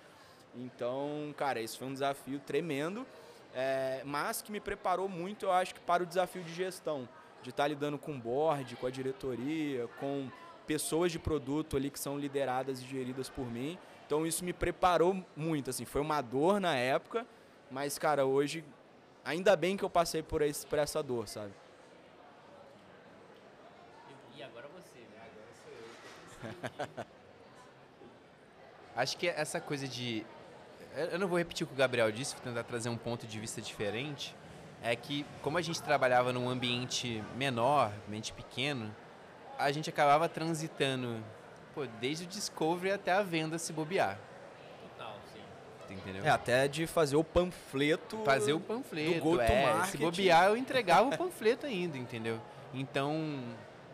Então, 0.57 1.35
cara, 1.37 1.61
isso 1.61 1.79
foi 1.79 1.89
um 1.89 1.93
desafio 1.93 2.39
tremendo, 2.39 3.07
é, 3.55 4.03
mas 4.05 4.41
que 4.41 4.53
me 4.53 4.61
preparou 4.61 5.09
muito, 5.09 5.47
eu 5.47 5.53
acho 5.53 5.75
que 5.75 5.81
para 5.81 6.03
o 6.03 6.07
desafio 6.07 6.43
de 6.43 6.53
gestão, 6.53 7.09
de 7.43 7.51
estar 7.51 7.67
lidando 7.67 7.99
com 7.99 8.13
o 8.13 8.19
board, 8.19 8.77
com 8.77 8.87
a 8.87 8.91
diretoria, 8.91 9.89
com 9.99 10.31
pessoas 10.67 11.13
de 11.13 11.19
produto 11.19 11.77
ali 11.77 11.91
que 11.91 11.99
são 11.99 12.19
lideradas 12.19 12.81
e 12.81 12.85
geridas 12.85 13.29
por 13.29 13.45
mim. 13.51 13.79
Então 14.07 14.27
isso 14.27 14.45
me 14.45 14.53
preparou 14.53 15.25
muito, 15.37 15.71
assim, 15.71 15.85
foi 15.85 16.01
uma 16.01 16.21
dor 16.21 16.61
na 16.61 16.77
época, 16.77 17.27
mas 17.71 17.99
cara, 17.99 18.25
hoje 18.25 18.65
ainda 19.25 19.57
bem 19.57 19.77
que 19.77 19.85
eu 19.85 19.91
passei 19.91 20.23
por, 20.23 20.41
esse, 20.43 20.67
por 20.67 20.79
essa 20.79 21.03
dor, 21.03 21.27
sabe? 21.27 21.53
E 24.37 24.43
agora 24.43 24.69
você, 24.69 24.99
né? 24.99 25.21
Agora 25.21 25.47
sou 25.63 26.99
eu. 26.99 27.05
Acho 28.97 29.17
que 29.17 29.27
essa 29.27 29.61
coisa 29.61 29.89
de 29.89 30.25
eu 30.97 31.19
não 31.19 31.27
vou 31.27 31.39
repetir 31.39 31.65
o 31.65 31.67
que 31.67 31.75
o 31.75 31.77
Gabriel 31.77 32.11
disse, 32.13 32.35
vou 32.35 32.45
tentar 32.45 32.63
trazer 32.63 32.89
um 32.89 32.97
ponto 32.97 33.27
de 33.27 33.41
vista 33.41 33.61
diferente. 33.61 34.35
É 34.83 34.95
que, 34.95 35.25
como 35.43 35.59
a 35.59 35.63
gente 35.63 35.83
trabalhava 35.83 36.33
num 36.33 36.49
ambiente 36.49 37.23
menor, 37.37 37.91
ambiente 38.07 38.33
pequeno, 38.33 38.95
a 39.59 39.73
gente 39.73 39.89
acabava 39.89 40.29
transitando 40.29 41.23
pô, 41.75 41.87
desde 42.01 42.25
o 42.25 42.27
discovery 42.27 42.93
até 42.93 43.13
a 43.13 43.23
venda 43.23 43.59
se 43.59 43.73
bobear. 43.73 44.19
Total, 44.91 45.17
sim. 45.33 45.95
Entendeu? 45.95 46.25
É, 46.25 46.29
até 46.29 46.69
de 46.69 46.87
fazer 46.87 47.17
o 47.17 47.25
panfleto. 47.25 48.19
Fazer 48.25 48.53
o 48.53 48.61
panfleto. 48.61 49.15
Do 49.15 49.21
go 49.21 49.41
é, 49.41 49.85
se 49.87 49.97
bobear, 49.97 50.49
eu 50.49 50.57
entregava 50.59 51.09
o 51.09 51.17
panfleto 51.17 51.67
ainda, 51.67 51.97
entendeu? 51.97 52.41
Então. 52.73 53.43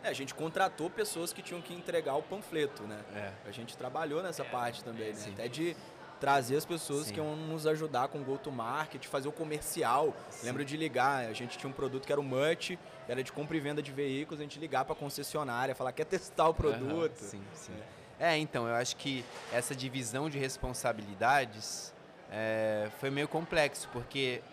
É, 0.03 0.09
a 0.09 0.13
gente 0.13 0.33
contratou 0.33 0.89
pessoas 0.89 1.31
que 1.31 1.41
tinham 1.41 1.61
que 1.61 1.73
entregar 1.73 2.15
o 2.15 2.23
panfleto, 2.23 2.83
né? 2.83 2.99
É. 3.15 3.31
A 3.47 3.51
gente 3.51 3.77
trabalhou 3.77 4.21
nessa 4.21 4.41
é, 4.41 4.45
parte 4.45 4.83
também, 4.83 5.09
né? 5.09 5.13
Sim. 5.13 5.33
Até 5.33 5.47
de 5.47 5.77
trazer 6.21 6.55
as 6.55 6.65
pessoas 6.65 7.07
Sim. 7.07 7.13
que 7.13 7.19
iam 7.19 7.35
nos 7.35 7.65
ajudar 7.65 8.07
com 8.07 8.19
o 8.19 8.23
go-to-market, 8.23 9.07
fazer 9.07 9.27
o 9.27 9.31
comercial. 9.31 10.13
Sim. 10.29 10.45
Lembro 10.45 10.63
de 10.63 10.77
ligar, 10.77 11.25
a 11.25 11.33
gente 11.33 11.57
tinha 11.57 11.67
um 11.67 11.73
produto 11.73 12.05
que 12.05 12.11
era 12.11 12.21
o 12.21 12.23
Much, 12.23 12.77
era 13.09 13.23
de 13.23 13.31
compra 13.31 13.57
e 13.57 13.59
venda 13.59 13.81
de 13.81 13.91
veículos, 13.91 14.39
a 14.39 14.43
gente 14.43 14.59
ligar 14.59 14.85
para 14.85 14.93
a 14.93 14.95
concessionária, 14.95 15.73
falar 15.73 15.91
quer 15.91 16.05
testar 16.05 16.47
o 16.47 16.53
produto. 16.53 17.19
Aham, 17.19 17.29
sim, 17.29 17.43
sim. 17.55 17.73
É. 18.19 18.37
então, 18.37 18.67
eu 18.67 18.75
acho 18.75 18.95
que 18.97 19.25
essa 19.51 19.75
divisão 19.75 20.29
de 20.29 20.37
responsabilidades 20.37 21.91
é, 22.31 22.87
foi 22.99 23.09
meio 23.09 23.27
complexo, 23.27 23.89
porque 23.91 24.43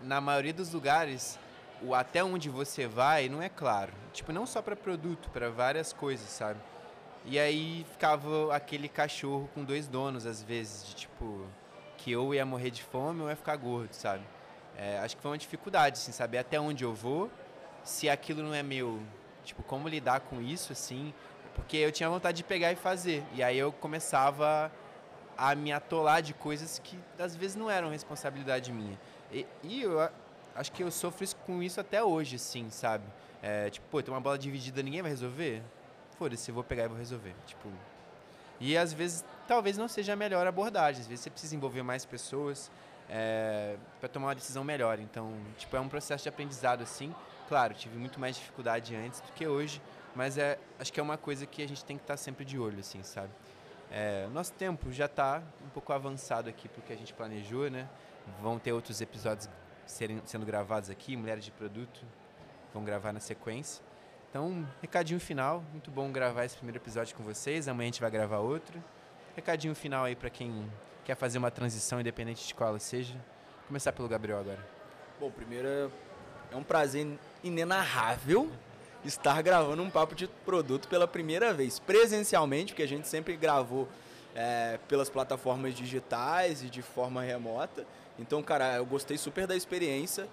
na 0.00 0.20
maioria 0.20 0.52
dos 0.52 0.72
lugares, 0.72 1.36
o 1.82 1.92
até 1.92 2.22
onde 2.22 2.48
você 2.48 2.86
vai 2.86 3.28
não 3.28 3.42
é 3.42 3.48
claro. 3.48 3.92
Tipo, 4.12 4.32
não 4.32 4.46
só 4.46 4.62
para 4.62 4.76
produto, 4.76 5.28
para 5.30 5.50
várias 5.50 5.92
coisas, 5.92 6.28
sabe? 6.28 6.60
E 7.30 7.38
aí 7.38 7.84
ficava 7.92 8.54
aquele 8.56 8.88
cachorro 8.88 9.50
com 9.54 9.62
dois 9.62 9.86
donos, 9.86 10.24
às 10.24 10.42
vezes, 10.42 10.88
de 10.88 10.94
tipo, 10.94 11.46
que 11.98 12.10
eu 12.10 12.32
ia 12.32 12.46
morrer 12.46 12.70
de 12.70 12.82
fome 12.82 13.20
ou 13.20 13.28
ia 13.28 13.36
ficar 13.36 13.54
gordo, 13.56 13.92
sabe? 13.92 14.24
É, 14.78 14.98
acho 15.00 15.14
que 15.14 15.20
foi 15.20 15.32
uma 15.32 15.36
dificuldade, 15.36 15.98
assim, 15.98 16.10
saber 16.10 16.38
até 16.38 16.58
onde 16.58 16.84
eu 16.84 16.94
vou, 16.94 17.30
se 17.84 18.08
aquilo 18.08 18.42
não 18.42 18.54
é 18.54 18.62
meu, 18.62 18.98
tipo, 19.44 19.62
como 19.62 19.86
lidar 19.88 20.20
com 20.20 20.40
isso, 20.40 20.72
assim, 20.72 21.12
porque 21.54 21.76
eu 21.76 21.92
tinha 21.92 22.08
vontade 22.08 22.38
de 22.38 22.44
pegar 22.44 22.72
e 22.72 22.76
fazer, 22.76 23.22
e 23.34 23.42
aí 23.42 23.58
eu 23.58 23.72
começava 23.72 24.72
a 25.36 25.54
me 25.54 25.70
atolar 25.70 26.22
de 26.22 26.32
coisas 26.32 26.78
que 26.78 26.98
às 27.18 27.36
vezes 27.36 27.56
não 27.56 27.70
eram 27.70 27.90
responsabilidade 27.90 28.72
minha. 28.72 28.98
E, 29.30 29.46
e 29.62 29.82
eu 29.82 30.08
acho 30.54 30.72
que 30.72 30.82
eu 30.82 30.90
sofro 30.90 31.26
com 31.44 31.62
isso 31.62 31.78
até 31.78 32.02
hoje, 32.02 32.36
assim, 32.36 32.70
sabe? 32.70 33.04
É, 33.42 33.68
tipo, 33.68 33.86
pô, 33.90 34.02
tem 34.02 34.14
uma 34.14 34.20
bola 34.20 34.38
dividida, 34.38 34.82
ninguém 34.82 35.02
vai 35.02 35.10
resolver? 35.10 35.62
Foda-se, 36.18 36.50
eu 36.50 36.54
vou 36.54 36.64
pegar 36.64 36.84
e 36.84 36.88
vou 36.88 36.98
resolver. 36.98 37.34
Tipo, 37.46 37.68
e 38.60 38.76
às 38.76 38.92
vezes 38.92 39.24
talvez 39.46 39.78
não 39.78 39.88
seja 39.88 40.12
a 40.12 40.16
melhor 40.16 40.46
abordagem, 40.46 41.00
às 41.00 41.06
vezes 41.06 41.22
você 41.22 41.30
precisa 41.30 41.54
envolver 41.54 41.82
mais 41.82 42.04
pessoas, 42.04 42.70
é, 43.08 43.76
para 44.00 44.08
tomar 44.08 44.28
uma 44.28 44.34
decisão 44.34 44.62
melhor. 44.64 44.98
Então, 44.98 45.32
tipo, 45.56 45.76
é 45.76 45.80
um 45.80 45.88
processo 45.88 46.24
de 46.24 46.28
aprendizado 46.28 46.82
assim. 46.82 47.14
Claro, 47.48 47.72
tive 47.74 47.96
muito 47.96 48.20
mais 48.20 48.36
dificuldade 48.36 48.94
antes 48.94 49.20
do 49.20 49.32
que 49.32 49.46
hoje, 49.46 49.80
mas 50.14 50.36
é, 50.36 50.58
acho 50.78 50.92
que 50.92 51.00
é 51.00 51.02
uma 51.02 51.16
coisa 51.16 51.46
que 51.46 51.62
a 51.62 51.68
gente 51.68 51.84
tem 51.84 51.96
que 51.96 52.02
estar 52.02 52.16
sempre 52.16 52.44
de 52.44 52.58
olho, 52.58 52.80
assim, 52.80 53.02
sabe? 53.02 53.30
É, 53.90 54.26
nosso 54.34 54.52
tempo 54.52 54.92
já 54.92 55.06
está 55.06 55.42
um 55.64 55.70
pouco 55.70 55.92
avançado 55.92 56.50
aqui 56.50 56.68
para 56.68 56.80
o 56.80 56.82
que 56.82 56.92
a 56.92 56.96
gente 56.96 57.14
planejou, 57.14 57.70
né? 57.70 57.88
Vão 58.42 58.58
ter 58.58 58.72
outros 58.72 59.00
episódios 59.00 59.48
serem, 59.86 60.20
sendo 60.26 60.44
gravados 60.44 60.90
aqui, 60.90 61.16
Mulheres 61.16 61.42
de 61.42 61.50
Produto, 61.50 62.04
vão 62.74 62.84
gravar 62.84 63.14
na 63.14 63.20
sequência. 63.20 63.82
Então, 64.30 64.68
recadinho 64.82 65.18
final, 65.18 65.64
muito 65.72 65.90
bom 65.90 66.12
gravar 66.12 66.44
esse 66.44 66.54
primeiro 66.54 66.78
episódio 66.78 67.16
com 67.16 67.22
vocês. 67.22 67.66
Amanhã 67.66 67.86
a 67.86 67.90
gente 67.92 68.00
vai 68.00 68.10
gravar 68.10 68.38
outro. 68.38 68.82
Recadinho 69.34 69.74
final 69.74 70.04
aí 70.04 70.14
para 70.14 70.28
quem 70.28 70.70
quer 71.02 71.14
fazer 71.14 71.38
uma 71.38 71.50
transição, 71.50 71.98
independente 71.98 72.46
de 72.46 72.54
qual 72.54 72.78
seja. 72.78 73.14
Vou 73.14 73.68
começar 73.68 73.90
pelo 73.90 74.06
Gabriel 74.06 74.38
agora. 74.38 74.58
Bom, 75.18 75.30
primeiro 75.30 75.90
é 76.52 76.56
um 76.56 76.62
prazer 76.62 77.18
inenarrável 77.42 78.50
estar 79.02 79.40
gravando 79.40 79.82
um 79.82 79.88
papo 79.88 80.14
de 80.14 80.26
produto 80.26 80.88
pela 80.88 81.08
primeira 81.08 81.54
vez, 81.54 81.78
presencialmente, 81.78 82.72
porque 82.72 82.82
a 82.82 82.88
gente 82.88 83.08
sempre 83.08 83.34
gravou 83.34 83.88
é, 84.34 84.78
pelas 84.88 85.08
plataformas 85.08 85.74
digitais 85.74 86.62
e 86.62 86.66
de 86.66 86.82
forma 86.82 87.22
remota. 87.22 87.86
Então, 88.18 88.42
cara, 88.42 88.76
eu 88.76 88.84
gostei 88.84 89.16
super 89.16 89.46
da 89.46 89.56
experiência. 89.56 90.28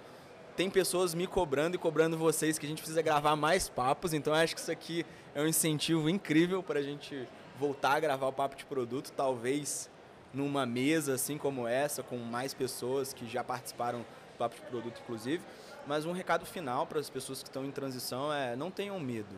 Tem 0.55 0.69
pessoas 0.69 1.13
me 1.13 1.27
cobrando 1.27 1.75
e 1.75 1.77
cobrando 1.77 2.17
vocês 2.17 2.57
que 2.57 2.65
a 2.65 2.69
gente 2.69 2.77
precisa 2.77 3.01
gravar 3.01 3.35
mais 3.35 3.67
papos, 3.67 4.13
então 4.13 4.33
acho 4.33 4.55
que 4.55 4.61
isso 4.61 4.71
aqui 4.71 5.05
é 5.33 5.41
um 5.41 5.47
incentivo 5.47 6.09
incrível 6.09 6.63
para 6.63 6.79
a 6.79 6.83
gente 6.83 7.27
voltar 7.59 7.95
a 7.95 7.99
gravar 7.99 8.27
o 8.27 8.31
papo 8.31 8.55
de 8.55 8.65
produto, 8.65 9.11
talvez 9.11 9.89
numa 10.33 10.65
mesa 10.65 11.15
assim 11.15 11.37
como 11.37 11.67
essa, 11.67 12.01
com 12.01 12.17
mais 12.17 12.53
pessoas 12.53 13.13
que 13.13 13.27
já 13.27 13.43
participaram 13.43 13.99
do 13.99 14.37
Papo 14.37 14.55
de 14.55 14.61
Produto, 14.61 15.01
inclusive. 15.03 15.43
Mas 15.85 16.05
um 16.05 16.13
recado 16.13 16.45
final 16.45 16.85
para 16.87 16.99
as 16.99 17.09
pessoas 17.09 17.43
que 17.43 17.49
estão 17.49 17.65
em 17.65 17.71
transição 17.71 18.33
é 18.33 18.55
não 18.55 18.71
tenham 18.71 18.97
medo 18.99 19.35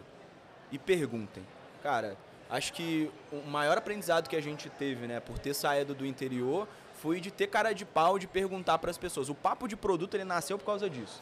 e 0.71 0.77
perguntem. 0.77 1.43
Cara, 1.81 2.15
acho 2.47 2.73
que 2.73 3.11
o 3.31 3.41
maior 3.47 3.77
aprendizado 3.77 4.29
que 4.29 4.35
a 4.35 4.41
gente 4.41 4.69
teve, 4.69 5.07
né, 5.07 5.19
por 5.19 5.39
ter 5.39 5.53
saído 5.53 5.95
do 5.95 6.05
interior, 6.05 6.67
foi 7.01 7.19
de 7.19 7.31
ter 7.31 7.47
cara 7.47 7.73
de 7.73 7.85
pau 7.85 8.19
de 8.19 8.27
perguntar 8.27 8.77
para 8.77 8.91
as 8.91 8.97
pessoas. 8.97 9.29
O 9.29 9.35
papo 9.35 9.67
de 9.67 9.75
produto 9.75 10.15
ele 10.15 10.23
nasceu 10.23 10.57
por 10.57 10.65
causa 10.65 10.89
disso. 10.89 11.21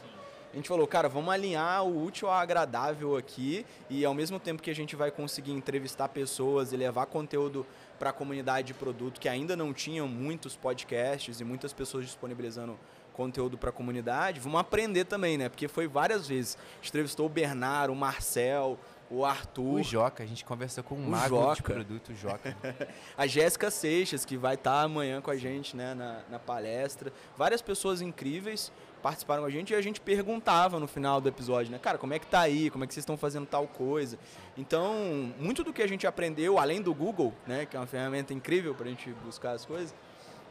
A 0.51 0.55
gente 0.55 0.69
falou, 0.69 0.87
cara, 0.87 1.09
vamos 1.09 1.33
alinhar 1.33 1.83
o 1.83 2.05
útil 2.05 2.29
ao 2.29 2.35
agradável 2.35 3.17
aqui 3.17 3.65
e 3.89 4.05
ao 4.05 4.13
mesmo 4.13 4.39
tempo 4.39 4.61
que 4.61 4.71
a 4.71 4.75
gente 4.75 4.95
vai 4.95 5.11
conseguir 5.11 5.51
entrevistar 5.51 6.07
pessoas 6.07 6.71
e 6.71 6.77
levar 6.77 7.07
conteúdo 7.07 7.65
para 7.99 8.11
a 8.11 8.13
comunidade 8.13 8.67
de 8.67 8.73
produto 8.73 9.19
que 9.19 9.27
ainda 9.27 9.55
não 9.55 9.73
tinham 9.73 10.07
muitos 10.07 10.55
podcasts 10.55 11.41
e 11.41 11.43
muitas 11.43 11.73
pessoas 11.73 12.05
disponibilizando 12.05 12.79
conteúdo 13.15 13.57
para 13.57 13.69
a 13.69 13.73
comunidade, 13.73 14.39
vamos 14.39 14.59
aprender 14.59 15.05
também, 15.05 15.37
né? 15.37 15.49
Porque 15.49 15.67
foi 15.67 15.87
várias 15.87 16.27
vezes. 16.27 16.57
A 16.57 16.75
gente 16.77 16.89
entrevistou 16.89 17.25
o 17.25 17.29
Bernardo, 17.29 17.91
o 17.91 17.95
Marcel, 17.95 18.77
o 19.09 19.23
Arthur. 19.23 19.79
O 19.79 19.83
Joca, 19.83 20.23
a 20.23 20.25
gente 20.25 20.43
conversou 20.43 20.83
com 20.83 20.95
um 20.95 21.05
o 21.05 21.09
mago 21.09 21.35
Joca. 21.35 21.55
de 21.55 21.63
produto, 21.63 22.11
o 22.11 22.15
Joca. 22.15 22.55
a 23.17 23.27
Jéssica 23.27 23.69
Seixas, 23.69 24.25
que 24.25 24.37
vai 24.37 24.55
estar 24.55 24.71
tá 24.71 24.81
amanhã 24.81 25.21
com 25.21 25.31
a 25.31 25.37
gente 25.37 25.75
né, 25.75 25.93
na, 25.93 26.21
na 26.29 26.39
palestra. 26.39 27.11
Várias 27.37 27.61
pessoas 27.61 28.01
incríveis 28.01 28.71
participaram 29.01 29.43
com 29.43 29.47
a 29.47 29.51
gente 29.51 29.71
e 29.71 29.75
a 29.75 29.81
gente 29.81 30.01
perguntava 30.01 30.79
no 30.79 30.87
final 30.87 31.21
do 31.21 31.29
episódio, 31.29 31.71
né? 31.71 31.77
Cara, 31.77 31.95
como 31.97 32.13
é 32.13 32.17
que 32.17 32.25
tá 32.25 32.39
aí? 32.39 32.71
Como 32.71 32.83
é 32.83 32.87
que 32.87 32.93
vocês 32.93 33.03
estão 33.03 33.15
fazendo 33.15 33.45
tal 33.45 33.67
coisa? 33.67 34.17
Então, 34.57 35.31
muito 35.37 35.63
do 35.63 35.71
que 35.71 35.83
a 35.83 35.87
gente 35.87 36.07
aprendeu, 36.07 36.57
além 36.57 36.81
do 36.81 36.91
Google, 36.91 37.31
né? 37.45 37.67
Que 37.67 37.77
é 37.77 37.79
uma 37.79 37.85
ferramenta 37.85 38.33
incrível 38.33 38.73
para 38.73 38.87
a 38.87 38.89
gente 38.89 39.11
buscar 39.23 39.51
as 39.51 39.63
coisas, 39.63 39.93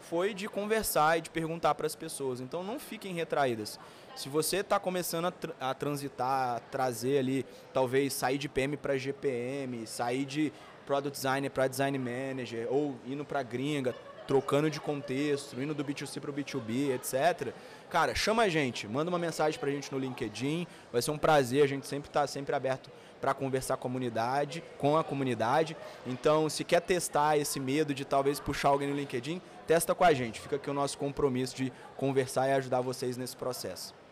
foi 0.02 0.34
de 0.34 0.48
conversar 0.48 1.18
e 1.18 1.22
de 1.22 1.30
perguntar 1.30 1.74
para 1.74 1.86
as 1.86 1.96
pessoas. 1.96 2.40
Então, 2.40 2.62
não 2.62 2.78
fiquem 2.78 3.12
retraídas. 3.12 3.80
Se 4.14 4.28
você 4.28 4.58
está 4.58 4.78
começando 4.78 5.24
a, 5.24 5.30
tr 5.32 5.50
a, 5.60 5.74
transitar, 5.74 6.56
a 6.56 6.60
trazer 6.60 7.18
ali, 7.18 7.44
talvez 7.72 8.12
sair 8.12 8.38
de 8.38 8.48
PM 8.48 8.76
para 8.76 8.96
GPM, 8.96 9.86
sair 9.86 10.24
de 10.24 10.52
Product 10.86 11.16
Designer 11.16 11.50
para 11.50 11.66
Design 11.66 11.98
Manager, 11.98 12.68
ou 12.70 12.94
indo 13.06 13.24
para 13.24 13.42
gringa, 13.42 13.92
trocando 14.26 14.70
de 14.70 14.80
contexto, 14.80 15.60
indo 15.60 15.74
do 15.74 15.84
B2C 15.84 16.20
para 16.20 16.30
o 16.30 16.34
B2B, 16.34 16.94
etc. 16.94 17.52
Cara, 17.90 18.14
chama 18.14 18.44
a 18.44 18.48
gente, 18.48 18.86
manda 18.86 19.10
uma 19.10 19.18
mensagem 19.18 19.58
para 19.58 19.68
a 19.68 19.72
gente 19.72 19.92
no 19.92 19.98
LinkedIn, 19.98 20.66
vai 20.92 21.02
ser 21.02 21.10
um 21.10 21.18
prazer, 21.18 21.64
a 21.64 21.66
gente 21.66 21.86
sempre 21.86 22.08
está 22.08 22.24
sempre 22.26 22.54
aberto 22.54 22.90
para 23.20 23.34
conversar 23.34 23.76
com 23.76 23.80
a 23.80 23.90
comunidade, 23.90 24.62
com 24.78 24.96
a 24.96 25.02
comunidade. 25.02 25.76
Então, 26.06 26.48
se 26.48 26.62
quer 26.62 26.80
testar 26.80 27.36
esse 27.36 27.58
medo 27.58 27.92
de 27.92 28.04
talvez 28.04 28.38
puxar 28.38 28.68
alguém 28.68 28.88
no 28.88 28.94
LinkedIn, 28.94 29.42
testa 29.66 29.94
com 29.94 30.04
a 30.04 30.14
gente. 30.14 30.40
Fica 30.40 30.56
aqui 30.56 30.70
o 30.70 30.74
nosso 30.74 30.96
compromisso 30.98 31.56
de 31.56 31.72
conversar 31.96 32.48
e 32.48 32.52
ajudar 32.52 32.80
vocês 32.80 33.16
nesse 33.16 33.36
processo. 33.36 34.03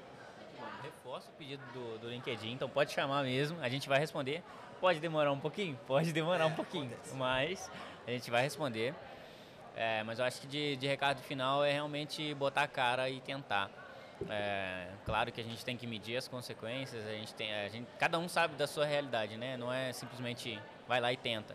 Reforço 1.12 1.30
o 1.30 1.34
pedido 1.34 1.62
do, 1.74 1.98
do 1.98 2.08
LinkedIn, 2.08 2.52
então 2.52 2.66
pode 2.70 2.90
chamar 2.90 3.22
mesmo, 3.22 3.60
a 3.60 3.68
gente 3.68 3.86
vai 3.86 3.98
responder. 3.98 4.42
Pode 4.80 4.98
demorar 4.98 5.30
um 5.30 5.38
pouquinho? 5.38 5.78
Pode 5.86 6.10
demorar 6.10 6.46
um 6.46 6.54
pouquinho, 6.54 6.90
mas 7.16 7.70
a 8.06 8.10
gente 8.10 8.30
vai 8.30 8.42
responder. 8.42 8.94
É, 9.76 10.02
mas 10.04 10.18
eu 10.18 10.24
acho 10.24 10.40
que 10.40 10.46
de, 10.46 10.74
de, 10.76 10.86
recado 10.86 11.20
final 11.20 11.62
é 11.62 11.70
realmente 11.70 12.32
botar 12.32 12.62
a 12.62 12.66
cara 12.66 13.10
e 13.10 13.20
tentar. 13.20 13.70
É, 14.26 14.88
claro 15.04 15.30
que 15.30 15.38
a 15.38 15.44
gente 15.44 15.62
tem 15.62 15.76
que 15.76 15.86
medir 15.86 16.16
as 16.16 16.28
consequências, 16.28 17.06
a 17.06 17.12
gente 17.12 17.34
tem, 17.34 17.52
a 17.52 17.68
gente, 17.68 17.86
cada 17.98 18.18
um 18.18 18.26
sabe 18.26 18.56
da 18.56 18.66
sua 18.66 18.86
realidade, 18.86 19.36
né? 19.36 19.58
Não 19.58 19.70
é 19.70 19.92
simplesmente 19.92 20.58
vai 20.88 20.98
lá 20.98 21.12
e 21.12 21.16
tenta. 21.18 21.54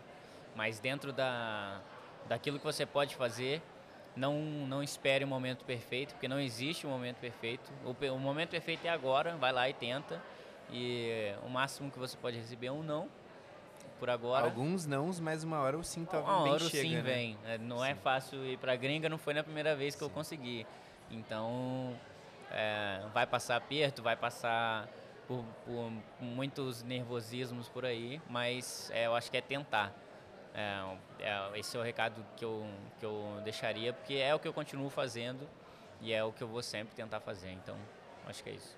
Mas 0.54 0.78
dentro 0.78 1.12
da, 1.12 1.80
daquilo 2.28 2.60
que 2.60 2.64
você 2.64 2.86
pode 2.86 3.16
fazer, 3.16 3.60
não, 4.18 4.34
não 4.42 4.82
espere 4.82 5.24
o 5.24 5.28
momento 5.28 5.64
perfeito, 5.64 6.14
porque 6.14 6.28
não 6.28 6.40
existe 6.40 6.86
um 6.86 6.90
momento 6.90 7.16
perfeito. 7.16 7.70
O, 7.84 7.92
o 8.12 8.18
momento 8.18 8.50
perfeito 8.50 8.84
é 8.84 8.90
agora, 8.90 9.36
vai 9.36 9.52
lá 9.52 9.68
e 9.68 9.72
tenta. 9.72 10.20
E 10.70 11.32
o 11.44 11.48
máximo 11.48 11.90
que 11.90 11.98
você 11.98 12.16
pode 12.16 12.36
receber 12.36 12.66
é 12.66 12.72
um 12.72 12.82
não, 12.82 13.08
por 13.98 14.10
agora. 14.10 14.44
Alguns 14.44 14.86
não, 14.86 15.10
mas 15.20 15.42
uma 15.44 15.60
hora 15.60 15.78
o 15.78 15.84
sim 15.84 16.04
tá 16.04 16.20
uma 16.20 16.42
hora 16.42 16.58
chega, 16.58 16.66
o 16.66 16.90
sim 16.90 16.96
né? 16.96 17.00
vem. 17.00 17.38
É, 17.46 17.58
não 17.58 17.82
é 17.84 17.88
sim. 17.88 17.92
é 17.92 18.02
fácil 18.02 18.46
ir 18.46 18.58
para 18.58 18.76
gringa, 18.76 19.08
não 19.08 19.18
foi 19.18 19.32
na 19.32 19.42
primeira 19.42 19.74
vez 19.74 19.94
que 19.94 20.00
sim. 20.00 20.04
eu 20.04 20.10
consegui. 20.10 20.66
Então, 21.10 21.94
é, 22.50 23.02
vai 23.14 23.26
passar 23.26 23.56
aperto, 23.56 24.02
vai 24.02 24.16
passar 24.16 24.86
por, 25.26 25.44
por, 25.64 25.92
muitos 26.20 26.82
nervosismos 26.82 27.68
por 27.68 27.84
aí, 27.84 28.20
mas 28.28 28.90
é, 28.92 29.06
eu 29.06 29.14
acho 29.14 29.30
que 29.30 29.36
é 29.36 29.40
tentar. 29.40 29.94
É, 30.58 30.96
é, 31.20 31.58
esse 31.60 31.76
é 31.76 31.80
o 31.80 31.82
recado 31.84 32.24
que 32.36 32.44
eu, 32.44 32.66
que 32.98 33.06
eu 33.06 33.40
deixaria, 33.44 33.92
porque 33.92 34.14
é 34.14 34.34
o 34.34 34.40
que 34.40 34.48
eu 34.48 34.52
continuo 34.52 34.90
fazendo 34.90 35.48
e 36.00 36.12
é 36.12 36.24
o 36.24 36.32
que 36.32 36.42
eu 36.42 36.48
vou 36.48 36.64
sempre 36.64 36.96
tentar 36.96 37.20
fazer. 37.20 37.52
Então, 37.52 37.76
acho 38.26 38.42
que 38.42 38.50
é 38.50 38.54
isso. 38.54 38.76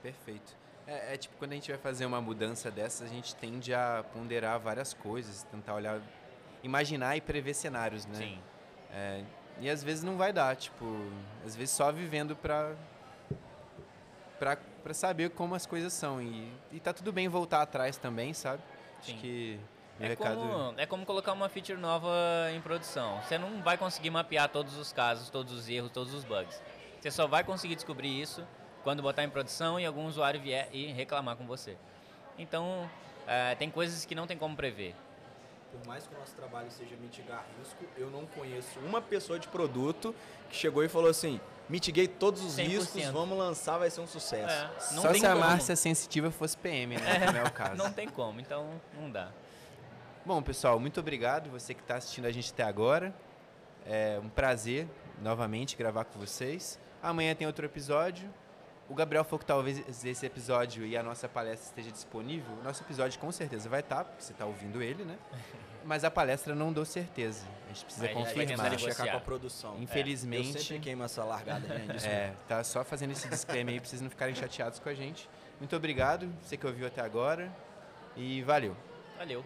Perfeito. 0.00 0.56
É, 0.86 1.14
é, 1.14 1.16
tipo, 1.16 1.36
quando 1.36 1.50
a 1.50 1.54
gente 1.56 1.68
vai 1.68 1.80
fazer 1.80 2.06
uma 2.06 2.20
mudança 2.20 2.70
dessas, 2.70 3.10
a 3.10 3.12
gente 3.12 3.34
tende 3.34 3.74
a 3.74 4.04
ponderar 4.12 4.60
várias 4.60 4.94
coisas, 4.94 5.42
tentar 5.44 5.74
olhar, 5.74 6.00
imaginar 6.62 7.16
e 7.16 7.20
prever 7.20 7.54
cenários, 7.54 8.06
né? 8.06 8.14
Sim. 8.14 8.38
É, 8.92 9.24
e 9.58 9.68
às 9.68 9.82
vezes 9.82 10.04
não 10.04 10.16
vai 10.16 10.32
dar, 10.32 10.54
tipo, 10.54 10.84
às 11.44 11.56
vezes 11.56 11.74
só 11.74 11.90
vivendo 11.90 12.36
pra, 12.36 12.76
pra, 14.38 14.56
pra 14.56 14.94
saber 14.94 15.30
como 15.30 15.56
as 15.56 15.66
coisas 15.66 15.92
são. 15.92 16.22
E, 16.22 16.52
e 16.70 16.78
tá 16.78 16.92
tudo 16.92 17.12
bem 17.12 17.28
voltar 17.28 17.62
atrás 17.62 17.96
também, 17.96 18.32
sabe? 18.32 18.62
Sim. 19.02 19.12
Acho 19.12 19.20
que 19.20 19.60
é, 20.00 20.08
recado... 20.08 20.36
como, 20.36 20.74
é 20.76 20.86
como 20.86 21.06
colocar 21.06 21.32
uma 21.32 21.48
feature 21.48 21.78
nova 21.78 22.10
em 22.54 22.60
produção. 22.60 23.20
Você 23.22 23.38
não 23.38 23.62
vai 23.62 23.76
conseguir 23.76 24.10
mapear 24.10 24.48
todos 24.48 24.76
os 24.76 24.92
casos, 24.92 25.30
todos 25.30 25.52
os 25.52 25.68
erros, 25.68 25.90
todos 25.90 26.14
os 26.14 26.24
bugs. 26.24 26.60
Você 27.00 27.10
só 27.10 27.26
vai 27.26 27.44
conseguir 27.44 27.74
descobrir 27.74 28.20
isso 28.20 28.46
quando 28.82 29.02
botar 29.02 29.24
em 29.24 29.30
produção 29.30 29.78
e 29.78 29.86
algum 29.86 30.06
usuário 30.06 30.40
vier 30.40 30.68
e 30.72 30.86
reclamar 30.92 31.36
com 31.36 31.46
você. 31.46 31.76
Então, 32.38 32.88
é, 33.26 33.54
tem 33.54 33.70
coisas 33.70 34.04
que 34.04 34.14
não 34.14 34.26
tem 34.26 34.36
como 34.36 34.56
prever. 34.56 34.94
Por 35.70 35.86
mais 35.86 36.06
que 36.06 36.14
o 36.14 36.18
nosso 36.18 36.34
trabalho 36.34 36.70
seja 36.70 36.96
mitigar 36.96 37.44
risco, 37.58 37.84
eu 37.96 38.10
não 38.10 38.26
conheço 38.26 38.80
uma 38.80 39.00
pessoa 39.00 39.38
de 39.38 39.46
produto 39.46 40.14
que 40.48 40.56
chegou 40.56 40.82
e 40.82 40.88
falou 40.88 41.08
assim: 41.08 41.40
mitiguei 41.68 42.08
todos 42.08 42.42
os 42.42 42.56
100%. 42.56 42.66
riscos, 42.66 43.04
vamos 43.06 43.38
lançar, 43.38 43.78
vai 43.78 43.88
ser 43.88 44.00
um 44.00 44.06
sucesso. 44.06 44.52
É, 44.52 44.80
Só 44.80 45.14
se 45.14 45.24
a 45.24 45.36
Márcia 45.36 45.76
sensitiva 45.76 46.30
fosse 46.30 46.56
PM, 46.56 46.96
né? 46.96 47.22
É, 47.22 47.32
não 47.32 47.40
é 47.40 47.44
o 47.44 47.52
caso. 47.52 47.76
Não 47.78 47.92
tem 47.92 48.08
como, 48.08 48.40
então 48.40 48.68
não 48.92 49.10
dá. 49.10 49.30
Bom, 50.24 50.42
pessoal, 50.42 50.78
muito 50.78 51.00
obrigado 51.00 51.48
você 51.48 51.72
que 51.72 51.80
está 51.80 51.96
assistindo 51.96 52.26
a 52.26 52.30
gente 52.30 52.52
até 52.52 52.62
agora. 52.62 53.14
É 53.86 54.20
um 54.22 54.28
prazer 54.28 54.86
novamente 55.22 55.76
gravar 55.76 56.04
com 56.04 56.18
vocês. 56.18 56.78
Amanhã 57.02 57.34
tem 57.34 57.46
outro 57.46 57.64
episódio. 57.64 58.28
O 58.86 58.94
Gabriel 58.94 59.24
falou 59.24 59.38
que 59.38 59.46
talvez 59.46 60.04
esse 60.04 60.26
episódio 60.26 60.84
e 60.84 60.96
a 60.96 61.02
nossa 61.02 61.26
palestra 61.28 61.68
esteja 61.68 61.90
disponível. 61.90 62.52
O 62.60 62.62
nosso 62.62 62.82
episódio 62.82 63.18
com 63.18 63.32
certeza 63.32 63.68
vai 63.68 63.80
estar, 63.80 64.04
porque 64.04 64.22
você 64.22 64.32
está 64.32 64.44
ouvindo 64.44 64.82
ele, 64.82 65.04
né? 65.04 65.16
Mas 65.86 66.04
a 66.04 66.10
palestra 66.10 66.54
não 66.54 66.70
dou 66.70 66.84
certeza. 66.84 67.46
A 67.64 67.68
gente 67.72 67.84
precisa 67.86 68.06
Aí 68.06 68.12
a 68.12 68.18
gente 68.18 68.34
vai 68.34 68.46
confirmar. 68.46 68.78
checar 68.78 69.10
com 69.12 69.16
a 69.16 69.20
produção. 69.20 69.78
Infelizmente. 69.78 70.48
Eu 70.54 70.60
sempre 70.60 70.78
queimo 70.80 71.02
essa 71.02 71.24
largada, 71.24 71.66
gente. 71.66 71.92
desculpa. 71.92 72.14
É, 72.14 72.34
tá 72.46 72.62
só 72.62 72.84
fazendo 72.84 73.12
esse 73.12 73.26
disclaimer 73.28 73.72
aí 73.72 73.80
pra 73.80 73.88
vocês 73.88 74.02
não 74.02 74.10
ficarem 74.10 74.34
chateados 74.34 74.78
com 74.78 74.88
a 74.90 74.94
gente. 74.94 75.30
Muito 75.58 75.74
obrigado, 75.74 76.30
você 76.42 76.58
que 76.58 76.66
ouviu 76.66 76.86
até 76.86 77.00
agora. 77.00 77.50
E 78.14 78.42
valeu. 78.42 78.76
Valeu. 79.16 79.42